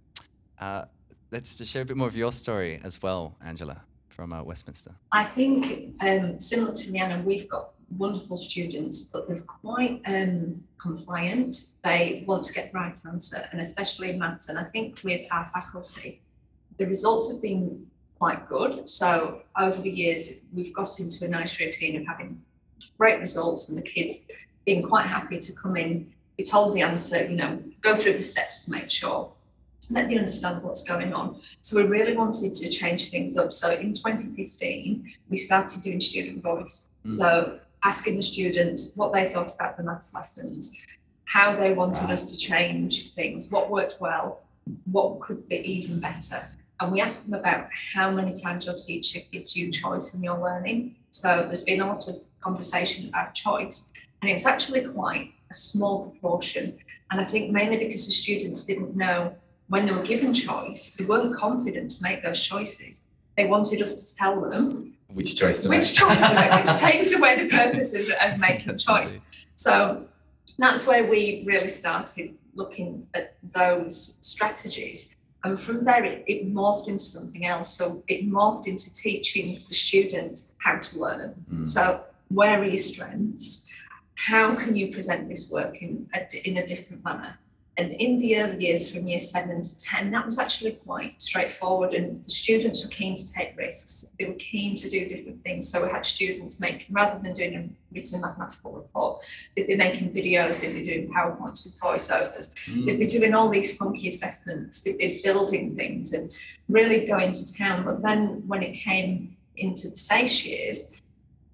Uh, 0.59 0.85
let's 1.31 1.57
just 1.57 1.71
share 1.71 1.83
a 1.83 1.85
bit 1.85 1.97
more 1.97 2.09
of 2.09 2.17
your 2.17 2.33
story 2.33 2.81
as 2.83 3.03
well, 3.03 3.37
Angela, 3.45 3.83
from 4.09 4.33
uh, 4.33 4.43
Westminster. 4.43 4.95
I 5.13 5.25
think 5.25 5.95
um, 6.01 6.39
similar 6.41 6.73
to 6.73 6.91
Rhiannon, 6.91 7.25
we've 7.25 7.49
got 7.49 7.71
wonderful 7.97 8.37
students, 8.37 9.03
but 9.03 9.29
they're 9.29 9.41
quite 9.41 10.01
um, 10.07 10.63
compliant. 10.79 11.75
They 11.85 12.25
want 12.27 12.45
to 12.45 12.53
get 12.53 12.73
the 12.73 12.79
right 12.79 12.99
answer, 13.07 13.49
and 13.53 13.61
especially 13.61 14.11
in 14.11 14.19
maths. 14.19 14.49
And 14.49 14.59
I 14.59 14.65
think 14.65 15.01
with 15.05 15.23
our 15.31 15.45
faculty, 15.47 16.23
the 16.79 16.87
results 16.87 17.31
have 17.33 17.43
been 17.43 17.87
quite 18.19 18.49
good. 18.49 18.89
So 18.89 19.43
over 19.57 19.81
the 19.81 19.91
years, 19.91 20.45
we've 20.53 20.75
got 20.75 20.89
into 20.99 21.25
a 21.25 21.29
nice 21.29 21.59
routine 21.61 22.01
of 22.01 22.07
having 22.07 22.43
great 22.97 23.21
results, 23.21 23.69
and 23.69 23.79
the 23.79 23.83
kids 23.83 24.27
being 24.65 24.83
quite 24.83 25.07
happy 25.07 25.39
to 25.39 25.53
come 25.53 25.77
in, 25.77 26.13
be 26.37 26.45
told 26.45 26.75
the 26.75 26.83
answer, 26.83 27.25
you 27.25 27.37
know, 27.37 27.63
go 27.81 27.95
through 27.95 28.13
the 28.15 28.23
steps 28.23 28.65
to 28.65 28.71
make 28.71 28.91
sure 28.91 29.33
let 29.91 30.11
you 30.11 30.19
understand 30.19 30.63
what's 30.63 30.83
going 30.83 31.13
on. 31.13 31.41
So 31.61 31.77
we 31.77 31.89
really 31.89 32.17
wanted 32.17 32.53
to 32.55 32.69
change 32.69 33.11
things 33.11 33.37
up. 33.37 33.53
So 33.53 33.73
in 33.73 33.95
2015, 33.95 35.15
we 35.29 35.37
started 35.37 35.83
doing 35.83 36.01
student 36.01 36.43
voice. 36.43 36.91
Mm. 37.07 37.13
So 37.13 37.59
asking 37.85 38.17
the 38.17 38.23
students 38.23 38.97
what 38.97 39.13
they 39.13 39.29
thought 39.29 39.55
about 39.55 39.77
the 39.77 39.83
maths 39.83 40.15
lessons, 40.15 40.85
how 41.25 41.55
they 41.55 41.73
wanted 41.73 42.11
us 42.11 42.31
to 42.31 42.39
change 42.39 43.13
things, 43.13 43.51
what 43.51 43.71
worked 43.71 43.97
well, 44.01 44.43
what 44.91 45.21
could 45.21 45.49
be 45.49 45.57
even 45.57 46.01
better. 46.01 46.47
And 46.81 46.93
we 46.93 47.01
asked 47.01 47.29
them 47.29 47.39
about 47.39 47.69
how 47.73 48.11
many 48.11 48.33
times 48.41 48.67
your 48.67 48.75
teacher 48.75 49.21
gives 49.33 49.57
you 49.57 49.71
choice 49.71 50.15
in 50.15 50.23
your 50.23 50.39
learning. 50.39 50.97
So 51.11 51.45
there's 51.47 51.65
been 51.65 51.81
a 51.81 51.87
lot 51.87 52.09
of 52.09 52.17
conversation 52.41 53.09
about 53.09 53.35
choice, 53.35 53.93
and 54.23 54.31
it 54.31 54.35
was 54.35 54.47
actually 54.47 54.85
quite 54.85 55.33
a 55.51 55.55
small 55.55 56.11
proportion. 56.11 56.79
And 57.11 57.21
I 57.21 57.25
think 57.25 57.51
mainly 57.51 57.79
because 57.79 58.07
the 58.07 58.13
students 58.13 58.65
didn't 58.65 58.97
know 58.97 59.35
when 59.69 59.87
they 59.87 59.93
were 59.93 60.03
given 60.03 60.33
choice, 60.33 60.95
they 60.95 61.05
weren't 61.05 61.37
confident 61.37 61.91
to 61.93 62.03
make 62.03 62.23
those 62.23 62.43
choices. 62.43 63.09
They 63.37 63.47
wanted 63.47 63.83
us 63.83 64.13
to 64.13 64.17
tell 64.17 64.41
them 64.41 64.95
which 65.13 65.37
choice 65.37 65.63
to 65.63 65.69
which 65.69 65.79
make. 66.01 66.09
choice 66.09 66.29
to 66.29 66.35
make, 66.35 66.65
which 66.65 66.77
takes 66.77 67.15
away 67.15 67.43
the 67.43 67.49
purpose 67.49 67.95
of, 67.95 68.15
of 68.21 68.39
making 68.39 68.77
choice. 68.77 69.21
So 69.57 70.07
that's 70.59 70.87
where 70.87 71.07
we 71.07 71.45
really 71.47 71.69
started 71.69 72.37
looking 72.55 73.07
at 73.15 73.37
those 73.55 74.19
strategies. 74.21 75.17
And 75.45 75.59
from 75.59 75.85
there, 75.85 76.05
it, 76.05 76.25
it, 76.27 76.53
morphed 76.53 76.89
into 76.89 77.05
something 77.05 77.47
else. 77.47 77.73
So 77.73 78.03
it 78.09 78.29
morphed 78.29 78.67
into 78.67 78.93
teaching 78.93 79.55
the 79.55 79.75
students 79.75 80.57
how 80.59 80.79
to 80.79 80.99
learn. 80.99 81.35
Mm. 81.53 81.67
So, 81.67 82.03
where 82.29 82.61
are 82.61 82.65
your 82.65 82.77
strengths? 82.79 83.71
How 84.17 84.57
can 84.57 84.75
you 84.75 84.93
present 84.93 85.29
this 85.29 85.49
work 85.49 85.81
in 85.81 86.11
a, 86.13 86.49
in 86.49 86.57
a 86.57 86.67
different 86.67 87.05
manner? 87.05 87.39
And 87.79 87.93
in 87.93 88.19
the 88.19 88.37
early 88.39 88.67
years 88.67 88.93
from 88.93 89.07
year 89.07 89.21
seven 89.21 89.63
to 89.63 89.79
10, 89.79 90.11
that 90.11 90.27
was 90.27 90.37
actually 90.37 90.73
quite 90.73 91.23
straightforward. 91.23 91.95
And 91.95 92.17
the 92.17 92.31
students 92.31 92.85
were 92.85 92.91
keen 92.91 93.15
to 93.15 93.33
take 93.33 93.57
risks. 93.57 94.17
They 94.19 94.25
were 94.25 94.35
keen 94.35 94.75
to 94.75 94.91
do 94.91 95.09
different 95.09 95.45
things. 95.45 95.71
So 95.71 95.85
we 95.85 95.89
had 95.89 96.05
students 96.05 96.61
making, 96.61 96.93
rather 96.93 97.21
than 97.23 97.35
doing 97.35 97.55
a 97.55 97.69
written 97.95 98.21
mathematical 98.21 98.73
report, 98.73 99.23
they'd 99.55 99.69
be 99.69 99.77
making 99.77 100.13
videos, 100.13 100.61
they'd 100.61 100.75
be 100.75 100.83
doing 100.83 101.09
PowerPoints 101.09 101.65
with 101.65 101.79
voiceovers, 101.81 102.53
mm. 102.67 102.85
they'd 102.85 102.99
be 102.99 103.07
doing 103.07 103.33
all 103.33 103.49
these 103.49 103.77
funky 103.77 104.09
assessments, 104.09 104.83
they'd 104.83 104.99
be 104.99 105.21
building 105.23 105.77
things 105.77 106.13
and 106.13 106.33
really 106.69 107.07
going 107.07 107.31
to 107.31 107.55
town. 107.55 107.85
But 107.85 108.03
then 108.03 108.43
when 108.49 108.65
it 108.65 108.73
came 108.73 109.37
into 109.57 109.89
the 109.89 109.97
SACE 109.97 110.45
years, 110.45 111.01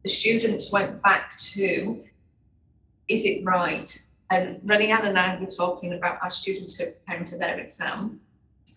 the 0.02 0.08
students 0.08 0.72
went 0.72 1.02
back 1.02 1.36
to, 1.36 2.00
is 3.08 3.26
it 3.26 3.44
right? 3.44 3.94
And 4.30 4.60
Rhiannon 4.64 5.08
and 5.08 5.18
I 5.18 5.38
were 5.38 5.46
talking 5.46 5.92
about 5.92 6.18
our 6.22 6.30
students 6.30 6.76
who 6.76 6.84
are 6.84 6.90
preparing 6.90 7.26
for 7.26 7.36
their 7.36 7.58
exam, 7.58 8.20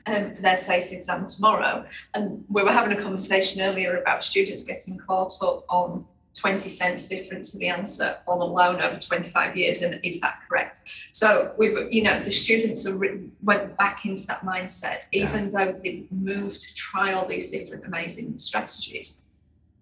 um, 0.05 0.31
for 0.31 0.41
their 0.41 0.57
SACE 0.57 0.91
exam 0.91 1.27
tomorrow. 1.27 1.85
And 2.13 2.43
we 2.49 2.63
were 2.63 2.71
having 2.71 2.97
a 2.97 3.01
conversation 3.01 3.61
earlier 3.61 3.97
about 3.97 4.23
students 4.23 4.63
getting 4.63 4.97
caught 4.97 5.33
up 5.41 5.65
on 5.69 6.05
20 6.37 6.69
cents 6.69 7.07
different 7.07 7.43
to 7.45 7.57
the 7.57 7.67
answer 7.67 8.17
on 8.27 8.39
a 8.39 8.43
loan 8.43 8.79
over 8.79 8.99
25 8.99 9.57
years 9.57 9.81
and 9.81 9.99
is 10.03 10.21
that 10.21 10.39
correct 10.47 10.83
so 11.11 11.53
we've 11.57 11.75
you 11.91 12.03
know 12.03 12.19
the 12.19 12.31
students 12.31 12.85
are 12.85 12.97
went 13.41 13.75
back 13.77 14.05
into 14.05 14.27
that 14.27 14.41
mindset 14.41 15.07
even 15.11 15.45
yeah. 15.45 15.65
though 15.65 15.79
they 15.83 16.05
moved 16.11 16.61
to 16.61 16.73
try 16.75 17.13
all 17.13 17.25
these 17.25 17.49
different 17.49 17.83
amazing 17.85 18.37
strategies 18.37 19.23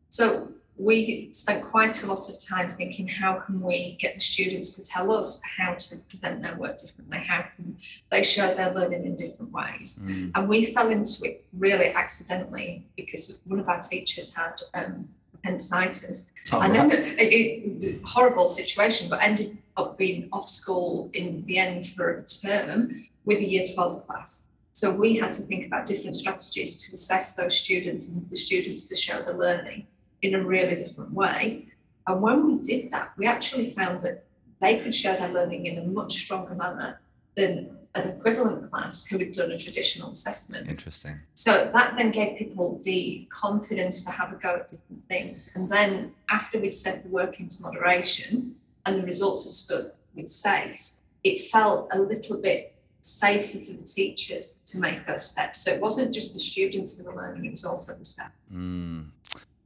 so 0.07 0.49
we 0.77 1.29
spent 1.31 1.63
quite 1.63 2.03
a 2.03 2.07
lot 2.07 2.29
of 2.29 2.43
time 2.43 2.69
thinking 2.69 3.07
how 3.07 3.39
can 3.39 3.61
we 3.61 3.95
get 3.99 4.13
the 4.15 4.19
students 4.19 4.75
to 4.75 4.85
tell 4.85 5.11
us 5.11 5.41
how 5.57 5.73
to 5.73 5.97
present 6.09 6.41
their 6.41 6.55
work 6.55 6.77
differently? 6.79 7.17
How 7.19 7.45
can 7.55 7.77
they 8.11 8.23
show 8.23 8.53
their 8.53 8.73
learning 8.73 9.05
in 9.05 9.15
different 9.15 9.51
ways? 9.51 9.99
Mm. 10.03 10.31
and 10.35 10.49
we 10.49 10.65
fell 10.65 10.89
into 10.89 11.23
it 11.23 11.45
really 11.53 11.93
accidentally 11.93 12.85
because 12.97 13.41
one 13.45 13.59
of 13.59 13.69
our 13.69 13.79
teachers 13.79 14.35
had 14.35 14.55
um, 14.73 15.07
appendicitis. 15.33 16.31
Oh, 16.51 16.59
and 16.59 16.75
then 16.75 16.91
it, 16.91 17.19
it, 17.19 18.03
horrible 18.03 18.47
situation 18.47 19.07
but 19.09 19.21
ended 19.21 19.57
up 19.77 19.97
being 19.97 20.27
off 20.33 20.47
school 20.47 21.09
in 21.13 21.45
the 21.45 21.57
end 21.57 21.87
for 21.87 22.17
a 22.17 22.23
term 22.23 23.07
with 23.23 23.39
a 23.39 23.45
year 23.45 23.63
12 23.73 24.05
class. 24.07 24.49
So 24.73 24.91
we 24.91 25.15
had 25.15 25.31
to 25.33 25.41
think 25.41 25.67
about 25.67 25.85
different 25.85 26.17
strategies 26.17 26.83
to 26.83 26.91
assess 26.91 27.35
those 27.37 27.57
students 27.57 28.09
and 28.09 28.21
for 28.21 28.29
the 28.29 28.35
students 28.35 28.89
to 28.89 28.95
show 28.95 29.21
the 29.21 29.31
learning 29.31 29.87
in 30.25 30.35
a 30.35 30.43
really 30.43 30.75
different 30.75 31.13
way. 31.13 31.67
And 32.07 32.21
when 32.21 32.47
we 32.47 32.61
did 32.61 32.91
that, 32.91 33.11
we 33.17 33.25
actually 33.25 33.71
found 33.71 34.01
that 34.01 34.25
they 34.59 34.79
could 34.79 34.93
share 34.93 35.15
their 35.17 35.29
learning 35.29 35.65
in 35.67 35.77
a 35.77 35.83
much 35.83 36.13
stronger 36.13 36.55
manner 36.55 36.99
than 37.35 37.77
an 37.93 38.09
equivalent 38.09 38.69
class 38.71 39.05
who 39.05 39.17
had 39.17 39.31
done 39.31 39.51
a 39.51 39.57
traditional 39.57 40.11
assessment. 40.11 40.67
Interesting. 40.67 41.19
So 41.33 41.71
that 41.73 41.95
then 41.95 42.11
gave 42.11 42.37
people 42.37 42.79
the 42.83 43.27
confidence 43.29 44.03
to 44.05 44.11
have 44.11 44.33
a 44.33 44.35
go 44.35 44.55
at 44.55 44.69
different 44.69 45.07
things. 45.07 45.51
And 45.55 45.69
then 45.69 46.13
after 46.29 46.59
we'd 46.59 46.73
sent 46.73 47.03
the 47.03 47.09
work 47.09 47.39
into 47.39 47.61
moderation 47.61 48.55
and 48.85 48.99
the 48.99 49.03
results 49.03 49.45
had 49.45 49.53
stood 49.53 49.91
with 50.15 50.29
SACE, 50.29 51.03
it 51.23 51.45
felt 51.45 51.89
a 51.91 51.99
little 51.99 52.37
bit 52.37 52.75
safer 53.01 53.59
for 53.59 53.73
the 53.73 53.83
teachers 53.83 54.61
to 54.65 54.79
make 54.79 55.05
those 55.05 55.25
steps. 55.25 55.63
So 55.63 55.71
it 55.71 55.81
wasn't 55.81 56.13
just 56.13 56.33
the 56.33 56.39
students 56.39 56.97
who 56.97 57.05
were 57.05 57.15
learning, 57.15 57.45
it 57.45 57.51
was 57.51 57.65
also 57.65 57.93
the 57.93 58.05
staff. 58.05 58.31
Mm. 58.53 59.09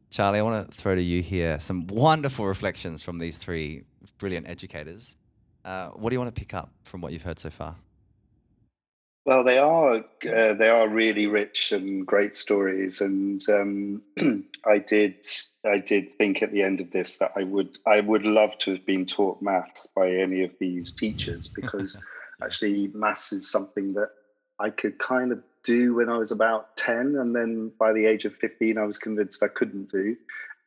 Charlie, 0.09 0.39
I 0.39 0.41
want 0.41 0.69
to 0.69 0.75
throw 0.75 0.95
to 0.95 1.01
you 1.01 1.21
here 1.21 1.59
some 1.59 1.85
wonderful 1.87 2.45
reflections 2.45 3.03
from 3.03 3.19
these 3.19 3.37
three 3.37 3.83
brilliant 4.17 4.49
educators. 4.49 5.15
Uh, 5.63 5.89
what 5.89 6.09
do 6.09 6.15
you 6.15 6.19
want 6.19 6.33
to 6.33 6.39
pick 6.39 6.53
up 6.53 6.71
from 6.83 7.01
what 7.01 7.13
you've 7.13 7.23
heard 7.23 7.37
so 7.37 7.49
far? 7.49 7.75
Well, 9.25 9.43
they 9.43 9.59
are 9.59 9.97
uh, 9.97 10.53
they 10.53 10.69
are 10.69 10.87
really 10.89 11.27
rich 11.27 11.71
and 11.71 12.07
great 12.07 12.35
stories, 12.35 13.01
and 13.01 13.47
um, 13.49 14.01
I 14.65 14.79
did 14.79 15.23
I 15.63 15.77
did 15.77 16.17
think 16.17 16.41
at 16.41 16.51
the 16.51 16.63
end 16.63 16.81
of 16.81 16.89
this 16.89 17.17
that 17.17 17.33
I 17.35 17.43
would 17.43 17.77
I 17.85 17.99
would 17.99 18.23
love 18.23 18.57
to 18.59 18.71
have 18.71 18.85
been 18.87 19.05
taught 19.05 19.41
maths 19.41 19.85
by 19.95 20.09
any 20.09 20.43
of 20.43 20.51
these 20.59 20.93
teachers 20.93 21.47
because 21.47 22.03
actually 22.41 22.89
maths 22.95 23.31
is 23.31 23.51
something 23.51 23.93
that 23.93 24.09
I 24.57 24.71
could 24.71 24.97
kind 24.97 25.31
of 25.31 25.43
do 25.63 25.95
when 25.95 26.09
I 26.09 26.17
was 26.17 26.31
about 26.31 26.75
10. 26.77 27.15
And 27.15 27.35
then 27.35 27.71
by 27.79 27.93
the 27.93 28.05
age 28.05 28.25
of 28.25 28.35
15, 28.35 28.77
I 28.77 28.83
was 28.83 28.97
convinced 28.97 29.43
I 29.43 29.47
couldn't 29.47 29.91
do. 29.91 30.15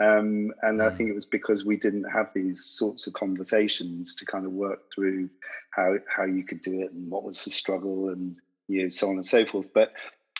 Um, 0.00 0.52
and 0.62 0.80
mm. 0.80 0.86
I 0.86 0.94
think 0.94 1.10
it 1.10 1.14
was 1.14 1.26
because 1.26 1.64
we 1.64 1.76
didn't 1.76 2.10
have 2.10 2.30
these 2.34 2.64
sorts 2.64 3.06
of 3.06 3.12
conversations 3.12 4.14
to 4.16 4.24
kind 4.24 4.46
of 4.46 4.52
work 4.52 4.92
through 4.92 5.28
how, 5.70 5.96
how 6.08 6.24
you 6.24 6.44
could 6.44 6.60
do 6.60 6.82
it 6.82 6.92
and 6.92 7.10
what 7.10 7.24
was 7.24 7.44
the 7.44 7.50
struggle 7.50 8.08
and 8.08 8.36
you 8.68 8.82
know, 8.82 8.88
so 8.88 9.08
on 9.08 9.16
and 9.16 9.26
so 9.26 9.44
forth. 9.44 9.72
But 9.72 9.92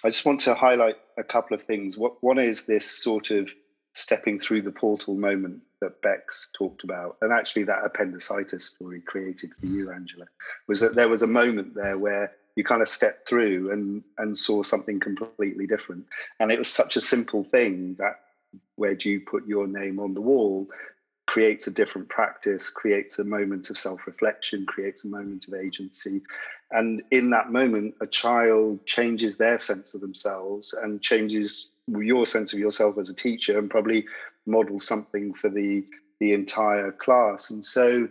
I 0.04 0.08
just 0.08 0.24
want 0.24 0.40
to 0.40 0.54
highlight 0.54 0.96
a 1.16 1.24
couple 1.24 1.54
of 1.54 1.62
things. 1.62 1.96
What, 1.96 2.22
one 2.22 2.38
is 2.38 2.66
this 2.66 2.86
sort 2.86 3.30
of 3.30 3.50
stepping 3.94 4.38
through 4.38 4.62
the 4.62 4.72
portal 4.72 5.14
moment 5.14 5.60
that 5.80 6.00
Bex 6.02 6.50
talked 6.56 6.82
about, 6.84 7.16
and 7.20 7.32
actually 7.32 7.64
that 7.64 7.84
appendicitis 7.84 8.64
story 8.64 9.00
created 9.00 9.50
for 9.60 9.66
you, 9.66 9.92
Angela, 9.92 10.26
was 10.66 10.80
that 10.80 10.94
there 10.94 11.08
was 11.08 11.22
a 11.22 11.26
moment 11.26 11.74
there 11.74 11.98
where 11.98 12.32
you 12.56 12.64
kind 12.64 12.82
of 12.82 12.88
stepped 12.88 13.28
through 13.28 13.70
and 13.72 14.02
and 14.18 14.36
saw 14.36 14.62
something 14.62 15.00
completely 15.00 15.66
different. 15.66 16.06
And 16.40 16.52
it 16.52 16.58
was 16.58 16.68
such 16.68 16.96
a 16.96 17.00
simple 17.00 17.44
thing 17.44 17.96
that 17.98 18.20
where 18.76 18.94
do 18.94 19.08
you 19.10 19.20
put 19.20 19.46
your 19.46 19.66
name 19.66 19.98
on 19.98 20.14
the 20.14 20.20
wall 20.20 20.68
creates 21.26 21.66
a 21.66 21.70
different 21.70 22.08
practice 22.08 22.68
creates 22.68 23.18
a 23.18 23.24
moment 23.24 23.70
of 23.70 23.78
self-reflection 23.78 24.66
creates 24.66 25.04
a 25.04 25.06
moment 25.06 25.46
of 25.48 25.54
agency. 25.54 26.20
And 26.70 27.02
in 27.10 27.30
that 27.30 27.50
moment 27.50 27.94
a 28.00 28.06
child 28.06 28.84
changes 28.86 29.36
their 29.36 29.58
sense 29.58 29.94
of 29.94 30.00
themselves 30.00 30.74
and 30.82 31.00
changes 31.00 31.70
your 31.88 32.26
sense 32.26 32.52
of 32.52 32.58
yourself 32.58 32.98
as 32.98 33.08
a 33.08 33.14
teacher 33.14 33.58
and 33.58 33.70
probably 33.70 34.04
models 34.46 34.86
something 34.86 35.32
for 35.32 35.48
the 35.48 35.84
the 36.20 36.32
entire 36.32 36.92
class. 36.92 37.50
And 37.50 37.64
so 37.64 38.08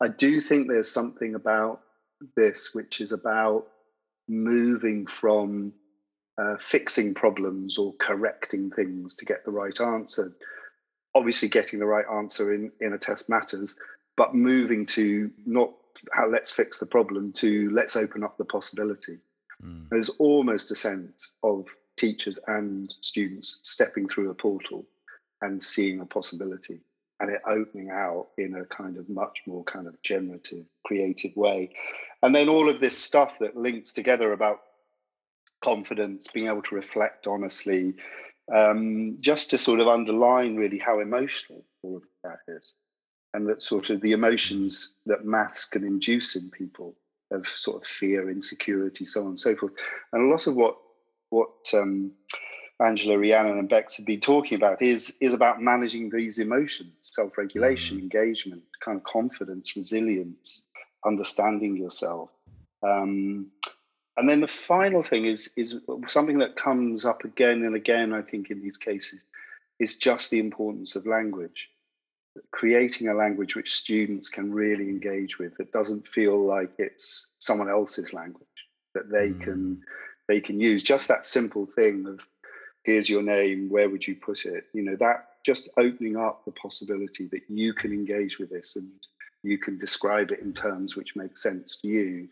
i 0.00 0.08
do 0.08 0.40
think 0.40 0.68
there's 0.68 0.90
something 0.90 1.34
about 1.34 1.80
this, 2.36 2.74
which 2.74 3.00
is 3.00 3.12
about 3.12 3.66
moving 4.28 5.06
from 5.06 5.72
uh, 6.38 6.56
fixing 6.58 7.14
problems 7.14 7.78
or 7.78 7.94
correcting 7.94 8.70
things 8.70 9.14
to 9.16 9.24
get 9.24 9.44
the 9.44 9.50
right 9.50 9.80
answer. 9.80 10.36
Obviously, 11.14 11.48
getting 11.48 11.78
the 11.78 11.86
right 11.86 12.04
answer 12.12 12.52
in, 12.52 12.72
in 12.80 12.92
a 12.92 12.98
test 12.98 13.28
matters, 13.28 13.76
but 14.16 14.34
moving 14.34 14.84
to 14.86 15.30
not 15.46 15.72
how 16.12 16.28
let's 16.28 16.50
fix 16.50 16.78
the 16.78 16.86
problem 16.86 17.32
to 17.32 17.70
let's 17.70 17.96
open 17.96 18.22
up 18.22 18.36
the 18.36 18.44
possibility. 18.44 19.18
Mm. 19.64 19.88
There's 19.90 20.10
almost 20.10 20.70
a 20.70 20.74
sense 20.74 21.32
of 21.42 21.66
teachers 21.96 22.38
and 22.46 22.94
students 23.00 23.60
stepping 23.62 24.06
through 24.06 24.30
a 24.30 24.34
portal 24.34 24.86
and 25.40 25.62
seeing 25.62 26.00
a 26.00 26.06
possibility 26.06 26.80
and 27.20 27.30
it 27.30 27.40
opening 27.46 27.90
out 27.90 28.28
in 28.36 28.54
a 28.56 28.64
kind 28.64 28.98
of 28.98 29.08
much 29.08 29.42
more 29.46 29.64
kind 29.64 29.86
of 29.86 30.00
generative, 30.02 30.64
creative 30.84 31.34
way. 31.36 31.70
And 32.22 32.34
then 32.34 32.48
all 32.48 32.68
of 32.68 32.80
this 32.80 32.96
stuff 32.96 33.38
that 33.38 33.56
links 33.56 33.92
together 33.92 34.32
about 34.32 34.60
confidence, 35.60 36.26
being 36.28 36.48
able 36.48 36.62
to 36.62 36.74
reflect 36.74 37.26
honestly, 37.26 37.94
um, 38.54 39.16
just 39.20 39.50
to 39.50 39.58
sort 39.58 39.80
of 39.80 39.88
underline 39.88 40.56
really 40.56 40.78
how 40.78 41.00
emotional 41.00 41.64
all 41.82 41.96
of 41.96 42.02
that 42.22 42.38
is. 42.48 42.72
And 43.34 43.48
that 43.48 43.62
sort 43.62 43.90
of 43.90 44.00
the 44.00 44.12
emotions 44.12 44.94
that 45.06 45.24
maths 45.24 45.64
can 45.64 45.84
induce 45.84 46.36
in 46.36 46.50
people 46.50 46.94
of 47.30 47.46
sort 47.46 47.82
of 47.82 47.86
fear, 47.86 48.30
insecurity, 48.30 49.04
so 49.04 49.22
on 49.22 49.28
and 49.28 49.40
so 49.40 49.56
forth. 49.56 49.72
And 50.12 50.22
a 50.22 50.26
lot 50.26 50.46
of 50.46 50.54
what 50.54 50.76
what 51.30 51.50
um, 51.74 52.12
Angela, 52.78 53.18
Rhiannon, 53.18 53.58
and 53.58 53.68
Bex 53.68 53.96
have 53.96 54.06
been 54.06 54.20
talking 54.20 54.56
about 54.56 54.82
is 54.82 55.16
is 55.20 55.32
about 55.32 55.62
managing 55.62 56.10
these 56.10 56.38
emotions, 56.38 56.92
self-regulation, 57.00 57.96
mm-hmm. 57.96 58.04
engagement, 58.04 58.62
kind 58.80 58.98
of 58.98 59.04
confidence, 59.04 59.74
resilience, 59.76 60.64
understanding 61.04 61.76
yourself. 61.76 62.30
Um, 62.82 63.46
and 64.18 64.28
then 64.28 64.40
the 64.40 64.46
final 64.46 65.02
thing 65.02 65.24
is 65.24 65.50
is 65.56 65.80
something 66.08 66.38
that 66.38 66.56
comes 66.56 67.04
up 67.04 67.24
again 67.24 67.62
and 67.64 67.74
again, 67.74 68.12
I 68.12 68.22
think, 68.22 68.50
in 68.50 68.62
these 68.62 68.76
cases, 68.76 69.24
is 69.78 69.96
just 69.96 70.30
the 70.30 70.38
importance 70.38 70.96
of 70.96 71.06
language. 71.06 71.70
Creating 72.50 73.08
a 73.08 73.14
language 73.14 73.56
which 73.56 73.72
students 73.72 74.28
can 74.28 74.52
really 74.52 74.90
engage 74.90 75.38
with 75.38 75.56
that 75.56 75.72
doesn't 75.72 76.06
feel 76.06 76.38
like 76.38 76.72
it's 76.78 77.30
someone 77.38 77.70
else's 77.70 78.12
language 78.12 78.46
that 78.94 79.10
they 79.10 79.30
mm. 79.30 79.40
can 79.40 79.82
they 80.28 80.40
can 80.40 80.60
use. 80.60 80.82
Just 80.82 81.08
that 81.08 81.24
simple 81.24 81.64
thing 81.64 82.06
of 82.06 82.26
here's 82.86 83.10
your 83.10 83.22
name 83.22 83.68
where 83.68 83.90
would 83.90 84.06
you 84.06 84.14
put 84.14 84.46
it? 84.46 84.64
You 84.72 84.82
know 84.82 84.96
that 84.96 85.28
just 85.44 85.68
opening 85.76 86.16
up 86.16 86.44
the 86.44 86.52
possibility 86.52 87.26
that 87.26 87.42
you 87.48 87.74
can 87.74 87.92
engage 87.92 88.38
with 88.38 88.50
this 88.50 88.76
and 88.76 88.90
you 89.42 89.58
can 89.58 89.76
describe 89.78 90.30
it 90.30 90.40
in 90.40 90.52
terms 90.52 90.96
which 90.96 91.16
make 91.16 91.36
sense 91.36 91.76
to 91.78 91.88
you 91.88 92.28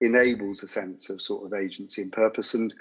enables 0.00 0.62
a 0.62 0.68
sense 0.68 1.10
of 1.10 1.22
sort 1.22 1.44
of 1.44 1.58
agency 1.58 2.02
and 2.02 2.12
purpose. 2.12 2.54
And 2.54 2.74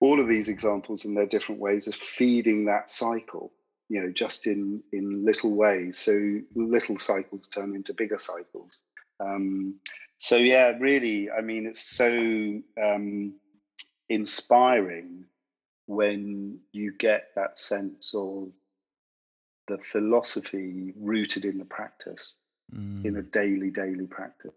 all 0.00 0.20
of 0.20 0.28
these 0.28 0.48
examples 0.48 1.04
in 1.04 1.14
their 1.14 1.26
different 1.26 1.60
ways 1.60 1.86
of 1.86 1.94
feeding 1.94 2.64
that 2.64 2.90
cycle 2.90 3.52
you 3.90 4.00
know 4.02 4.10
just 4.10 4.46
in 4.46 4.82
in 4.92 5.24
little 5.24 5.52
ways. 5.52 5.98
So 5.98 6.40
little 6.54 6.98
cycles 6.98 7.48
turn 7.48 7.74
into 7.74 7.92
bigger 7.92 8.18
cycles. 8.18 8.80
Um, 9.20 9.76
so 10.16 10.36
yeah 10.36 10.72
really 10.78 11.30
i 11.30 11.40
mean 11.40 11.66
it's 11.66 11.84
so 11.84 12.08
um, 12.82 13.34
inspiring 14.08 15.24
when 15.86 16.60
you 16.72 16.92
get 16.98 17.28
that 17.36 17.58
sense 17.58 18.14
of 18.14 18.48
the 19.68 19.78
philosophy 19.78 20.92
rooted 20.96 21.44
in 21.44 21.58
the 21.58 21.64
practice, 21.64 22.36
mm. 22.74 23.04
in 23.04 23.16
a 23.16 23.22
mm. 23.22 23.30
daily, 23.30 23.70
daily 23.70 24.06
practice. 24.06 24.52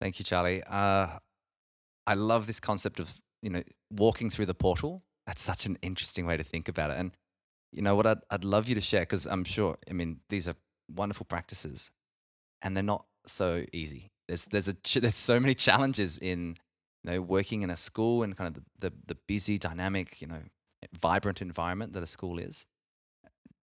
Thank 0.00 0.18
you, 0.18 0.24
Charlie. 0.24 0.62
Uh, 0.64 1.18
I 2.06 2.14
love 2.14 2.46
this 2.46 2.60
concept 2.60 3.00
of 3.00 3.20
you 3.42 3.50
know 3.50 3.62
walking 3.90 4.30
through 4.30 4.46
the 4.46 4.54
portal. 4.54 5.02
That's 5.26 5.42
such 5.42 5.66
an 5.66 5.76
interesting 5.82 6.26
way 6.26 6.36
to 6.36 6.44
think 6.44 6.68
about 6.68 6.90
it. 6.90 6.96
And 6.96 7.12
you 7.72 7.82
know 7.82 7.94
what 7.94 8.06
I'd, 8.06 8.18
I'd 8.30 8.44
love 8.44 8.68
you 8.68 8.74
to 8.74 8.80
share 8.80 9.02
because 9.02 9.26
I'm 9.26 9.44
sure. 9.44 9.76
I 9.88 9.92
mean, 9.92 10.20
these 10.28 10.48
are 10.48 10.54
wonderful 10.90 11.26
practices, 11.26 11.90
and 12.62 12.76
they're 12.76 12.82
not 12.82 13.04
so 13.26 13.64
easy. 13.72 14.10
There's 14.26 14.46
there's 14.46 14.68
a 14.68 14.74
there's 15.00 15.14
so 15.14 15.38
many 15.38 15.54
challenges 15.54 16.18
in 16.18 16.56
you 17.02 17.10
know, 17.10 17.20
working 17.20 17.62
in 17.62 17.70
a 17.70 17.76
school 17.76 18.22
and 18.22 18.36
kind 18.36 18.48
of 18.48 18.62
the, 18.78 18.90
the, 18.90 18.96
the 19.06 19.14
busy, 19.26 19.58
dynamic, 19.58 20.20
you 20.20 20.26
know, 20.26 20.42
vibrant 20.92 21.40
environment 21.40 21.92
that 21.92 22.02
a 22.02 22.06
school 22.06 22.38
is. 22.38 22.66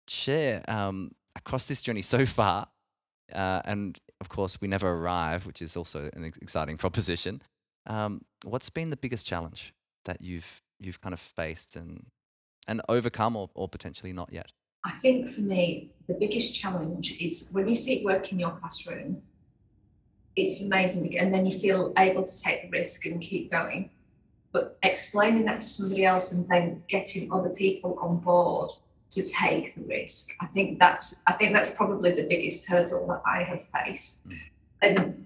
Share 0.08 0.63
um, 0.68 1.12
across 1.36 1.68
this 1.68 1.82
journey 1.82 2.02
so 2.02 2.26
far, 2.26 2.68
uh, 3.34 3.62
and 3.65 4.00
of 4.20 4.30
course, 4.30 4.60
we 4.60 4.68
never 4.68 4.89
arrive, 4.89 5.46
which 5.46 5.62
is 5.62 5.78
also 5.78 6.10
an 6.13 6.24
exciting 6.24 6.78
proposition. 6.86 7.42
Um, 7.86 8.26
what's 8.44 8.70
been 8.70 8.89
the 8.89 8.98
biggest 8.98 9.26
challenge 9.26 9.74
that 10.06 10.22
you've 10.22 10.62
you've 10.80 11.02
kind 11.02 11.13
of 11.13 11.20
faced 11.20 11.76
and 11.76 12.08
and 12.68 12.82
overcome, 12.89 13.36
or, 13.36 13.50
or 13.54 13.68
potentially 13.68 14.13
not 14.13 14.34
yet? 14.34 14.52
I 14.84 14.92
think 14.92 15.30
for 15.30 15.42
me, 15.42 15.92
the 16.08 16.13
biggest 16.13 16.56
challenge 16.56 17.20
is 17.20 17.50
when 17.52 17.68
you 17.68 17.76
sit 17.76 18.04
work 18.04 18.32
in 18.32 18.39
your 18.39 18.52
classroom 18.52 19.22
it's 20.36 20.63
amazing. 20.63 21.18
And 21.18 21.34
then 21.34 21.46
you 21.46 21.58
feel 21.58 21.94
able 21.98 22.24
to 22.24 22.42
take 22.42 22.63
the 22.63 22.70
risk 22.70 23.06
and 23.06 23.22
keep 23.22 23.52
going. 23.52 23.89
But 24.52 24.78
explaining 24.82 25.46
that 25.46 25.62
to 25.62 25.68
somebody 25.68 26.06
else 26.06 26.32
and 26.32 26.48
then 26.50 26.84
getting 26.88 27.32
other 27.32 27.50
people 27.50 28.00
on 28.02 28.18
board 28.18 28.72
to 29.12 29.24
take 29.24 29.76
the 29.76 29.82
risk, 29.82 30.32
I 30.42 30.48
think 30.48 30.80
that's 30.80 31.24
I 31.28 31.34
think 31.34 31.54
that's 31.54 31.70
probably 31.70 32.12
the 32.12 32.24
biggest 32.24 32.68
hurdle 32.68 33.08
that 33.08 33.22
I 33.26 33.44
have 33.44 33.62
faced. 33.62 34.28
Mm. 34.28 34.39
And 34.82 35.26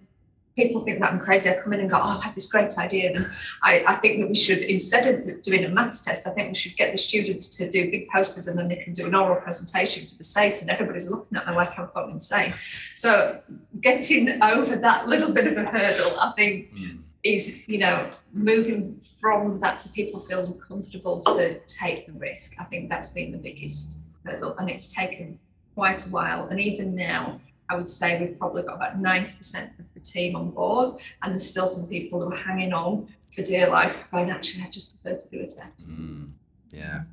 people 0.55 0.81
think 0.81 0.99
that 0.99 1.11
I'm 1.11 1.19
crazy. 1.19 1.49
I 1.49 1.59
come 1.59 1.73
in 1.73 1.79
and 1.79 1.89
go, 1.89 1.97
oh, 1.97 2.17
I've 2.17 2.23
had 2.23 2.35
this 2.35 2.51
great 2.51 2.77
idea. 2.77 3.13
And 3.13 3.25
I, 3.63 3.83
I 3.87 3.95
think 3.95 4.19
that 4.19 4.29
we 4.29 4.35
should, 4.35 4.59
instead 4.59 5.13
of 5.13 5.41
doing 5.41 5.65
a 5.65 5.69
maths 5.69 6.03
test, 6.03 6.27
I 6.27 6.31
think 6.31 6.49
we 6.49 6.55
should 6.55 6.77
get 6.77 6.91
the 6.91 6.97
students 6.97 7.55
to 7.57 7.69
do 7.69 7.89
big 7.89 8.07
posters 8.09 8.47
and 8.47 8.57
then 8.57 8.67
they 8.67 8.75
can 8.75 8.93
do 8.93 9.07
an 9.07 9.15
oral 9.15 9.41
presentation 9.41 10.05
for 10.05 10.15
the 10.15 10.23
SACE 10.23 10.61
and 10.61 10.69
everybody's 10.69 11.09
looking 11.09 11.37
at 11.37 11.45
them 11.45 11.55
like 11.55 11.77
I'm 11.77 11.87
quite 11.87 12.09
insane. 12.09 12.53
So 12.95 13.41
getting 13.81 14.41
over 14.43 14.75
that 14.75 15.07
little 15.07 15.31
bit 15.31 15.47
of 15.47 15.57
a 15.57 15.69
hurdle, 15.69 16.19
I 16.19 16.33
think, 16.35 16.73
mm. 16.73 16.99
is, 17.23 17.67
you 17.67 17.79
know, 17.79 18.09
moving 18.31 18.99
from 19.19 19.59
that 19.61 19.79
to 19.79 19.89
people 19.89 20.19
feeling 20.19 20.59
comfortable 20.59 21.21
to 21.21 21.59
take 21.61 22.05
the 22.05 22.13
risk. 22.13 22.59
I 22.59 22.65
think 22.65 22.89
that's 22.89 23.09
been 23.09 23.31
the 23.31 23.39
biggest 23.39 23.97
hurdle. 24.23 24.55
And 24.57 24.69
it's 24.69 24.93
taken 24.93 25.39
quite 25.73 26.05
a 26.05 26.09
while. 26.09 26.47
And 26.47 26.59
even 26.59 26.93
now, 26.93 27.41
I 27.69 27.75
would 27.75 27.89
say 27.89 28.19
we've 28.19 28.37
probably 28.37 28.63
got 28.63 28.75
about 28.75 29.01
90% 29.01 29.79
of 29.79 29.93
the 29.93 29.99
team 29.99 30.35
on 30.35 30.51
board, 30.51 31.01
and 31.21 31.31
there's 31.31 31.47
still 31.47 31.67
some 31.67 31.87
people 31.87 32.21
who 32.21 32.31
are 32.31 32.37
hanging 32.37 32.73
on 32.73 33.07
for 33.33 33.41
dear 33.41 33.69
life, 33.69 34.09
going, 34.11 34.29
actually, 34.29 34.63
I 34.63 34.69
just 34.69 35.01
prefer 35.01 35.19
to 35.19 35.27
do 35.29 35.43
a 35.43 35.47
test. 35.47 35.89
Mm, 35.89 36.31
yeah. 36.71 37.03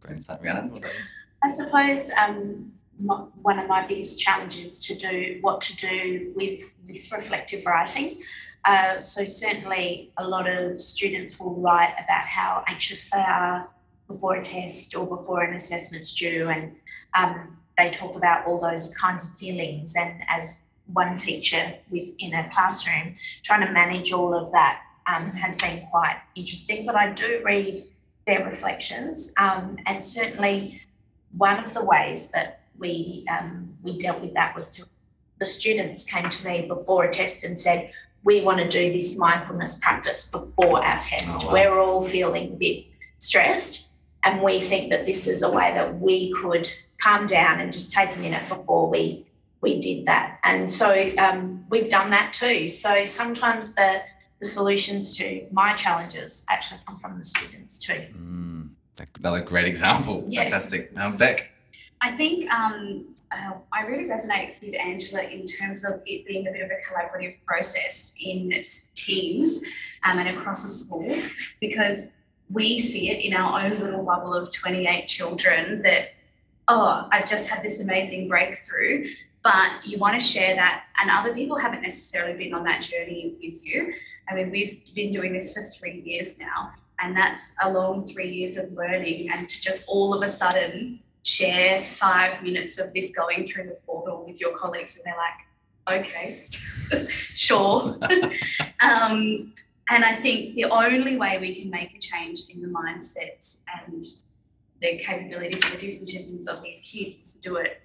Great 0.00 0.16
insight. 0.16 0.42
Rhiannon, 0.42 0.74
I 1.42 1.48
suppose 1.48 2.10
um, 2.12 2.72
one 2.98 3.58
of 3.58 3.68
my 3.68 3.86
biggest 3.86 4.20
challenges 4.20 4.78
to 4.86 4.94
do 4.94 5.38
what 5.40 5.60
to 5.62 5.76
do 5.76 6.32
with 6.36 6.74
this 6.86 7.10
reflective 7.12 7.64
writing. 7.66 8.20
Uh, 8.64 9.00
so 9.00 9.24
certainly 9.24 10.12
a 10.16 10.26
lot 10.26 10.48
of 10.48 10.80
students 10.80 11.38
will 11.38 11.54
write 11.54 11.94
about 12.02 12.24
how 12.24 12.64
anxious 12.66 13.10
they 13.10 13.18
are 13.18 13.68
before 14.08 14.36
a 14.36 14.42
test 14.42 14.94
or 14.94 15.06
before 15.06 15.42
an 15.42 15.54
assessment's 15.54 16.14
due 16.14 16.48
and 16.48 16.74
um, 17.14 17.58
they 17.76 17.90
talk 17.90 18.16
about 18.16 18.46
all 18.46 18.60
those 18.60 18.94
kinds 18.96 19.28
of 19.28 19.36
feelings. 19.36 19.96
And 19.96 20.22
as 20.28 20.62
one 20.92 21.16
teacher 21.16 21.74
within 21.90 22.34
a 22.34 22.48
classroom, 22.50 23.14
trying 23.42 23.66
to 23.66 23.72
manage 23.72 24.12
all 24.12 24.34
of 24.34 24.52
that 24.52 24.80
um, 25.06 25.30
has 25.32 25.56
been 25.56 25.86
quite 25.90 26.20
interesting. 26.34 26.86
But 26.86 26.96
I 26.96 27.12
do 27.12 27.42
read 27.44 27.84
their 28.26 28.44
reflections, 28.44 29.34
um, 29.36 29.76
and 29.86 30.02
certainly 30.02 30.82
one 31.36 31.62
of 31.62 31.74
the 31.74 31.84
ways 31.84 32.30
that 32.30 32.60
we 32.78 33.26
um, 33.30 33.76
we 33.82 33.98
dealt 33.98 34.20
with 34.20 34.34
that 34.34 34.54
was 34.54 34.70
to 34.72 34.86
the 35.38 35.44
students 35.44 36.04
came 36.04 36.28
to 36.28 36.48
me 36.48 36.66
before 36.66 37.04
a 37.04 37.12
test 37.12 37.44
and 37.44 37.58
said, 37.58 37.92
"We 38.22 38.40
want 38.42 38.58
to 38.58 38.68
do 38.68 38.92
this 38.92 39.18
mindfulness 39.18 39.78
practice 39.78 40.30
before 40.30 40.84
our 40.84 40.98
test. 40.98 41.42
Oh, 41.42 41.46
wow. 41.46 41.52
We're 41.52 41.78
all 41.78 42.02
feeling 42.02 42.52
a 42.52 42.56
bit 42.56 42.86
stressed." 43.18 43.90
And 44.26 44.40
we 44.40 44.58
think 44.58 44.88
that 44.88 45.04
this 45.04 45.26
is 45.26 45.42
a 45.42 45.50
way 45.50 45.72
that 45.74 46.00
we 46.00 46.32
could 46.32 46.72
calm 47.04 47.26
down 47.26 47.60
and 47.60 47.72
just 47.72 47.92
take 47.92 48.14
a 48.16 48.18
minute 48.18 48.42
before 48.48 48.88
we 48.88 49.26
we 49.60 49.80
did 49.80 50.04
that. 50.04 50.38
And 50.44 50.70
so 50.70 51.10
um, 51.16 51.64
we've 51.70 51.90
done 51.90 52.10
that 52.10 52.34
too. 52.34 52.68
So 52.68 53.04
sometimes 53.06 53.74
the 53.74 54.02
the 54.40 54.46
solutions 54.46 55.16
to 55.18 55.46
my 55.52 55.72
challenges 55.74 56.44
actually 56.50 56.80
come 56.86 56.96
from 56.96 57.16
the 57.18 57.24
students 57.24 57.78
too. 57.78 58.06
Mm, 58.12 58.70
another 59.18 59.42
great 59.42 59.66
example. 59.66 60.22
Yeah. 60.26 60.42
Fantastic. 60.42 60.92
Um, 60.98 61.16
Bec. 61.16 61.50
I 62.00 62.10
think 62.12 62.50
um, 62.52 63.14
uh, 63.32 63.52
I 63.72 63.86
really 63.86 64.04
resonate 64.04 64.60
with 64.60 64.74
Angela 64.74 65.22
in 65.22 65.46
terms 65.46 65.84
of 65.84 66.02
it 66.04 66.26
being 66.26 66.46
a 66.46 66.52
bit 66.52 66.62
of 66.62 66.70
a 66.70 66.80
collaborative 66.86 67.36
process 67.46 68.14
in 68.20 68.52
teams 68.94 69.62
um, 70.04 70.18
and 70.18 70.28
across 70.36 70.62
the 70.64 70.68
school 70.68 71.16
because 71.60 72.12
we 72.50 72.78
see 72.78 73.10
it 73.10 73.24
in 73.24 73.34
our 73.34 73.64
own 73.64 73.78
little 73.80 74.04
bubble 74.04 74.34
of 74.34 74.52
28 74.52 75.06
children 75.06 75.80
that 75.82 76.13
oh, 76.68 77.08
I've 77.10 77.28
just 77.28 77.48
had 77.48 77.62
this 77.62 77.82
amazing 77.82 78.28
breakthrough, 78.28 79.06
but 79.42 79.70
you 79.84 79.98
want 79.98 80.18
to 80.18 80.24
share 80.24 80.54
that, 80.54 80.84
and 81.00 81.10
other 81.10 81.34
people 81.34 81.58
haven't 81.58 81.82
necessarily 81.82 82.36
been 82.36 82.54
on 82.54 82.64
that 82.64 82.82
journey 82.82 83.36
with 83.42 83.64
you. 83.64 83.92
I 84.28 84.34
mean, 84.34 84.50
we've 84.50 84.82
been 84.94 85.10
doing 85.10 85.32
this 85.32 85.52
for 85.52 85.62
three 85.62 86.02
years 86.04 86.38
now, 86.38 86.72
and 87.00 87.16
that's 87.16 87.54
a 87.62 87.70
long 87.70 88.06
three 88.06 88.30
years 88.30 88.56
of 88.56 88.72
learning, 88.72 89.30
and 89.30 89.48
to 89.48 89.60
just 89.60 89.86
all 89.88 90.14
of 90.14 90.22
a 90.22 90.28
sudden 90.28 91.00
share 91.22 91.82
five 91.84 92.42
minutes 92.42 92.78
of 92.78 92.92
this 92.92 93.14
going 93.14 93.46
through 93.46 93.64
the 93.64 93.78
portal 93.86 94.24
with 94.26 94.40
your 94.40 94.56
colleagues, 94.56 94.96
and 94.96 95.04
they're 95.04 95.16
like, 95.16 96.04
okay, 96.04 96.46
sure. 97.08 97.98
um, 98.82 99.52
and 99.90 100.02
I 100.02 100.16
think 100.16 100.54
the 100.54 100.64
only 100.64 101.16
way 101.16 101.38
we 101.38 101.54
can 101.54 101.70
make 101.70 101.94
a 101.94 101.98
change 101.98 102.42
in 102.48 102.62
the 102.62 102.68
mindsets 102.68 103.58
and 103.86 104.02
the 104.80 104.98
capabilities 104.98 105.62
and 105.64 105.74
the 105.74 105.78
dispositions 105.78 106.48
of 106.48 106.62
these 106.62 106.80
kids 106.80 107.16
is 107.16 107.34
to 107.34 107.40
do 107.40 107.56
it 107.56 107.80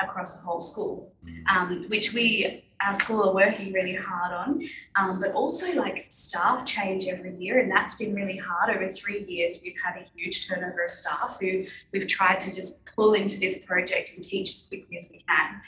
across 0.00 0.36
the 0.36 0.42
whole 0.42 0.60
school, 0.60 1.12
mm. 1.24 1.46
um, 1.48 1.84
which 1.88 2.12
we 2.12 2.64
our 2.84 2.94
school 2.94 3.28
are 3.28 3.34
working 3.34 3.72
really 3.72 3.94
hard 3.94 4.32
on. 4.32 4.62
Um, 4.96 5.20
but 5.20 5.32
also 5.32 5.72
like 5.74 6.06
staff 6.10 6.66
change 6.66 7.06
every 7.06 7.34
year, 7.36 7.58
and 7.58 7.70
that's 7.70 7.94
been 7.94 8.14
really 8.14 8.36
hard. 8.36 8.74
Over 8.74 8.90
three 8.90 9.24
years, 9.26 9.60
we've 9.64 9.76
had 9.82 9.96
a 9.96 10.06
huge 10.14 10.46
turnover 10.46 10.84
of 10.84 10.90
staff 10.90 11.38
who 11.40 11.64
we've 11.92 12.06
tried 12.06 12.40
to 12.40 12.52
just 12.52 12.84
pull 12.84 13.14
into 13.14 13.38
this 13.40 13.64
project 13.64 14.12
and 14.14 14.22
teach 14.22 14.50
as 14.50 14.66
quickly 14.68 14.96
as 14.96 15.08
we 15.10 15.24
can. 15.28 15.60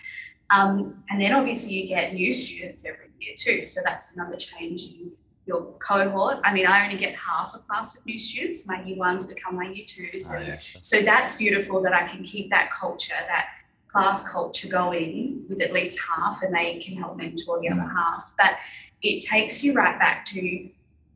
Um, 0.50 1.02
and 1.10 1.20
then 1.20 1.32
obviously 1.32 1.74
you 1.74 1.88
get 1.88 2.12
new 2.12 2.32
students 2.32 2.84
every 2.84 3.10
year 3.18 3.34
too, 3.36 3.62
so 3.62 3.80
that's 3.84 4.14
another 4.14 4.36
change 4.36 4.84
in 4.84 5.12
your 5.46 5.72
cohort. 5.78 6.38
I 6.44 6.52
mean, 6.52 6.66
I 6.66 6.84
only 6.84 6.98
get 6.98 7.14
half 7.14 7.54
a 7.54 7.58
class 7.58 7.96
of 7.96 8.04
new 8.04 8.18
students. 8.18 8.66
My 8.66 8.82
year 8.82 8.96
ones 8.96 9.26
become 9.26 9.56
my 9.56 9.68
year 9.70 9.84
twos. 9.86 10.28
Oh, 10.30 10.38
yeah. 10.38 10.58
So 10.80 11.02
that's 11.02 11.36
beautiful 11.36 11.80
that 11.82 11.94
I 11.94 12.06
can 12.06 12.24
keep 12.24 12.50
that 12.50 12.70
culture, 12.70 13.14
that 13.14 13.48
class 13.86 14.30
culture 14.30 14.68
going 14.68 15.44
with 15.48 15.62
at 15.62 15.72
least 15.72 16.00
half, 16.00 16.42
and 16.42 16.54
they 16.54 16.78
can 16.78 16.96
help 16.96 17.16
mentor 17.16 17.60
the 17.60 17.68
other 17.68 17.80
mm. 17.80 17.94
half. 17.94 18.34
But 18.36 18.56
it 19.02 19.24
takes 19.24 19.62
you 19.62 19.72
right 19.72 19.98
back 19.98 20.24
to 20.26 20.68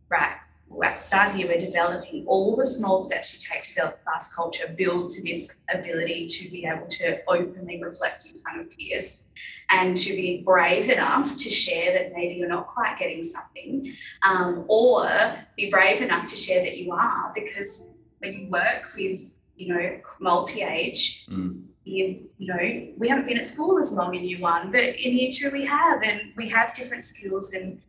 right 0.08 0.36
at 0.84 0.96
the 0.96 1.02
start 1.02 1.34
here, 1.34 1.48
we're 1.48 1.58
developing 1.58 2.24
all 2.26 2.56
the 2.56 2.64
small 2.64 2.98
steps 2.98 3.34
you 3.34 3.40
take 3.40 3.64
to 3.64 3.74
develop 3.74 4.02
class 4.04 4.32
culture, 4.32 4.72
build 4.76 5.10
to 5.10 5.22
this 5.22 5.60
ability 5.72 6.26
to 6.26 6.50
be 6.50 6.64
able 6.64 6.86
to 6.86 7.18
openly 7.28 7.82
reflect 7.82 8.26
in 8.26 8.40
front 8.40 8.60
of 8.60 8.70
peers 8.70 9.26
and 9.68 9.96
to 9.96 10.10
be 10.10 10.42
brave 10.42 10.88
enough 10.88 11.36
to 11.36 11.50
share 11.50 11.92
that 11.92 12.12
maybe 12.14 12.34
you're 12.34 12.48
not 12.48 12.66
quite 12.66 12.96
getting 12.98 13.22
something, 13.22 13.92
um, 14.22 14.64
or 14.68 15.08
be 15.56 15.70
brave 15.70 16.00
enough 16.00 16.26
to 16.28 16.36
share 16.36 16.62
that 16.62 16.78
you 16.78 16.92
are, 16.92 17.32
because 17.34 17.90
when 18.18 18.32
you 18.32 18.48
work 18.48 18.94
with, 18.96 19.38
you 19.56 19.74
know, 19.74 20.00
multi-age, 20.20 21.26
mm. 21.26 21.62
you, 21.84 22.28
you 22.38 22.46
know, 22.46 22.92
we 22.96 23.08
haven't 23.08 23.26
been 23.26 23.38
at 23.38 23.46
school 23.46 23.78
as 23.78 23.92
long 23.92 24.14
in 24.14 24.24
year 24.24 24.40
one, 24.40 24.70
but 24.70 24.82
in 24.82 25.18
year 25.18 25.30
two 25.32 25.50
we 25.50 25.64
have, 25.64 26.02
and 26.02 26.32
we 26.36 26.48
have 26.48 26.74
different 26.74 27.02
skills 27.02 27.52
and 27.52 27.80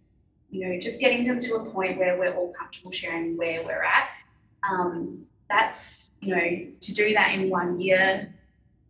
you 0.52 0.68
know, 0.68 0.80
just 0.80 1.00
getting 1.00 1.26
them 1.26 1.40
to 1.40 1.56
a 1.56 1.70
point 1.72 1.98
where 1.98 2.18
we're 2.20 2.34
all 2.36 2.54
comfortable 2.58 2.92
sharing 2.92 3.38
where 3.38 3.64
we're 3.64 3.84
at. 3.84 4.10
Um, 4.70 5.26
that's, 5.50 6.12
you 6.20 6.36
know, 6.36 6.68
to 6.80 6.94
do 6.94 7.14
that 7.14 7.34
in 7.34 7.50
one 7.50 7.80
year, 7.80 8.34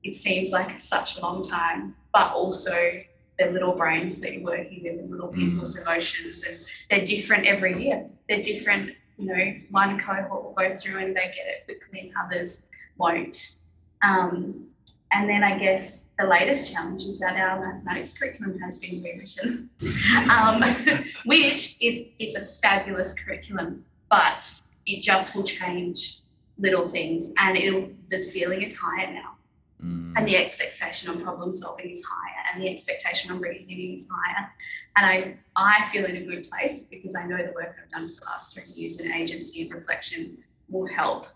it 0.03 0.15
seems 0.15 0.51
like 0.51 0.79
such 0.79 1.17
a 1.17 1.21
long 1.21 1.43
time, 1.43 1.95
but 2.11 2.31
also 2.33 3.01
the 3.39 3.45
little 3.51 3.73
brains 3.73 4.19
that 4.21 4.33
you're 4.33 4.43
working 4.43 4.81
with 4.83 4.99
and 4.99 5.11
little 5.11 5.29
mm. 5.29 5.35
people's 5.35 5.77
mm. 5.77 5.83
emotions 5.83 6.43
and 6.43 6.57
they're 6.89 7.05
different 7.05 7.45
every 7.45 7.83
year. 7.83 8.09
They're 8.27 8.41
different, 8.41 8.95
you 9.17 9.27
know, 9.27 9.53
one 9.69 9.99
cohort 9.99 10.43
will 10.43 10.55
go 10.57 10.75
through 10.75 10.97
and 10.97 11.15
they 11.15 11.25
get 11.25 11.45
it 11.47 11.65
quickly 11.65 11.99
and 12.07 12.11
others 12.25 12.69
won't. 12.97 13.55
Um, 14.03 14.65
and 15.11 15.29
then 15.29 15.43
I 15.43 15.57
guess 15.57 16.13
the 16.17 16.25
latest 16.25 16.71
challenge 16.71 17.03
is 17.03 17.19
that 17.19 17.37
our 17.37 17.59
mathematics 17.59 18.17
curriculum 18.17 18.57
has 18.59 18.77
been 18.77 19.03
rewritten, 19.03 19.69
um, 20.29 20.63
which 21.25 21.81
is 21.81 22.09
it's 22.17 22.35
a 22.35 22.45
fabulous 22.61 23.13
curriculum, 23.13 23.85
but 24.09 24.53
it 24.85 25.01
just 25.01 25.35
will 25.35 25.43
change 25.43 26.21
little 26.57 26.87
things, 26.87 27.33
and 27.37 27.57
it'll 27.57 27.89
the 28.09 28.19
ceiling 28.19 28.61
is 28.61 28.77
higher 28.77 29.11
now, 29.11 29.35
mm. 29.83 30.13
and 30.15 30.27
the 30.27 30.37
expectation 30.37 31.09
on 31.09 31.21
problem 31.21 31.53
solving 31.53 31.89
is 31.89 32.05
higher, 32.05 32.45
and 32.53 32.63
the 32.63 32.69
expectation 32.69 33.31
on 33.31 33.41
reasoning 33.41 33.93
is 33.93 34.07
higher, 34.09 34.49
and 34.95 35.05
I 35.05 35.37
I 35.57 35.85
feel 35.91 36.05
in 36.05 36.15
a 36.15 36.25
good 36.25 36.49
place 36.49 36.83
because 36.83 37.15
I 37.15 37.25
know 37.25 37.37
the 37.37 37.51
work 37.53 37.75
I've 37.81 37.91
done 37.91 38.07
for 38.07 38.21
the 38.21 38.25
last 38.25 38.53
three 38.53 38.71
years 38.73 38.99
in 38.99 39.11
agency 39.11 39.63
and 39.63 39.73
reflection 39.73 40.37
will 40.69 40.87
help 40.87 41.27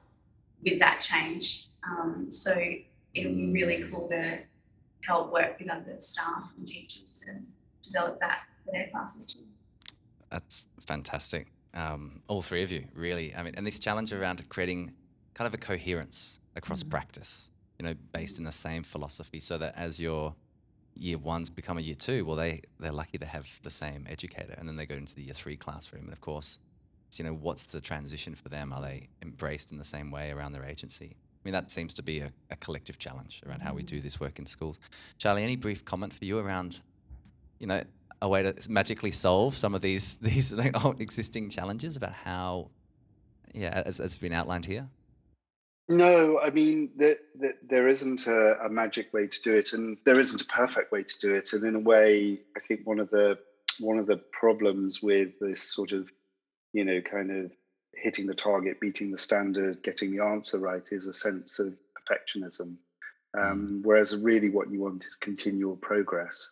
with 0.64 0.80
that 0.80 1.02
change. 1.02 1.68
Um, 1.88 2.32
so 2.32 2.56
it'll 3.16 3.34
be 3.34 3.52
really 3.52 3.86
cool 3.90 4.08
to 4.10 4.40
help 5.06 5.32
work 5.32 5.58
with 5.60 5.70
other 5.70 5.96
staff 6.00 6.54
and 6.58 6.68
teachers 6.68 7.24
to 7.26 7.34
develop 7.88 8.20
that 8.20 8.42
for 8.64 8.72
their 8.72 8.88
classes 8.92 9.26
too. 9.26 9.40
That's 10.30 10.66
fantastic. 10.80 11.48
Um, 11.74 12.22
all 12.28 12.42
three 12.42 12.64
of 12.64 12.72
you, 12.72 12.86
really. 12.94 13.36
I 13.36 13.44
mean, 13.44 13.54
and 13.56 13.66
this 13.66 13.80
challenge 13.80 14.14
around 14.14 14.48
creating 14.50 14.94
kind 15.34 15.48
of 15.48 15.54
a 15.54 15.58
coherence 15.58 16.40
across 16.56 16.82
mm-hmm. 16.82 16.90
practice, 16.90 17.50
you 17.78 17.86
know, 17.86 17.94
based 18.14 18.38
in 18.38 18.46
the 18.46 18.52
same 18.52 18.84
philosophy, 18.84 19.40
so 19.40 19.58
that 19.58 19.76
as 19.78 20.00
your 20.00 20.36
year 20.96 21.18
ones 21.18 21.50
become 21.50 21.78
a 21.78 21.82
year 21.82 21.96
two, 21.96 22.26
well, 22.26 22.38
they 22.38 22.62
they're 22.80 22.92
lucky 22.92 23.18
to 23.18 23.26
have 23.26 23.60
the 23.64 23.72
same 23.72 24.08
educator, 24.10 24.56
and 24.58 24.68
then 24.68 24.78
they 24.78 24.86
go 24.86 24.96
into 24.96 25.14
the 25.14 25.24
year 25.24 25.34
three 25.34 25.58
classroom, 25.58 26.06
and 26.06 26.14
of 26.14 26.22
course, 26.22 26.60
you 27.18 27.26
know, 27.26 27.34
what's 27.34 27.66
the 27.66 27.82
transition 27.82 28.36
for 28.36 28.50
them? 28.50 28.74
Are 28.74 28.82
they 28.82 29.10
embraced 29.22 29.72
in 29.72 29.78
the 29.78 29.86
same 29.86 30.12
way 30.12 30.32
around 30.32 30.54
their 30.54 30.66
agency? 30.66 31.18
I 31.46 31.48
mean, 31.48 31.54
that 31.54 31.70
seems 31.70 31.94
to 31.94 32.04
be 32.04 32.22
a, 32.22 32.32
a 32.50 32.56
collective 32.56 32.98
challenge 32.98 33.44
around 33.46 33.62
how 33.62 33.76
we 33.76 33.84
mm. 33.84 33.86
do 33.86 34.02
this 34.02 34.20
work 34.20 34.40
in 34.40 34.48
schools. 34.48 34.80
Charlie, 35.20 35.44
any 35.44 35.56
brief 35.56 35.86
comment 35.86 36.12
for 36.12 36.26
you 36.26 36.40
around, 36.40 36.82
you 37.60 37.68
know, 37.68 37.84
a 38.20 38.28
way 38.28 38.42
to 38.42 38.56
magically 38.68 39.12
solve 39.12 39.56
some 39.56 39.76
of 39.76 39.82
these 39.82 40.16
these 40.30 40.52
existing 41.00 41.50
challenges 41.50 41.96
about 41.96 42.14
how, 42.14 42.72
yeah, 43.54 43.84
as 43.86 44.00
has 44.00 44.18
been 44.18 44.34
outlined 44.34 44.66
here? 44.66 44.90
No, 45.88 46.40
I 46.40 46.50
mean 46.50 46.90
that 46.98 47.20
the, 47.38 47.54
there 47.62 47.88
isn't 47.88 48.26
a, 48.26 48.66
a, 48.66 48.70
magic 48.70 49.14
way 49.14 49.28
to 49.28 49.42
do 49.44 49.54
it, 49.54 49.74
and 49.74 49.98
there 50.04 50.20
isn't 50.20 50.42
a 50.42 50.46
perfect 50.46 50.92
way 50.92 51.04
to 51.04 51.20
do 51.20 51.36
it. 51.36 51.54
And 51.54 51.64
in 51.64 51.76
a 51.76 51.80
way, 51.80 52.40
I 52.58 52.60
think 52.60 52.88
one 52.88 53.00
of 53.00 53.12
the 53.12 53.38
one 53.80 54.00
of 54.00 54.08
the 54.08 54.18
problems 54.18 55.04
with 55.04 55.38
this 55.40 55.62
sort 55.62 55.92
of, 55.92 56.10
you 56.74 56.86
know, 56.86 57.02
kind 57.02 57.30
of 57.30 57.52
hitting 57.96 58.28
the 58.28 58.34
target, 58.34 58.80
beating 58.80 59.12
the 59.12 59.18
standard, 59.18 59.84
getting 59.84 60.16
the 60.16 60.24
answer 60.24 60.60
right 60.60 60.88
is 60.92 61.08
a 61.08 61.14
sense 61.14 61.60
of 61.60 61.74
perfectionism. 61.98 62.76
Um, 63.38 63.82
mm. 63.82 63.82
whereas 63.84 64.16
really 64.16 64.50
what 64.50 64.72
you 64.72 64.80
want 64.80 65.06
is 65.06 65.16
continual 65.16 65.76
progress 65.76 66.52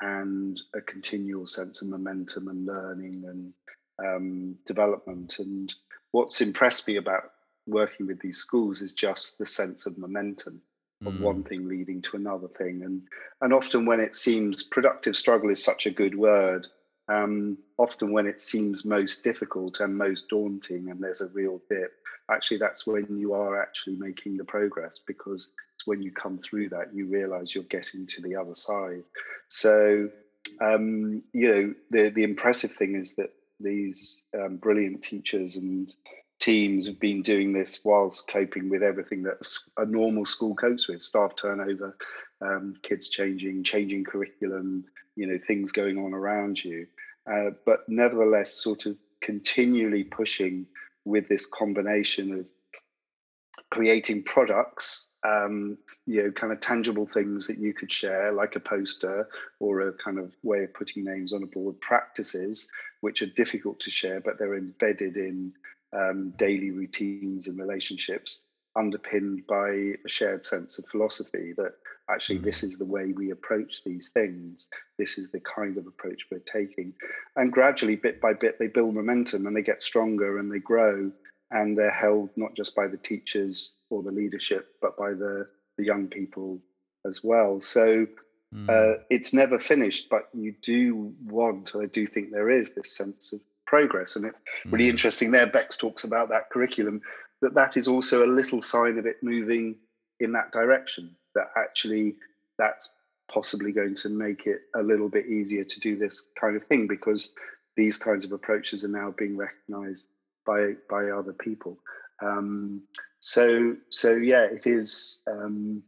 and 0.00 0.60
a 0.74 0.80
continual 0.80 1.46
sense 1.46 1.80
of 1.80 1.88
momentum 1.88 2.48
and 2.48 2.66
learning 2.66 3.24
and 3.26 3.52
um, 4.04 4.56
development. 4.66 5.38
And 5.38 5.72
what's 6.10 6.40
impressed 6.40 6.88
me 6.88 6.96
about 6.96 7.30
working 7.66 8.06
with 8.06 8.20
these 8.20 8.38
schools 8.38 8.82
is 8.82 8.92
just 8.92 9.38
the 9.38 9.46
sense 9.46 9.86
of 9.86 9.96
momentum 9.96 10.60
of 11.06 11.20
one 11.20 11.42
mm. 11.42 11.48
thing 11.48 11.68
leading 11.68 12.00
to 12.02 12.16
another 12.16 12.48
thing. 12.48 12.82
And 12.82 13.02
and 13.40 13.52
often 13.52 13.86
when 13.86 14.00
it 14.00 14.16
seems 14.16 14.62
productive 14.62 15.16
struggle 15.16 15.50
is 15.50 15.62
such 15.62 15.86
a 15.86 15.90
good 15.90 16.16
word, 16.16 16.66
um, 17.08 17.58
often 17.78 18.12
when 18.12 18.26
it 18.26 18.40
seems 18.40 18.84
most 18.84 19.22
difficult 19.22 19.80
and 19.80 19.96
most 19.96 20.28
daunting 20.28 20.90
and 20.90 21.02
there's 21.02 21.20
a 21.20 21.28
real 21.28 21.60
dip 21.68 21.92
actually 22.30 22.58
that's 22.58 22.86
when 22.86 23.06
you 23.18 23.34
are 23.34 23.60
actually 23.60 23.96
making 23.96 24.36
the 24.36 24.44
progress 24.44 25.00
because 25.06 25.50
it's 25.74 25.86
when 25.86 26.02
you 26.02 26.10
come 26.10 26.38
through 26.38 26.68
that 26.68 26.94
you 26.94 27.06
realize 27.06 27.54
you're 27.54 27.64
getting 27.64 28.06
to 28.06 28.22
the 28.22 28.36
other 28.36 28.54
side. 28.54 29.02
So 29.48 30.08
um, 30.60 31.22
you 31.32 31.48
know 31.48 31.74
the 31.90 32.10
the 32.10 32.24
impressive 32.24 32.72
thing 32.72 32.96
is 32.96 33.14
that 33.16 33.30
these 33.60 34.22
um, 34.38 34.56
brilliant 34.56 35.02
teachers 35.02 35.56
and 35.56 35.92
teams 36.40 36.86
have 36.86 37.00
been 37.00 37.22
doing 37.22 37.52
this 37.52 37.80
whilst 37.84 38.28
coping 38.28 38.68
with 38.68 38.82
everything 38.82 39.22
that 39.22 39.36
a 39.78 39.86
normal 39.86 40.24
school 40.24 40.54
copes 40.54 40.88
with 40.88 41.00
staff 41.00 41.32
turnover 41.36 41.96
um, 42.42 42.74
kids 42.82 43.08
changing 43.08 43.62
changing 43.62 44.04
curriculum 44.04 44.84
you 45.16 45.26
know 45.26 45.38
things 45.38 45.72
going 45.72 45.96
on 45.96 46.12
around 46.12 46.62
you 46.62 46.86
uh, 47.30 47.50
but 47.64 47.88
nevertheless 47.88 48.52
sort 48.52 48.86
of 48.86 48.98
continually 49.20 50.04
pushing 50.04 50.66
with 51.04 51.28
this 51.28 51.46
combination 51.46 52.32
of 52.40 52.46
creating 53.70 54.22
products 54.22 55.08
um, 55.24 55.78
you 56.06 56.22
know 56.22 56.30
kind 56.30 56.52
of 56.52 56.60
tangible 56.60 57.06
things 57.06 57.46
that 57.46 57.58
you 57.58 57.72
could 57.72 57.90
share 57.90 58.32
like 58.32 58.56
a 58.56 58.60
poster 58.60 59.26
or 59.58 59.80
a 59.88 59.92
kind 59.92 60.18
of 60.18 60.34
way 60.42 60.64
of 60.64 60.74
putting 60.74 61.04
names 61.04 61.32
on 61.32 61.42
a 61.42 61.46
board 61.46 61.80
practices 61.80 62.68
which 63.00 63.22
are 63.22 63.26
difficult 63.26 63.80
to 63.80 63.90
share 63.90 64.20
but 64.20 64.38
they're 64.38 64.56
embedded 64.56 65.16
in 65.16 65.52
um, 65.92 66.30
daily 66.36 66.70
routines 66.70 67.46
and 67.46 67.58
relationships 67.58 68.42
underpinned 68.76 69.46
by 69.46 69.68
a 70.04 70.08
shared 70.08 70.44
sense 70.44 70.78
of 70.78 70.86
philosophy 70.86 71.52
that 71.56 71.74
actually 72.10 72.38
this 72.38 72.60
mm. 72.60 72.64
is 72.64 72.76
the 72.76 72.84
way 72.84 73.12
we 73.12 73.30
approach 73.30 73.84
these 73.84 74.08
things 74.08 74.68
this 74.98 75.16
is 75.16 75.30
the 75.30 75.40
kind 75.40 75.78
of 75.78 75.86
approach 75.86 76.22
we're 76.30 76.38
taking 76.40 76.92
and 77.36 77.52
gradually 77.52 77.96
bit 77.96 78.20
by 78.20 78.32
bit 78.32 78.58
they 78.58 78.66
build 78.66 78.94
momentum 78.94 79.46
and 79.46 79.56
they 79.56 79.62
get 79.62 79.82
stronger 79.82 80.38
and 80.38 80.52
they 80.52 80.58
grow 80.58 81.10
and 81.50 81.78
they're 81.78 81.90
held 81.90 82.30
not 82.36 82.54
just 82.56 82.74
by 82.74 82.86
the 82.86 82.96
teachers 82.96 83.76
or 83.90 84.02
the 84.02 84.12
leadership 84.12 84.74
but 84.82 84.96
by 84.96 85.10
the 85.10 85.46
the 85.78 85.84
young 85.84 86.08
people 86.08 86.60
as 87.06 87.22
well 87.22 87.60
so 87.60 88.06
mm. 88.52 88.68
uh, 88.68 88.98
it's 89.08 89.32
never 89.32 89.58
finished 89.58 90.08
but 90.10 90.28
you 90.32 90.54
do 90.62 91.12
want 91.24 91.72
i 91.76 91.86
do 91.86 92.06
think 92.06 92.32
there 92.32 92.50
is 92.50 92.74
this 92.74 92.96
sense 92.96 93.32
of 93.32 93.40
progress 93.66 94.16
and 94.16 94.26
it 94.26 94.34
really 94.66 94.86
mm. 94.86 94.90
interesting 94.90 95.30
there 95.30 95.46
Bec's 95.46 95.76
talks 95.76 96.04
about 96.04 96.28
that 96.28 96.50
curriculum 96.50 97.00
that 97.44 97.54
that 97.54 97.76
is 97.76 97.88
also 97.88 98.24
a 98.24 98.34
little 98.40 98.62
sign 98.62 98.98
of 98.98 99.06
it 99.06 99.22
moving 99.22 99.76
in 100.18 100.32
that 100.32 100.50
direction 100.50 101.14
that 101.34 101.50
actually 101.56 102.16
that's 102.58 102.90
possibly 103.30 103.70
going 103.70 103.94
to 103.94 104.08
make 104.08 104.46
it 104.46 104.62
a 104.74 104.82
little 104.82 105.08
bit 105.08 105.26
easier 105.26 105.64
to 105.64 105.80
do 105.80 105.96
this 105.96 106.22
kind 106.40 106.56
of 106.56 106.64
thing 106.66 106.86
because 106.86 107.32
these 107.76 107.98
kinds 107.98 108.24
of 108.24 108.32
approaches 108.32 108.84
are 108.84 108.88
now 108.88 109.14
being 109.16 109.36
recognized 109.36 110.06
by 110.46 110.72
by 110.88 111.10
other 111.10 111.34
people. 111.34 111.78
Um, 112.22 112.82
so 113.20 113.76
so 113.90 114.14
yeah, 114.14 114.44
it 114.44 114.66
is 114.66 115.20
um, 115.26 115.82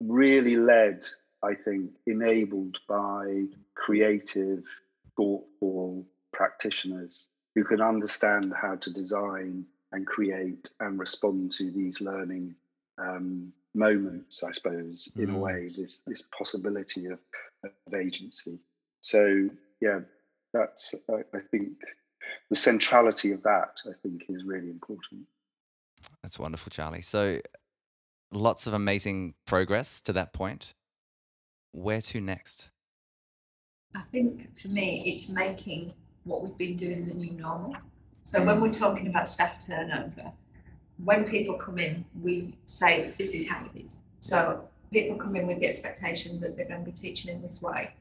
really 0.00 0.56
led, 0.56 1.04
I 1.42 1.54
think, 1.54 1.90
enabled 2.06 2.78
by 2.88 3.46
creative, 3.74 4.64
thoughtful 5.16 6.06
practitioners 6.32 7.26
who 7.54 7.64
can 7.64 7.80
understand 7.80 8.52
how 8.54 8.76
to 8.76 8.92
design 8.92 9.66
and 9.92 10.06
create 10.06 10.70
and 10.80 10.98
respond 10.98 11.52
to 11.52 11.70
these 11.70 12.00
learning 12.00 12.54
um, 12.98 13.52
moments, 13.74 14.42
I 14.42 14.52
suppose, 14.52 15.10
in 15.16 15.28
mm. 15.28 15.34
a 15.34 15.38
way, 15.38 15.68
this 15.68 16.00
this 16.06 16.22
possibility 16.36 17.06
of, 17.06 17.18
of 17.64 17.94
agency. 17.94 18.58
So 19.00 19.48
yeah, 19.80 20.00
that's 20.52 20.94
I, 21.10 21.22
I 21.34 21.40
think 21.40 21.78
the 22.50 22.56
centrality 22.56 23.32
of 23.32 23.42
that 23.42 23.80
I 23.86 23.92
think 24.02 24.24
is 24.28 24.44
really 24.44 24.70
important. 24.70 25.22
That's 26.22 26.38
wonderful, 26.38 26.70
Charlie. 26.70 27.02
So 27.02 27.40
lots 28.30 28.66
of 28.66 28.74
amazing 28.74 29.34
progress 29.46 30.00
to 30.02 30.12
that 30.14 30.32
point. 30.32 30.74
Where 31.72 32.00
to 32.02 32.20
next? 32.20 32.70
I 33.94 34.02
think 34.10 34.56
for 34.56 34.68
me, 34.68 35.02
it's 35.06 35.30
making 35.30 35.92
what 36.24 36.42
we've 36.42 36.56
been 36.56 36.76
doing 36.76 37.06
the 37.06 37.14
new 37.14 37.32
normal. 37.32 37.76
So 38.22 38.44
when 38.44 38.60
we're 38.60 38.70
talking 38.70 39.08
about 39.08 39.28
staff 39.28 39.66
turnover, 39.66 40.32
when 41.04 41.24
people 41.24 41.54
come 41.54 41.78
in, 41.78 42.04
we 42.22 42.54
say 42.64 43.12
this 43.18 43.34
is 43.34 43.48
how 43.48 43.64
it 43.64 43.80
is. 43.84 44.02
So 44.18 44.68
people 44.92 45.16
come 45.16 45.34
in 45.36 45.46
with 45.46 45.58
the 45.58 45.66
expectation 45.66 46.40
that 46.40 46.56
they're 46.56 46.66
going 46.68 46.84
to 46.84 46.90
be 46.90 46.92
teaching 46.92 47.34
in 47.34 47.42
this 47.42 47.60
way. 47.60 47.94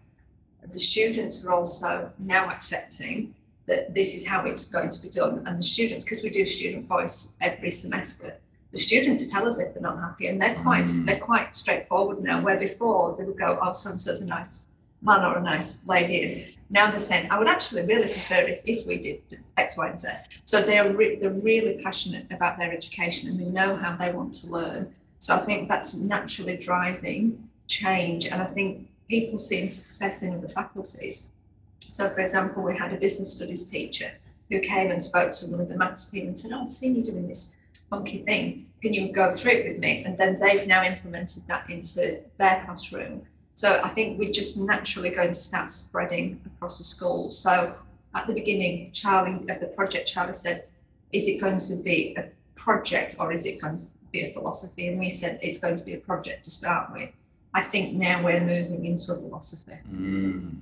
The 0.71 0.79
students 0.79 1.45
are 1.45 1.53
also 1.53 2.11
now 2.19 2.49
accepting 2.49 3.33
that 3.65 3.93
this 3.93 4.13
is 4.13 4.27
how 4.27 4.45
it's 4.45 4.69
going 4.69 4.91
to 4.91 5.01
be 5.01 5.09
done. 5.09 5.43
And 5.47 5.57
the 5.57 5.63
students, 5.63 6.05
because 6.05 6.23
we 6.23 6.29
do 6.29 6.45
student 6.45 6.87
voice 6.87 7.37
every 7.41 7.71
semester, 7.71 8.37
the 8.71 8.77
students 8.77 9.31
tell 9.31 9.47
us 9.47 9.59
if 9.59 9.73
they're 9.73 9.81
not 9.81 9.99
happy, 9.99 10.27
and 10.27 10.41
they're 10.41 10.55
quite 10.55 10.85
mm. 10.85 11.05
they're 11.05 11.19
quite 11.19 11.55
straightforward 11.55 12.23
now. 12.23 12.41
Where 12.41 12.57
before 12.57 13.15
they 13.17 13.25
would 13.25 13.37
go, 13.37 13.59
"Oh, 13.61 13.73
so 13.73 13.89
and 13.89 13.99
so's 13.99 14.21
a 14.21 14.27
nice 14.27 14.69
man 15.01 15.25
or 15.25 15.37
a 15.37 15.41
nice 15.41 15.85
lady," 15.87 16.57
now 16.71 16.89
they're 16.89 16.99
saying, 16.99 17.29
"I 17.29 17.37
would 17.37 17.47
actually 17.47 17.83
really 17.83 18.07
prefer 18.07 18.41
it 18.47 18.61
if 18.65 18.87
we 18.87 18.97
did 18.97 19.21
X, 19.57 19.77
Y, 19.77 19.87
and 19.87 19.99
Z." 19.99 20.07
So 20.45 20.61
they're 20.61 20.91
re- 20.91 21.17
they're 21.17 21.29
really 21.51 21.81
passionate 21.83 22.31
about 22.31 22.57
their 22.57 22.71
education, 22.71 23.29
and 23.29 23.39
they 23.39 23.45
know 23.45 23.75
how 23.75 23.95
they 23.95 24.11
want 24.11 24.33
to 24.35 24.47
learn. 24.47 24.93
So 25.19 25.35
I 25.35 25.39
think 25.39 25.69
that's 25.69 25.95
naturally 25.97 26.57
driving 26.57 27.49
change, 27.67 28.25
and 28.25 28.41
I 28.41 28.45
think 28.45 28.87
people 29.07 29.37
seeing 29.37 29.69
success 29.69 30.23
in 30.23 30.33
other 30.33 30.47
faculties. 30.47 31.31
So, 31.79 32.09
for 32.09 32.21
example, 32.21 32.63
we 32.63 32.77
had 32.77 32.93
a 32.93 32.97
business 32.97 33.35
studies 33.35 33.69
teacher 33.69 34.11
who 34.49 34.59
came 34.61 34.89
and 34.91 35.03
spoke 35.03 35.33
to 35.33 35.47
one 35.47 35.59
of 35.59 35.67
the 35.67 35.77
maths 35.77 36.09
team 36.09 36.27
and 36.27 36.37
said, 36.37 36.51
"Oh, 36.53 36.63
I've 36.63 36.71
seen 36.71 36.95
you 36.95 37.03
doing 37.03 37.27
this 37.27 37.57
funky 37.91 38.19
thing. 38.19 38.65
Can 38.81 38.93
you 38.93 39.11
go 39.11 39.29
through 39.29 39.51
it 39.51 39.67
with 39.67 39.79
me? 39.79 40.03
And 40.03 40.17
then 40.17 40.37
they've 40.39 40.65
now 40.65 40.83
implemented 40.83 41.43
that 41.47 41.69
into 41.69 42.21
their 42.37 42.63
classroom. 42.65 43.23
So 43.61 43.79
I 43.83 43.89
think 43.89 44.17
we're 44.17 44.31
just 44.31 44.57
naturally 44.57 45.11
going 45.11 45.33
to 45.33 45.39
start 45.39 45.69
spreading 45.69 46.41
across 46.47 46.79
the 46.79 46.83
school. 46.83 47.29
So 47.29 47.75
at 48.15 48.25
the 48.25 48.33
beginning, 48.33 48.89
Charlie 48.91 49.47
of 49.51 49.59
the 49.59 49.67
project, 49.67 50.11
Charlie 50.11 50.33
said, 50.33 50.63
is 51.11 51.27
it 51.27 51.39
going 51.39 51.59
to 51.59 51.75
be 51.75 52.15
a 52.17 52.23
project 52.55 53.17
or 53.19 53.31
is 53.31 53.45
it 53.45 53.61
going 53.61 53.75
to 53.75 53.83
be 54.11 54.21
a 54.21 54.31
philosophy? 54.31 54.87
And 54.87 54.97
we 54.97 55.11
said 55.11 55.37
it's 55.43 55.59
going 55.59 55.75
to 55.75 55.85
be 55.85 55.93
a 55.93 55.99
project 55.99 56.45
to 56.45 56.49
start 56.49 56.91
with. 56.91 57.11
I 57.53 57.61
think 57.61 57.93
now 57.93 58.23
we're 58.23 58.39
moving 58.39 58.83
into 58.83 59.11
a 59.11 59.15
philosophy. 59.15 59.77
Mm, 59.93 60.61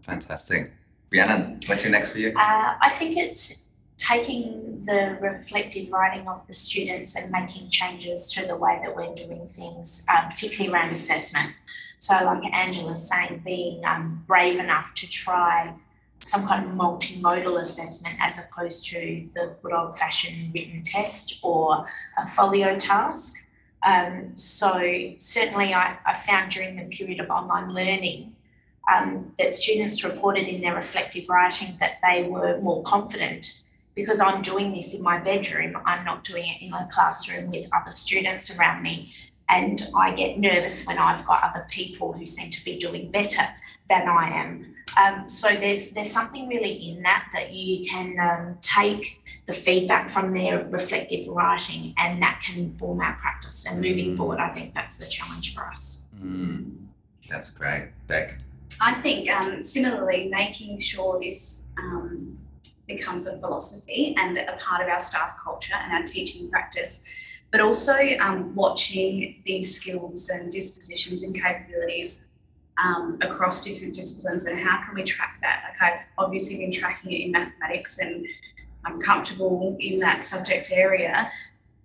fantastic. 0.00 0.72
Rhiannon, 1.12 1.60
what's 1.66 1.84
your 1.84 1.92
next 1.92 2.10
for 2.10 2.18
you? 2.18 2.30
Uh, 2.30 2.74
I 2.82 2.90
think 2.90 3.18
it's 3.18 3.70
taking 3.98 4.84
the 4.84 5.16
reflective 5.22 5.92
writing 5.92 6.26
of 6.26 6.44
the 6.48 6.54
students 6.54 7.14
and 7.14 7.30
making 7.30 7.70
changes 7.70 8.32
to 8.32 8.44
the 8.44 8.56
way 8.56 8.80
that 8.82 8.96
we're 8.96 9.14
doing 9.14 9.46
things, 9.46 10.04
uh, 10.08 10.28
particularly 10.28 10.74
around 10.74 10.92
assessment. 10.92 11.52
So, 12.02 12.14
like 12.24 12.42
Angela's 12.52 13.08
saying, 13.08 13.42
being 13.44 13.84
um, 13.84 14.24
brave 14.26 14.58
enough 14.58 14.92
to 14.94 15.08
try 15.08 15.72
some 16.18 16.44
kind 16.48 16.66
of 16.66 16.72
multimodal 16.72 17.60
assessment 17.60 18.16
as 18.20 18.40
opposed 18.40 18.84
to 18.86 19.28
the 19.34 19.54
good 19.62 19.72
old 19.72 19.96
fashioned 19.96 20.52
written 20.52 20.82
test 20.82 21.38
or 21.44 21.86
a 22.18 22.26
folio 22.26 22.76
task. 22.76 23.46
Um, 23.86 24.36
so, 24.36 25.12
certainly, 25.18 25.74
I, 25.74 25.96
I 26.04 26.14
found 26.14 26.50
during 26.50 26.74
the 26.74 26.86
period 26.86 27.20
of 27.20 27.30
online 27.30 27.72
learning 27.72 28.34
um, 28.92 29.32
that 29.38 29.52
students 29.52 30.02
reported 30.02 30.48
in 30.48 30.60
their 30.60 30.74
reflective 30.74 31.28
writing 31.28 31.76
that 31.78 31.98
they 32.02 32.24
were 32.24 32.60
more 32.60 32.82
confident 32.82 33.62
because 33.94 34.20
I'm 34.20 34.42
doing 34.42 34.72
this 34.72 34.92
in 34.92 35.04
my 35.04 35.18
bedroom, 35.18 35.76
I'm 35.84 36.04
not 36.04 36.24
doing 36.24 36.46
it 36.48 36.64
in 36.64 36.72
a 36.72 36.88
classroom 36.90 37.52
with 37.52 37.68
other 37.72 37.92
students 37.92 38.56
around 38.58 38.82
me. 38.82 39.12
And 39.48 39.82
I 39.96 40.12
get 40.12 40.38
nervous 40.38 40.86
when 40.86 40.98
I've 40.98 41.24
got 41.26 41.42
other 41.44 41.66
people 41.70 42.12
who 42.12 42.24
seem 42.24 42.50
to 42.50 42.64
be 42.64 42.78
doing 42.78 43.10
better 43.10 43.42
than 43.88 44.08
I 44.08 44.30
am. 44.30 44.74
Um, 45.00 45.28
so 45.28 45.48
there's 45.48 45.90
there's 45.90 46.10
something 46.10 46.48
really 46.48 46.72
in 46.72 47.02
that 47.02 47.28
that 47.32 47.52
you 47.52 47.86
can 47.88 48.18
um, 48.20 48.58
take 48.60 49.20
the 49.46 49.52
feedback 49.52 50.08
from 50.08 50.34
their 50.34 50.64
reflective 50.66 51.26
writing, 51.28 51.94
and 51.98 52.22
that 52.22 52.42
can 52.44 52.58
inform 52.58 53.00
our 53.00 53.14
practice. 53.14 53.64
And 53.66 53.80
moving 53.80 54.12
mm. 54.12 54.16
forward, 54.16 54.38
I 54.38 54.50
think 54.50 54.74
that's 54.74 54.98
the 54.98 55.06
challenge 55.06 55.54
for 55.54 55.66
us. 55.66 56.06
Mm. 56.22 56.76
That's 57.28 57.50
great, 57.50 57.88
Bec. 58.06 58.38
I 58.80 58.94
think 58.94 59.30
um, 59.30 59.62
similarly, 59.62 60.28
making 60.30 60.78
sure 60.80 61.20
this 61.20 61.66
um, 61.78 62.38
becomes 62.86 63.26
a 63.26 63.38
philosophy 63.38 64.14
and 64.18 64.38
a 64.38 64.56
part 64.58 64.82
of 64.82 64.88
our 64.88 64.98
staff 64.98 65.38
culture 65.42 65.74
and 65.74 65.92
our 65.92 66.02
teaching 66.02 66.50
practice, 66.50 67.08
but 67.52 67.60
also 67.60 67.94
um, 68.18 68.54
watching 68.54 69.42
these 69.44 69.76
skills 69.76 70.30
and 70.30 70.50
dispositions 70.50 71.22
and 71.22 71.34
capabilities 71.40 72.28
um, 72.82 73.18
across 73.20 73.62
different 73.62 73.94
disciplines 73.94 74.46
and 74.46 74.58
how 74.58 74.82
can 74.82 74.94
we 74.94 75.04
track 75.04 75.38
that? 75.42 75.62
Like 75.68 75.92
I've 75.92 76.06
obviously 76.16 76.56
been 76.56 76.72
tracking 76.72 77.12
it 77.12 77.26
in 77.26 77.30
mathematics 77.30 77.98
and 77.98 78.26
I'm 78.84 78.98
comfortable 79.00 79.76
in 79.78 79.98
that 80.00 80.24
subject 80.24 80.72
area, 80.72 81.30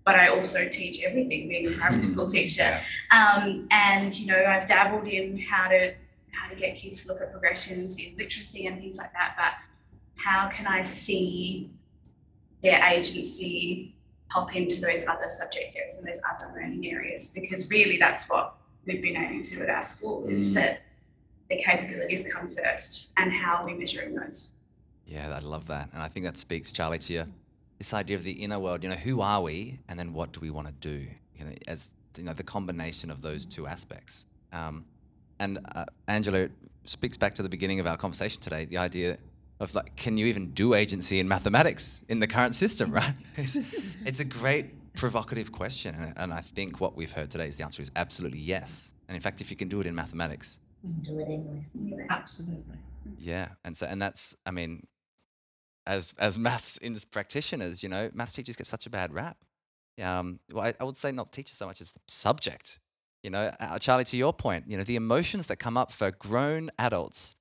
but 0.06 0.16
I 0.16 0.30
also 0.30 0.70
teach 0.70 1.04
everything, 1.04 1.50
being 1.50 1.68
a 1.68 1.72
primary 1.72 2.02
school 2.02 2.28
teacher. 2.28 2.80
Um, 3.12 3.68
and 3.70 4.18
you 4.18 4.28
know, 4.28 4.42
I've 4.46 4.66
dabbled 4.66 5.08
in 5.08 5.38
how 5.38 5.68
to 5.68 5.94
how 6.32 6.48
to 6.50 6.56
get 6.56 6.78
kids 6.78 7.04
to 7.04 7.12
look 7.12 7.22
at 7.22 7.32
progressions 7.32 7.98
in 7.98 8.16
literacy 8.18 8.68
and 8.68 8.80
things 8.80 8.98
like 8.98 9.12
that. 9.14 9.36
But 9.38 10.24
how 10.24 10.48
can 10.48 10.66
I 10.66 10.82
see 10.82 11.70
their 12.64 12.82
agency 12.84 13.97
pop 14.30 14.56
into 14.56 14.82
those 14.82 15.06
other 15.08 15.28
subject 15.28 15.76
areas 15.76 15.98
and 15.98 16.08
those 16.08 16.22
other 16.30 16.54
learning 16.54 16.86
areas? 16.88 17.32
Because 17.34 17.70
really 17.70 17.98
that's 17.98 18.30
what 18.30 18.56
we've 18.86 19.02
been 19.02 19.16
aiming 19.16 19.44
to 19.44 19.62
at 19.64 19.70
our 19.70 19.82
school 19.82 20.28
is 20.28 20.52
mm. 20.52 20.54
that 20.56 20.82
the 21.50 21.58
capabilities 21.58 22.28
come 22.32 22.50
first 22.50 23.14
and 23.18 23.32
how 23.32 23.58
are 23.58 23.66
we 23.66 23.74
measuring 23.74 24.16
those. 24.16 24.54
Yeah, 25.06 25.34
I 25.34 25.40
love 25.40 25.68
that. 25.68 25.90
And 25.94 26.02
I 26.02 26.08
think 26.08 26.26
that 26.26 26.38
speaks, 26.38 26.72
Charlie, 26.72 27.00
to 27.00 27.14
you. 27.14 27.26
This 27.78 27.94
idea 27.94 28.18
of 28.18 28.24
the 28.24 28.32
inner 28.32 28.60
world, 28.60 28.84
you 28.84 28.90
know, 28.90 28.96
who 28.96 29.22
are 29.22 29.42
we 29.42 29.80
and 29.88 30.00
then 30.00 30.14
what 30.14 30.34
do 30.34 30.40
we 30.40 30.50
want 30.50 30.68
to 30.68 30.74
do? 30.74 31.06
You 31.36 31.46
know, 31.46 31.52
as 31.68 31.92
you 32.18 32.24
know, 32.24 32.34
the 32.34 32.44
combination 32.44 33.12
of 33.12 33.22
those 33.22 33.46
two 33.46 33.68
aspects. 33.68 34.26
Um, 34.52 34.86
and 35.40 35.60
uh, 35.76 35.86
Angela 36.08 36.50
speaks 36.84 37.18
back 37.18 37.36
to 37.36 37.44
the 37.44 37.50
beginning 37.50 37.80
of 37.80 37.88
our 37.88 37.98
conversation 37.98 38.42
today, 38.42 38.66
the 38.66 38.78
idea 38.78 39.18
of 39.60 39.74
like, 39.74 39.96
can 39.96 40.18
you 40.18 40.28
even 40.28 40.52
do 40.52 40.74
agency 40.74 41.20
in 41.20 41.28
mathematics 41.28 42.04
in 42.08 42.20
the 42.20 42.28
current 42.28 42.56
system, 42.56 42.92
right? 42.92 43.14
It's, 43.38 43.58
it's 44.06 44.20
a 44.20 44.26
great 44.26 44.66
provocative 44.96 45.52
question. 45.52 45.96
And, 46.16 46.34
I 46.34 46.42
think 46.42 46.80
what 46.80 46.96
we've 46.96 47.12
heard 47.12 47.32
today 47.32 47.48
is 47.48 47.58
the 47.58 47.64
answer 47.64 47.82
is 47.82 47.92
absolutely 47.96 48.40
yes. 48.40 48.94
And 49.08 49.16
in 49.16 49.22
fact, 49.22 49.42
if 49.42 49.50
you 49.50 49.58
can 49.58 49.68
do 49.68 49.80
it 49.80 49.88
in 49.88 49.96
mathematics, 49.96 50.60
you 50.84 50.94
can 50.94 51.02
do 51.02 51.20
it 51.20 51.26
anyway. 51.26 52.06
Absolutely. 52.10 52.78
Yeah. 53.18 53.50
And 53.64 53.76
so, 53.76 53.88
and 53.88 54.02
that's, 54.02 54.36
I 54.46 54.52
mean, 54.52 54.86
as, 55.86 56.14
as 56.20 56.38
maths 56.38 56.78
in 56.78 56.96
practitioners, 57.12 57.82
you 57.82 57.90
know, 57.90 58.10
maths 58.14 58.34
teachers 58.34 58.56
get 58.56 58.68
such 58.68 58.86
a 58.86 58.90
bad 58.90 59.14
rap. 59.14 59.38
Um, 60.02 60.40
well, 60.52 60.66
I, 60.66 60.74
I 60.80 60.84
would 60.84 60.98
say 60.98 61.12
not 61.12 61.32
teachers 61.32 61.58
so 61.58 61.66
much 61.66 61.82
as 61.82 61.92
the 61.92 62.00
subject. 62.08 62.80
You 63.24 63.32
know, 63.32 63.52
uh, 63.60 63.80
Charlie, 63.80 64.04
to 64.06 64.18
your 64.18 64.34
point, 64.34 64.68
you 64.68 64.78
know, 64.78 64.84
the 64.84 64.96
emotions 64.96 65.48
that 65.48 65.56
come 65.58 65.78
up 65.78 65.92
for 65.92 66.12
grown 66.12 66.70
adults 66.78 67.36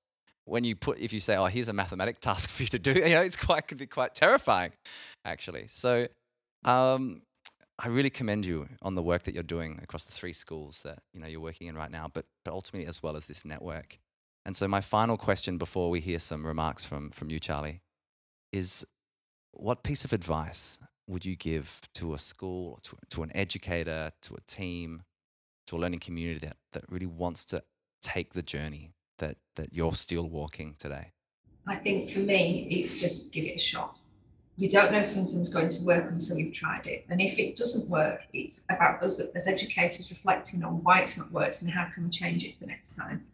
when 0.47 0.65
you 0.65 0.75
put 0.75 0.99
if 0.99 1.13
you 1.13 1.21
say 1.21 1.37
oh 1.37 1.47
here's 1.47 1.69
a 1.69 1.73
mathematic 1.73 2.19
task 2.19 2.49
for 2.55 2.63
you 2.63 2.69
to 2.69 2.79
do 2.79 2.93
you 2.93 3.15
know 3.15 3.23
it's 3.23 3.37
quite 3.37 3.69
could 3.69 3.79
be 3.79 3.87
quite 3.87 4.15
terrifying 4.15 4.73
actually. 5.25 5.67
So 5.69 6.07
um, 6.65 7.23
i 7.79 7.89
really 7.89 8.09
commend 8.09 8.47
you 8.47 8.69
on 8.81 8.95
the 8.95 9.03
work 9.03 9.25
that 9.25 9.35
you're 9.35 9.43
doing 9.43 9.79
across 9.83 10.07
the 10.07 10.13
three 10.13 10.33
schools 10.33 10.81
that 10.83 11.01
you 11.13 11.21
know 11.21 11.27
you're 11.27 11.41
working 11.41 11.67
in 11.67 11.77
right 11.77 11.91
now 11.91 12.11
but 12.13 12.25
but 12.45 12.53
ultimately 12.53 12.89
as 12.89 13.03
well 13.03 13.17
as 13.17 13.27
this 13.27 13.45
network. 13.45 13.99
And 14.47 14.57
so 14.57 14.69
my 14.69 14.81
final 14.81 15.17
question 15.17 15.59
before 15.59 15.91
we 15.91 15.99
hear 15.99 16.21
some 16.21 16.47
remarks 16.47 16.85
from 16.85 17.11
from 17.11 17.31
you 17.31 17.41
charlie 17.41 17.81
is 18.53 18.87
what 19.53 19.83
piece 19.83 20.05
of 20.05 20.13
advice 20.13 20.79
would 21.09 21.25
you 21.25 21.37
give 21.37 21.81
to 21.95 22.15
a 22.15 22.19
school 22.19 22.79
to, 22.83 22.97
to 23.11 23.23
an 23.23 23.31
educator 23.35 24.13
to 24.23 24.35
a 24.35 24.41
team 24.47 25.03
to 25.67 25.77
a 25.77 25.79
learning 25.79 25.99
community 25.99 26.39
that, 26.47 26.57
that 26.73 26.85
really 26.89 27.07
wants 27.07 27.45
to 27.45 27.63
take 28.03 28.35
the 28.35 28.43
journey 28.43 28.93
that 29.19 29.37
that 29.57 29.73
you're 29.73 29.95
still 29.95 30.29
walking 30.29 30.77
today? 30.79 31.13
I 31.67 31.77
think 31.77 32.11
for 32.11 32.21
me, 32.21 32.69
it's 32.71 32.99
just 33.01 33.33
give 33.33 33.45
it 33.45 33.57
a 33.57 33.59
shot. 33.59 33.97
You 34.57 34.69
don't 34.71 34.93
know 34.93 35.01
if 35.01 35.09
something's 35.09 35.53
going 35.53 35.69
to 35.69 35.85
work 35.85 36.11
until 36.11 36.39
you've 36.39 36.55
tried 36.55 36.87
it. 36.87 37.05
And 37.11 37.21
if 37.21 37.39
it 37.39 37.57
doesn't 37.57 37.91
work, 37.91 38.21
it's 38.33 38.65
about 38.71 39.03
us 39.03 39.21
as 39.21 39.47
educators 39.47 40.11
reflecting 40.11 40.65
on 40.65 40.83
why 40.83 41.01
it's 41.01 41.19
not 41.19 41.31
worked 41.31 41.61
and 41.61 41.71
how 41.71 41.87
can 41.93 42.05
we 42.05 42.11
change 42.11 42.43
it 42.45 42.57
for 42.57 42.65
next 42.65 42.95
time. 42.95 43.27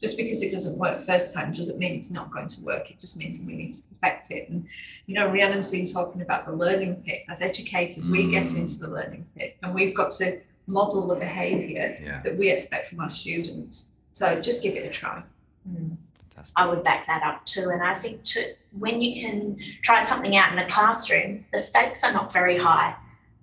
Just 0.00 0.16
because 0.16 0.42
it 0.42 0.50
doesn't 0.50 0.78
work 0.78 1.02
first 1.02 1.34
time 1.34 1.50
doesn't 1.50 1.78
mean 1.78 1.92
it's 1.92 2.10
not 2.10 2.32
going 2.32 2.46
to 2.46 2.64
work. 2.64 2.90
It 2.90 2.98
just 2.98 3.18
means 3.18 3.42
we 3.46 3.54
need 3.54 3.72
to 3.72 3.80
perfect 4.00 4.30
it. 4.30 4.48
And 4.48 4.66
you 5.04 5.14
know, 5.14 5.28
Rhiannon's 5.28 5.68
been 5.68 5.84
talking 5.84 6.22
about 6.22 6.46
the 6.46 6.52
learning 6.52 7.02
pit. 7.04 7.24
As 7.28 7.42
educators, 7.42 8.08
we 8.08 8.30
get 8.30 8.44
mm. 8.44 8.60
into 8.60 8.78
the 8.78 8.88
learning 8.88 9.26
pit 9.36 9.58
and 9.62 9.74
we've 9.74 9.94
got 9.94 10.10
to 10.12 10.40
model 10.66 11.08
the 11.08 11.16
behaviour 11.16 11.94
Yeah. 12.02 12.22
that 12.22 12.38
we 12.38 12.48
expect 12.48 12.86
from 12.86 13.00
our 13.00 13.10
students. 13.10 13.92
So 14.10 14.40
just 14.40 14.62
give 14.62 14.74
it 14.74 14.86
a 14.86 14.90
try. 14.90 15.22
Fantastic. 15.64 16.54
I 16.56 16.66
would 16.66 16.82
back 16.84 17.06
that 17.06 17.22
up 17.22 17.44
too. 17.44 17.70
And 17.70 17.82
I 17.82 17.94
think 17.94 18.24
to, 18.24 18.54
when 18.78 19.00
you 19.00 19.20
can 19.20 19.58
try 19.82 20.00
something 20.00 20.36
out 20.36 20.52
in 20.52 20.58
a 20.58 20.68
classroom, 20.68 21.44
the 21.52 21.58
stakes 21.58 22.02
are 22.04 22.12
not 22.12 22.32
very 22.32 22.58
high. 22.58 22.96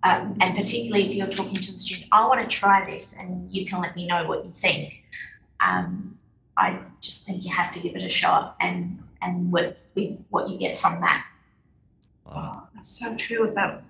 Um, 0.03 0.37
and 0.39 0.55
particularly 0.55 1.07
if 1.07 1.15
you're 1.15 1.27
talking 1.27 1.55
to 1.55 1.71
the 1.71 1.77
student, 1.77 2.07
I 2.11 2.25
want 2.27 2.47
to 2.47 2.55
try 2.55 2.85
this 2.85 3.15
and 3.17 3.51
you 3.51 3.65
can 3.65 3.81
let 3.81 3.95
me 3.95 4.07
know 4.07 4.25
what 4.25 4.45
you 4.45 4.51
think. 4.51 5.03
Um, 5.59 6.17
I 6.55 6.79
just 7.01 7.25
think 7.25 7.43
you 7.43 7.51
have 7.51 7.71
to 7.71 7.79
give 7.79 7.95
it 7.95 8.03
a 8.03 8.09
shot 8.09 8.55
and, 8.59 9.03
and 9.21 9.51
work 9.51 9.75
with 9.95 10.23
what 10.29 10.49
you 10.49 10.57
get 10.57 10.77
from 10.77 11.01
that. 11.01 11.25
Love. 12.25 12.55
Oh, 12.55 12.67
that's 12.75 12.89
so 12.89 13.15
true 13.15 13.49
about 13.49 13.83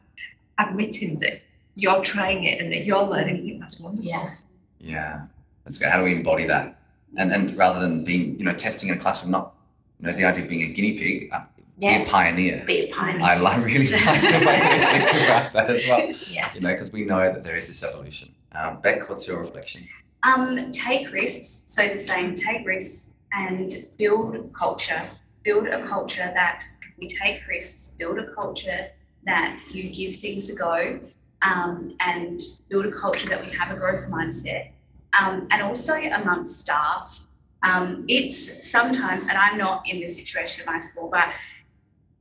admitting 0.57 1.19
that 1.19 1.41
you're 1.75 2.01
trying 2.01 2.43
it 2.45 2.61
and 2.61 2.71
that 2.71 2.85
you're 2.85 3.03
learning. 3.03 3.35
I 3.35 3.39
think 3.41 3.59
that's 3.59 3.79
wonderful. 3.79 4.09
Yeah. 4.09 4.35
Yeah, 4.79 5.25
that's 5.67 5.79
good. 5.79 5.89
How 5.89 5.97
do 5.97 6.03
we 6.05 6.13
embody 6.13 6.45
that? 6.45 6.79
And 7.17 7.33
and 7.33 7.55
rather 7.57 7.79
than 7.79 8.05
being, 8.05 8.39
you 8.39 8.45
know, 8.45 8.53
testing 8.53 8.89
in 8.89 8.95
a 8.95 8.99
classroom, 8.99 9.31
not, 9.31 9.53
you 9.99 10.07
know, 10.07 10.13
the 10.13 10.23
idea 10.23 10.43
of 10.43 10.49
being 10.49 10.63
a 10.63 10.73
guinea 10.73 10.93
pig, 10.93 11.29
uh, 11.33 11.41
be 11.77 11.87
a 11.87 12.05
pioneer. 12.05 12.63
Be 12.65 12.89
a 12.89 12.93
pioneer. 12.93 13.21
I 13.21 13.35
like 13.37 13.63
really 13.63 13.87
like 14.05 14.21
the 14.21 14.45
way 14.45 14.55
you 14.55 15.11
think 15.11 15.25
about 15.25 15.53
that 15.53 15.69
as 15.69 15.87
well. 15.87 16.11
Yeah. 16.31 16.49
You 16.53 16.61
know, 16.61 16.71
because 16.71 16.93
we 16.93 17.03
know 17.03 17.19
that 17.19 17.43
there 17.43 17.55
is 17.55 17.67
this 17.67 17.83
evolution. 17.83 18.33
Um, 18.53 18.79
Bec, 18.81 19.09
what's 19.09 19.27
your 19.27 19.39
reflection? 19.39 19.83
Um, 20.23 20.71
take 20.71 21.11
risks. 21.11 21.71
So 21.71 21.87
the 21.87 21.99
same, 21.99 22.33
take 22.33 22.65
risks 22.65 23.13
and 23.33 23.71
build 23.97 24.51
culture. 24.53 25.01
Build 25.43 25.67
a 25.67 25.85
culture 25.85 26.31
that 26.33 26.63
we 26.97 27.07
take 27.07 27.45
risks. 27.47 27.91
Build 27.91 28.17
a 28.17 28.33
culture 28.33 28.87
that 29.25 29.59
you 29.69 29.89
give 29.89 30.15
things 30.15 30.49
a 30.49 30.55
go, 30.55 30.99
um, 31.41 31.93
and 31.99 32.39
build 32.69 32.85
a 32.85 32.91
culture 32.91 33.27
that 33.27 33.45
we 33.45 33.51
have 33.51 33.75
a 33.75 33.77
growth 33.77 34.07
mindset. 34.09 34.71
Um, 35.19 35.47
and 35.51 35.61
also 35.61 35.93
amongst 35.93 36.59
staff, 36.59 37.27
um, 37.63 38.05
it's 38.07 38.69
sometimes, 38.69 39.25
and 39.25 39.37
I'm 39.37 39.57
not 39.57 39.87
in 39.87 39.99
this 39.99 40.15
situation 40.15 40.61
at 40.61 40.67
my 40.67 40.79
school, 40.79 41.09
but 41.11 41.33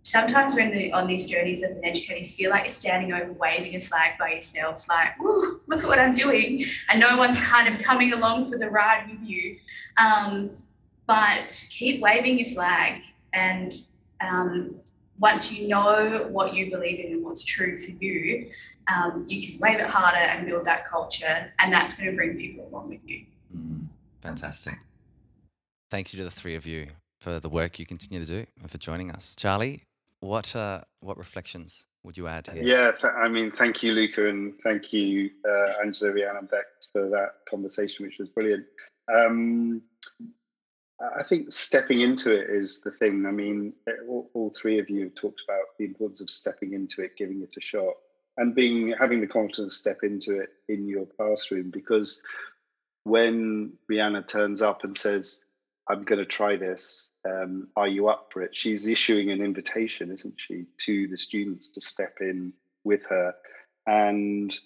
sometimes 0.03 0.55
when 0.55 0.72
you're 0.72 0.94
on 0.94 1.07
these 1.07 1.26
journeys 1.26 1.62
as 1.62 1.76
an 1.78 1.84
educator, 1.84 2.20
you 2.20 2.26
feel 2.26 2.51
like 2.51 2.62
you're 2.62 2.68
standing 2.68 3.12
over 3.12 3.32
waving 3.32 3.74
a 3.74 3.80
flag 3.80 4.12
by 4.18 4.30
yourself, 4.30 4.88
like, 4.88 5.09
look 5.20 5.82
at 5.82 5.88
what 5.88 5.99
I'm 5.99 6.14
doing. 6.14 6.64
And 6.88 7.01
no 7.01 7.16
one's 7.16 7.40
kind 7.40 7.72
of 7.72 7.82
coming 7.82 8.12
along 8.12 8.51
for 8.51 8.57
the 8.57 8.70
ride 8.70 9.11
with 9.11 9.20
you. 9.28 9.57
Um, 9.99 10.53
but 11.07 11.66
keep 11.70 12.01
waving 12.01 12.38
your 12.38 12.49
flag. 12.49 13.03
And 13.32 13.72
um, 14.20 14.76
once 15.18 15.52
you 15.52 15.68
know 15.68 16.28
what 16.30 16.54
you 16.54 16.70
believe 16.70 17.00
in 17.00 17.12
and 17.12 17.24
what's 17.24 17.44
true 17.44 17.76
for 17.76 17.90
you, 17.90 18.50
um, 18.92 19.24
you 19.28 19.46
can 19.46 19.58
wave 19.58 19.80
it 19.80 19.88
harder 19.88 20.18
and 20.18 20.46
build 20.46 20.64
that 20.64 20.84
culture. 20.84 21.52
And 21.58 21.72
that's 21.72 21.96
going 21.96 22.10
to 22.10 22.16
bring 22.16 22.36
people 22.36 22.68
along 22.68 22.90
with 22.90 23.00
you. 23.04 23.24
Mm, 23.56 23.86
Fantastic. 24.20 24.78
Thank 25.90 26.12
you 26.12 26.18
to 26.18 26.24
the 26.24 26.30
three 26.30 26.54
of 26.54 26.66
you 26.66 26.88
for 27.20 27.40
the 27.40 27.48
work 27.48 27.78
you 27.78 27.86
continue 27.86 28.24
to 28.24 28.26
do 28.26 28.46
and 28.60 28.70
for 28.70 28.78
joining 28.78 29.10
us. 29.10 29.34
Charlie, 29.36 29.84
what 30.20 30.54
uh, 30.56 30.80
what 31.00 31.16
reflections 31.16 31.86
would 32.04 32.16
you 32.16 32.26
add 32.26 32.48
here? 32.48 32.62
Yeah, 32.62 32.92
th- 32.92 33.12
I 33.16 33.28
mean, 33.28 33.50
thank 33.50 33.82
you, 33.82 33.92
Luca, 33.92 34.28
and 34.28 34.54
thank 34.62 34.92
you, 34.92 35.28
uh, 35.48 35.82
Angela, 35.82 36.12
Rhiannon, 36.12 36.38
and 36.38 36.50
Bec, 36.50 36.64
for 36.92 37.08
that 37.10 37.34
conversation, 37.48 38.04
which 38.04 38.16
was 38.18 38.28
brilliant. 38.28 38.64
Um, 39.14 39.82
I 41.01 41.22
think 41.24 41.53
stepping 41.53 42.01
into 42.01 42.32
it 42.32 42.49
is 42.49 42.80
the 42.80 42.90
thing. 42.90 43.26
I 43.26 43.30
mean, 43.30 43.74
all, 44.09 44.30
all 44.32 44.51
three 44.51 44.78
of 44.78 44.88
you 44.88 45.05
have 45.05 45.14
talked 45.14 45.42
about 45.47 45.64
the 45.78 45.84
importance 45.84 46.20
of 46.20 46.30
stepping 46.30 46.72
into 46.72 47.03
it, 47.03 47.16
giving 47.18 47.42
it 47.42 47.55
a 47.57 47.61
shot, 47.61 47.94
and 48.38 48.55
being 48.55 48.94
having 48.99 49.20
the 49.20 49.26
confidence 49.26 49.74
to 49.74 49.78
step 49.78 49.99
into 50.03 50.40
it 50.40 50.51
in 50.68 50.88
your 50.88 51.05
classroom. 51.05 51.70
Because 51.70 52.22
when 53.05 53.72
Rhiannon 53.88 54.24
turns 54.24 54.62
up 54.62 54.84
and 54.84 54.97
says, 54.97 55.44
"I'm 55.88 56.03
going 56.03 56.18
to 56.18 56.24
try 56.24 56.57
this," 56.57 57.11
um, 57.28 57.68
are 57.76 57.88
you 57.88 58.09
up 58.09 58.30
for 58.32 58.40
it? 58.40 58.57
She's 58.57 58.86
issuing 58.86 59.30
an 59.30 59.42
invitation, 59.42 60.11
isn't 60.11 60.40
she, 60.40 60.64
to 60.86 61.09
the 61.09 61.18
students 61.18 61.68
to 61.70 61.80
step 61.82 62.18
in 62.20 62.55
with 62.84 63.05
her, 63.11 63.34
and 63.86 64.59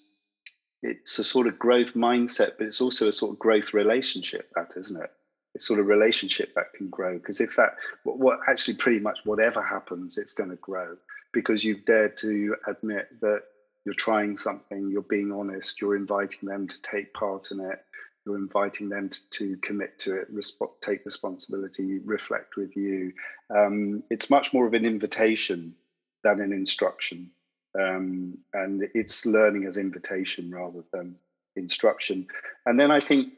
it's 0.83 1.18
a 1.18 1.24
sort 1.24 1.49
of 1.49 1.59
growth 1.59 1.95
mindset, 1.95 2.53
but 2.57 2.68
it's 2.68 2.81
also 2.81 3.09
a 3.09 3.12
sort 3.12 3.33
of 3.33 3.39
growth 3.41 3.74
relationship. 3.74 4.51
That 4.55 4.74
isn't 4.76 5.03
it? 5.03 5.11
Sort 5.59 5.80
of 5.80 5.86
relationship 5.86 6.55
that 6.55 6.72
can 6.74 6.88
grow 6.88 7.18
because 7.18 7.40
if 7.40 7.57
that, 7.57 7.76
what, 8.05 8.18
what 8.18 8.38
actually 8.48 8.74
pretty 8.74 9.01
much 9.01 9.18
whatever 9.24 9.61
happens, 9.61 10.16
it's 10.16 10.32
going 10.32 10.51
to 10.51 10.57
grow 10.57 10.96
because 11.32 11.64
you've 11.64 11.84
dared 11.84 12.16
to 12.18 12.57
admit 12.66 13.09
that 13.20 13.42
you're 13.84 13.94
trying 13.94 14.36
something, 14.36 14.90
you're 14.90 15.03
being 15.03 15.32
honest, 15.32 15.80
you're 15.80 15.96
inviting 15.96 16.48
them 16.48 16.68
to 16.68 16.76
take 16.82 17.12
part 17.14 17.51
in 17.51 17.61
it, 17.61 17.80
you're 18.24 18.36
inviting 18.36 18.88
them 18.88 19.09
to, 19.09 19.18
to 19.30 19.57
commit 19.59 19.98
to 20.01 20.16
it, 20.16 20.34
resp- 20.34 20.80
take 20.82 21.05
responsibility, 21.05 21.98
reflect 21.98 22.57
with 22.57 22.76
you. 22.76 23.12
Um, 23.55 24.03
it's 24.11 24.30
much 24.30 24.53
more 24.53 24.66
of 24.66 24.74
an 24.74 24.84
invitation 24.84 25.74
than 26.22 26.40
an 26.40 26.53
instruction. 26.53 27.30
Um, 27.78 28.38
and 28.53 28.88
it's 28.94 29.26
learning 29.26 29.64
as 29.66 29.76
invitation 29.76 30.51
rather 30.51 30.84
than 30.92 31.16
instruction. 31.57 32.26
And 32.66 32.78
then 32.78 32.90
I 32.90 33.01
think, 33.01 33.32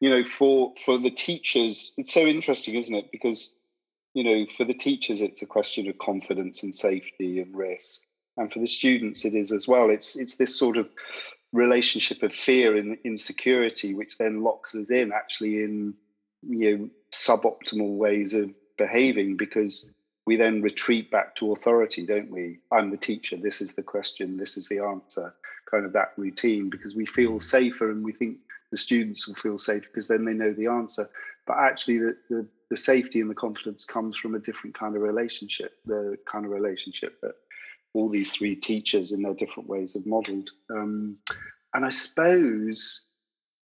you 0.00 0.10
know, 0.10 0.24
for 0.24 0.72
for 0.84 0.98
the 0.98 1.10
teachers, 1.10 1.92
it's 1.96 2.12
so 2.12 2.20
interesting, 2.20 2.74
isn't 2.74 2.94
it? 2.94 3.10
Because, 3.10 3.54
you 4.14 4.24
know, 4.24 4.46
for 4.46 4.64
the 4.64 4.74
teachers, 4.74 5.20
it's 5.20 5.42
a 5.42 5.46
question 5.46 5.88
of 5.88 5.98
confidence 5.98 6.62
and 6.62 6.74
safety 6.74 7.40
and 7.40 7.56
risk. 7.56 8.02
And 8.36 8.50
for 8.52 8.60
the 8.60 8.66
students, 8.66 9.24
it 9.24 9.34
is 9.34 9.50
as 9.50 9.66
well. 9.66 9.90
It's 9.90 10.16
it's 10.16 10.36
this 10.36 10.56
sort 10.56 10.76
of 10.76 10.90
relationship 11.52 12.22
of 12.22 12.32
fear 12.32 12.76
and 12.76 12.96
insecurity, 13.04 13.94
which 13.94 14.18
then 14.18 14.42
locks 14.42 14.74
us 14.74 14.90
in 14.90 15.12
actually 15.12 15.62
in 15.64 15.94
you 16.42 16.78
know 16.78 16.90
suboptimal 17.12 17.96
ways 17.96 18.34
of 18.34 18.50
behaving 18.76 19.36
because 19.36 19.90
we 20.28 20.36
then 20.36 20.62
retreat 20.62 21.10
back 21.10 21.34
to 21.36 21.52
authority, 21.52 22.04
don't 22.04 22.30
we? 22.30 22.58
I'm 22.70 22.90
the 22.90 22.98
teacher, 22.98 23.38
this 23.38 23.62
is 23.62 23.74
the 23.74 23.82
question, 23.82 24.36
this 24.36 24.58
is 24.58 24.68
the 24.68 24.80
answer, 24.80 25.34
kind 25.70 25.86
of 25.86 25.94
that 25.94 26.12
routine, 26.18 26.68
because 26.68 26.94
we 26.94 27.06
feel 27.06 27.40
safer 27.40 27.90
and 27.90 28.04
we 28.04 28.12
think 28.12 28.36
the 28.70 28.76
students 28.76 29.26
will 29.26 29.34
feel 29.34 29.58
safe 29.58 29.82
because 29.82 30.08
then 30.08 30.24
they 30.24 30.34
know 30.34 30.52
the 30.52 30.66
answer. 30.66 31.08
But 31.46 31.58
actually, 31.58 31.98
the, 31.98 32.16
the, 32.28 32.46
the 32.70 32.76
safety 32.76 33.20
and 33.20 33.30
the 33.30 33.34
confidence 33.34 33.84
comes 33.84 34.16
from 34.16 34.34
a 34.34 34.38
different 34.38 34.78
kind 34.78 34.94
of 34.96 35.02
relationship, 35.02 35.72
the 35.86 36.16
kind 36.30 36.44
of 36.44 36.50
relationship 36.50 37.20
that 37.22 37.34
all 37.94 38.08
these 38.08 38.32
three 38.32 38.54
teachers 38.54 39.12
in 39.12 39.22
their 39.22 39.34
different 39.34 39.68
ways 39.68 39.94
have 39.94 40.06
modeled. 40.06 40.50
Um, 40.70 41.16
and 41.74 41.84
I 41.84 41.88
suppose, 41.88 43.02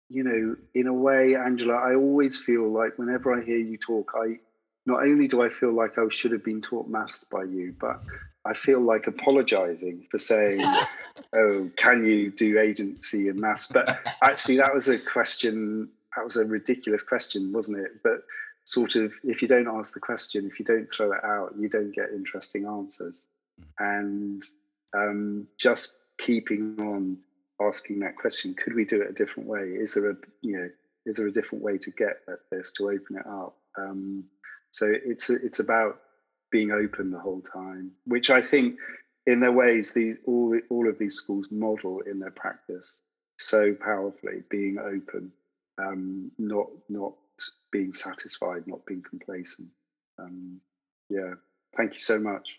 you 0.08 0.24
know, 0.24 0.56
in 0.74 0.86
a 0.86 0.92
way, 0.92 1.36
Angela, 1.36 1.74
I 1.74 1.94
always 1.94 2.38
feel 2.38 2.68
like 2.70 2.98
whenever 2.98 3.32
I 3.32 3.44
hear 3.44 3.58
you 3.58 3.76
talk, 3.76 4.12
I 4.16 4.38
not 4.86 5.02
only 5.02 5.28
do 5.28 5.42
I 5.42 5.48
feel 5.48 5.72
like 5.72 5.98
I 5.98 6.02
should 6.10 6.32
have 6.32 6.44
been 6.44 6.62
taught 6.62 6.88
maths 6.88 7.24
by 7.24 7.44
you, 7.44 7.74
but 7.78 8.00
I 8.44 8.54
feel 8.54 8.80
like 8.80 9.06
apologizing 9.06 10.06
for 10.10 10.18
saying, 10.18 10.64
oh, 11.34 11.70
can 11.76 12.04
you 12.04 12.30
do 12.30 12.58
agency 12.58 13.28
and 13.28 13.38
maths? 13.38 13.68
But 13.68 13.98
actually, 14.22 14.56
that 14.56 14.72
was 14.72 14.88
a 14.88 14.98
question, 14.98 15.90
that 16.16 16.24
was 16.24 16.36
a 16.36 16.44
ridiculous 16.44 17.02
question, 17.02 17.52
wasn't 17.52 17.78
it? 17.78 18.02
But 18.02 18.22
sort 18.64 18.96
of, 18.96 19.12
if 19.24 19.42
you 19.42 19.48
don't 19.48 19.68
ask 19.68 19.92
the 19.92 20.00
question, 20.00 20.48
if 20.50 20.58
you 20.58 20.64
don't 20.64 20.92
throw 20.92 21.12
it 21.12 21.24
out, 21.24 21.54
you 21.58 21.68
don't 21.68 21.94
get 21.94 22.10
interesting 22.14 22.66
answers. 22.66 23.26
And 23.78 24.42
um, 24.96 25.46
just 25.58 25.94
keeping 26.18 26.76
on 26.80 27.18
asking 27.60 28.00
that 28.00 28.16
question, 28.16 28.54
could 28.54 28.74
we 28.74 28.84
do 28.84 29.02
it 29.02 29.10
a 29.10 29.14
different 29.14 29.48
way? 29.48 29.60
Is 29.60 29.94
there 29.94 30.10
a, 30.10 30.16
you 30.40 30.56
know, 30.56 30.70
is 31.06 31.16
there 31.16 31.26
a 31.26 31.32
different 31.32 31.62
way 31.62 31.78
to 31.78 31.90
get 31.90 32.20
at 32.28 32.38
this 32.50 32.72
to 32.72 32.90
open 32.90 33.18
it 33.18 33.26
up? 33.26 33.56
Um, 33.78 34.24
so 34.70 34.86
it's 34.90 35.30
it's 35.30 35.58
about 35.58 36.00
being 36.50 36.70
open 36.70 37.10
the 37.10 37.18
whole 37.18 37.42
time, 37.42 37.92
which 38.04 38.30
I 38.30 38.42
think, 38.42 38.78
in 39.26 39.40
their 39.40 39.52
ways, 39.52 39.92
these 39.92 40.16
all 40.26 40.58
all 40.70 40.88
of 40.88 40.98
these 40.98 41.14
schools 41.14 41.46
model 41.50 42.00
in 42.00 42.18
their 42.18 42.30
practice 42.30 43.00
so 43.38 43.74
powerfully. 43.74 44.42
Being 44.50 44.78
open, 44.78 45.32
um, 45.78 46.30
not 46.38 46.66
not 46.88 47.12
being 47.70 47.92
satisfied, 47.92 48.66
not 48.66 48.84
being 48.86 49.02
complacent. 49.02 49.68
Um, 50.18 50.60
yeah, 51.08 51.34
thank 51.76 51.94
you 51.94 52.00
so 52.00 52.18
much. 52.18 52.58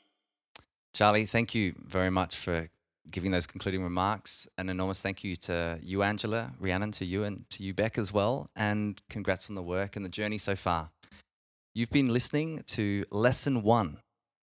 Charlie, 0.94 1.26
thank 1.26 1.56
you 1.56 1.74
very 1.86 2.10
much 2.10 2.36
for 2.36 2.70
giving 3.10 3.32
those 3.32 3.48
concluding 3.48 3.84
remarks. 3.84 4.48
An 4.58 4.70
enormous 4.70 5.02
thank 5.02 5.24
you 5.24 5.36
to 5.38 5.80
you, 5.82 6.04
Angela, 6.04 6.52
Rhiannon, 6.60 6.92
to 6.94 7.06
you, 7.06 7.24
and 7.24 7.50
to 7.52 7.64
you, 7.64 7.74
Bec, 7.74 7.98
as 7.98 8.14
well. 8.14 8.50
And 8.56 9.02
congrats 9.10 9.50
on 9.50 9.56
the 9.56 9.64
work 9.64 9.96
and 9.96 10.06
the 10.06 10.10
journey 10.10 10.38
so 10.38 10.56
far. 10.56 10.92
You've 11.74 11.90
been 11.90 12.12
listening 12.12 12.64
to 12.68 13.06
lesson 13.14 13.64
one 13.64 14.00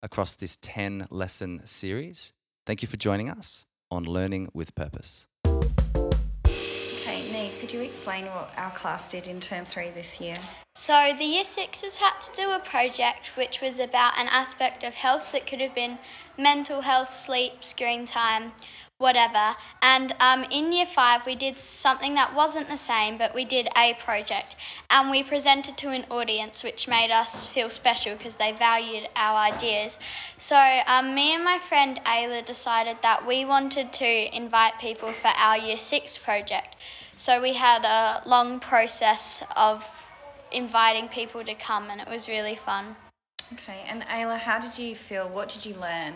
across 0.03 0.37
this 0.37 0.57
10 0.63 1.09
lesson 1.11 1.61
series. 1.67 2.33
Thank 2.65 2.81
you 2.81 2.89
for 2.89 2.97
joining 2.97 3.29
us 3.29 3.67
on 3.91 4.05
Learning 4.05 4.49
with 4.55 4.75
Purpose. 4.75 5.27
Okay, 5.47 7.31
Nee, 7.31 7.51
could 7.61 7.75
you 7.75 7.83
explain 7.83 8.25
what 8.25 8.51
our 8.57 8.71
class 8.71 9.11
did 9.11 9.27
in 9.27 9.39
term 9.39 9.67
three 9.67 9.91
this 9.91 10.19
year? 10.19 10.37
So 10.75 11.13
the 11.19 11.25
year 11.25 11.45
sixes 11.45 11.99
had 11.99 12.19
to 12.23 12.33
do 12.33 12.53
a 12.53 12.59
project 12.59 13.37
which 13.37 13.61
was 13.61 13.81
about 13.81 14.19
an 14.19 14.29
aspect 14.31 14.83
of 14.83 14.95
health 14.95 15.31
that 15.33 15.47
could 15.47 15.61
have 15.61 15.75
been 15.75 15.99
mental 16.39 16.81
health, 16.81 17.13
sleep, 17.13 17.63
screen 17.63 18.07
time, 18.07 18.51
whatever. 19.01 19.57
And 19.81 20.15
um, 20.21 20.45
in 20.51 20.73
year 20.73 20.87
five, 20.87 21.25
we 21.25 21.35
did 21.35 21.57
something 21.57 22.15
that 22.15 22.35
wasn't 22.35 22.69
the 22.69 22.77
same, 22.77 23.17
but 23.17 23.35
we 23.35 23.47
did 23.47 23.67
a 23.77 23.95
project, 23.95 24.57
and 24.91 25.11
we 25.11 25.23
presented 25.23 25.79
to 25.79 25.89
an 25.89 26.05
audience, 26.11 26.63
which 26.63 26.87
made 26.87 27.11
us 27.11 27.47
feel 27.47 27.71
special 27.71 28.15
because 28.15 28.37
they 28.37 28.53
valued 28.53 29.09
our 29.17 29.39
ideas. 29.39 29.99
So 30.39 30.57
um, 30.87 31.15
me 31.15 31.35
and 31.35 31.43
my 31.43 31.59
friend 31.59 31.99
Ayla 32.05 32.45
decided 32.45 32.99
that 33.03 33.27
we 33.27 33.45
wanted 33.47 33.93
to 33.95 34.37
invite 34.37 34.79
people 34.79 35.13
for 35.13 35.29
our 35.29 35.57
year 35.57 35.79
six 35.79 36.19
project. 36.19 36.77
So 37.17 37.41
we 37.41 37.55
had 37.55 37.85
a 37.85 38.29
long 38.29 38.61
process 38.61 39.43
of 39.57 39.83
inviting 40.53 41.09
people 41.09 41.43
to 41.43 41.55
come, 41.55 41.89
and 41.91 42.03
it 42.03 42.09
was 42.09 42.29
really 42.29 42.57
fun. 42.57 42.97
Okay, 43.55 43.83
and 43.89 44.03
Ayla, 44.03 44.39
how 44.39 44.59
did 44.61 44.79
you 44.79 44.95
feel? 44.95 45.27
What 45.29 45.49
did 45.49 45.65
you 45.65 45.75
learn 45.81 46.15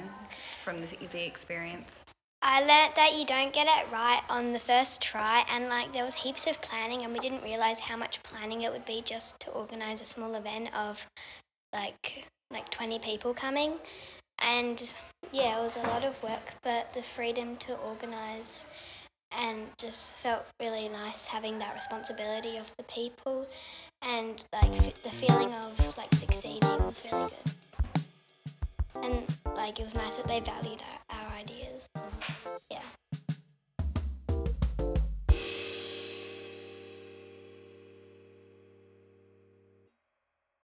from 0.62 0.82
the, 0.82 0.86
the 1.10 1.24
experience? 1.24 2.04
I 2.46 2.60
learnt 2.60 2.96
that 2.96 3.16
you 3.18 3.24
don't 3.24 3.54
get 3.54 3.66
it 3.66 3.90
right 3.90 4.20
on 4.28 4.52
the 4.52 4.58
first 4.58 5.00
try, 5.00 5.46
and 5.50 5.70
like 5.70 5.94
there 5.94 6.04
was 6.04 6.14
heaps 6.14 6.46
of 6.46 6.60
planning, 6.60 7.02
and 7.02 7.12
we 7.14 7.18
didn't 7.18 7.42
realize 7.42 7.80
how 7.80 7.96
much 7.96 8.22
planning 8.22 8.62
it 8.62 8.70
would 8.70 8.84
be 8.84 9.00
just 9.02 9.40
to 9.40 9.50
organize 9.52 10.02
a 10.02 10.04
small 10.04 10.34
event 10.34 10.68
of 10.76 11.04
like 11.72 12.26
like 12.50 12.68
20 12.68 12.98
people 12.98 13.32
coming. 13.32 13.72
And 14.40 14.78
yeah, 15.32 15.58
it 15.58 15.62
was 15.62 15.78
a 15.78 15.82
lot 15.84 16.04
of 16.04 16.22
work, 16.22 16.52
but 16.62 16.92
the 16.92 17.02
freedom 17.02 17.56
to 17.58 17.76
organize 17.76 18.66
and 19.32 19.66
just 19.78 20.14
felt 20.16 20.44
really 20.60 20.88
nice 20.88 21.24
having 21.24 21.58
that 21.60 21.74
responsibility 21.74 22.58
of 22.58 22.70
the 22.76 22.84
people 22.84 23.46
and 24.02 24.44
like 24.52 24.94
the 25.02 25.10
feeling 25.10 25.52
of 25.54 25.96
like 25.96 26.14
succeeding 26.14 26.86
was 26.86 27.08
really 27.10 27.30
good. 27.30 27.53
And 29.02 29.22
like 29.56 29.80
it 29.80 29.82
was 29.82 29.94
nice 29.94 30.16
that 30.16 30.26
they 30.26 30.40
valued 30.40 30.82
our, 31.10 31.18
our 31.18 31.32
ideas. 31.38 31.88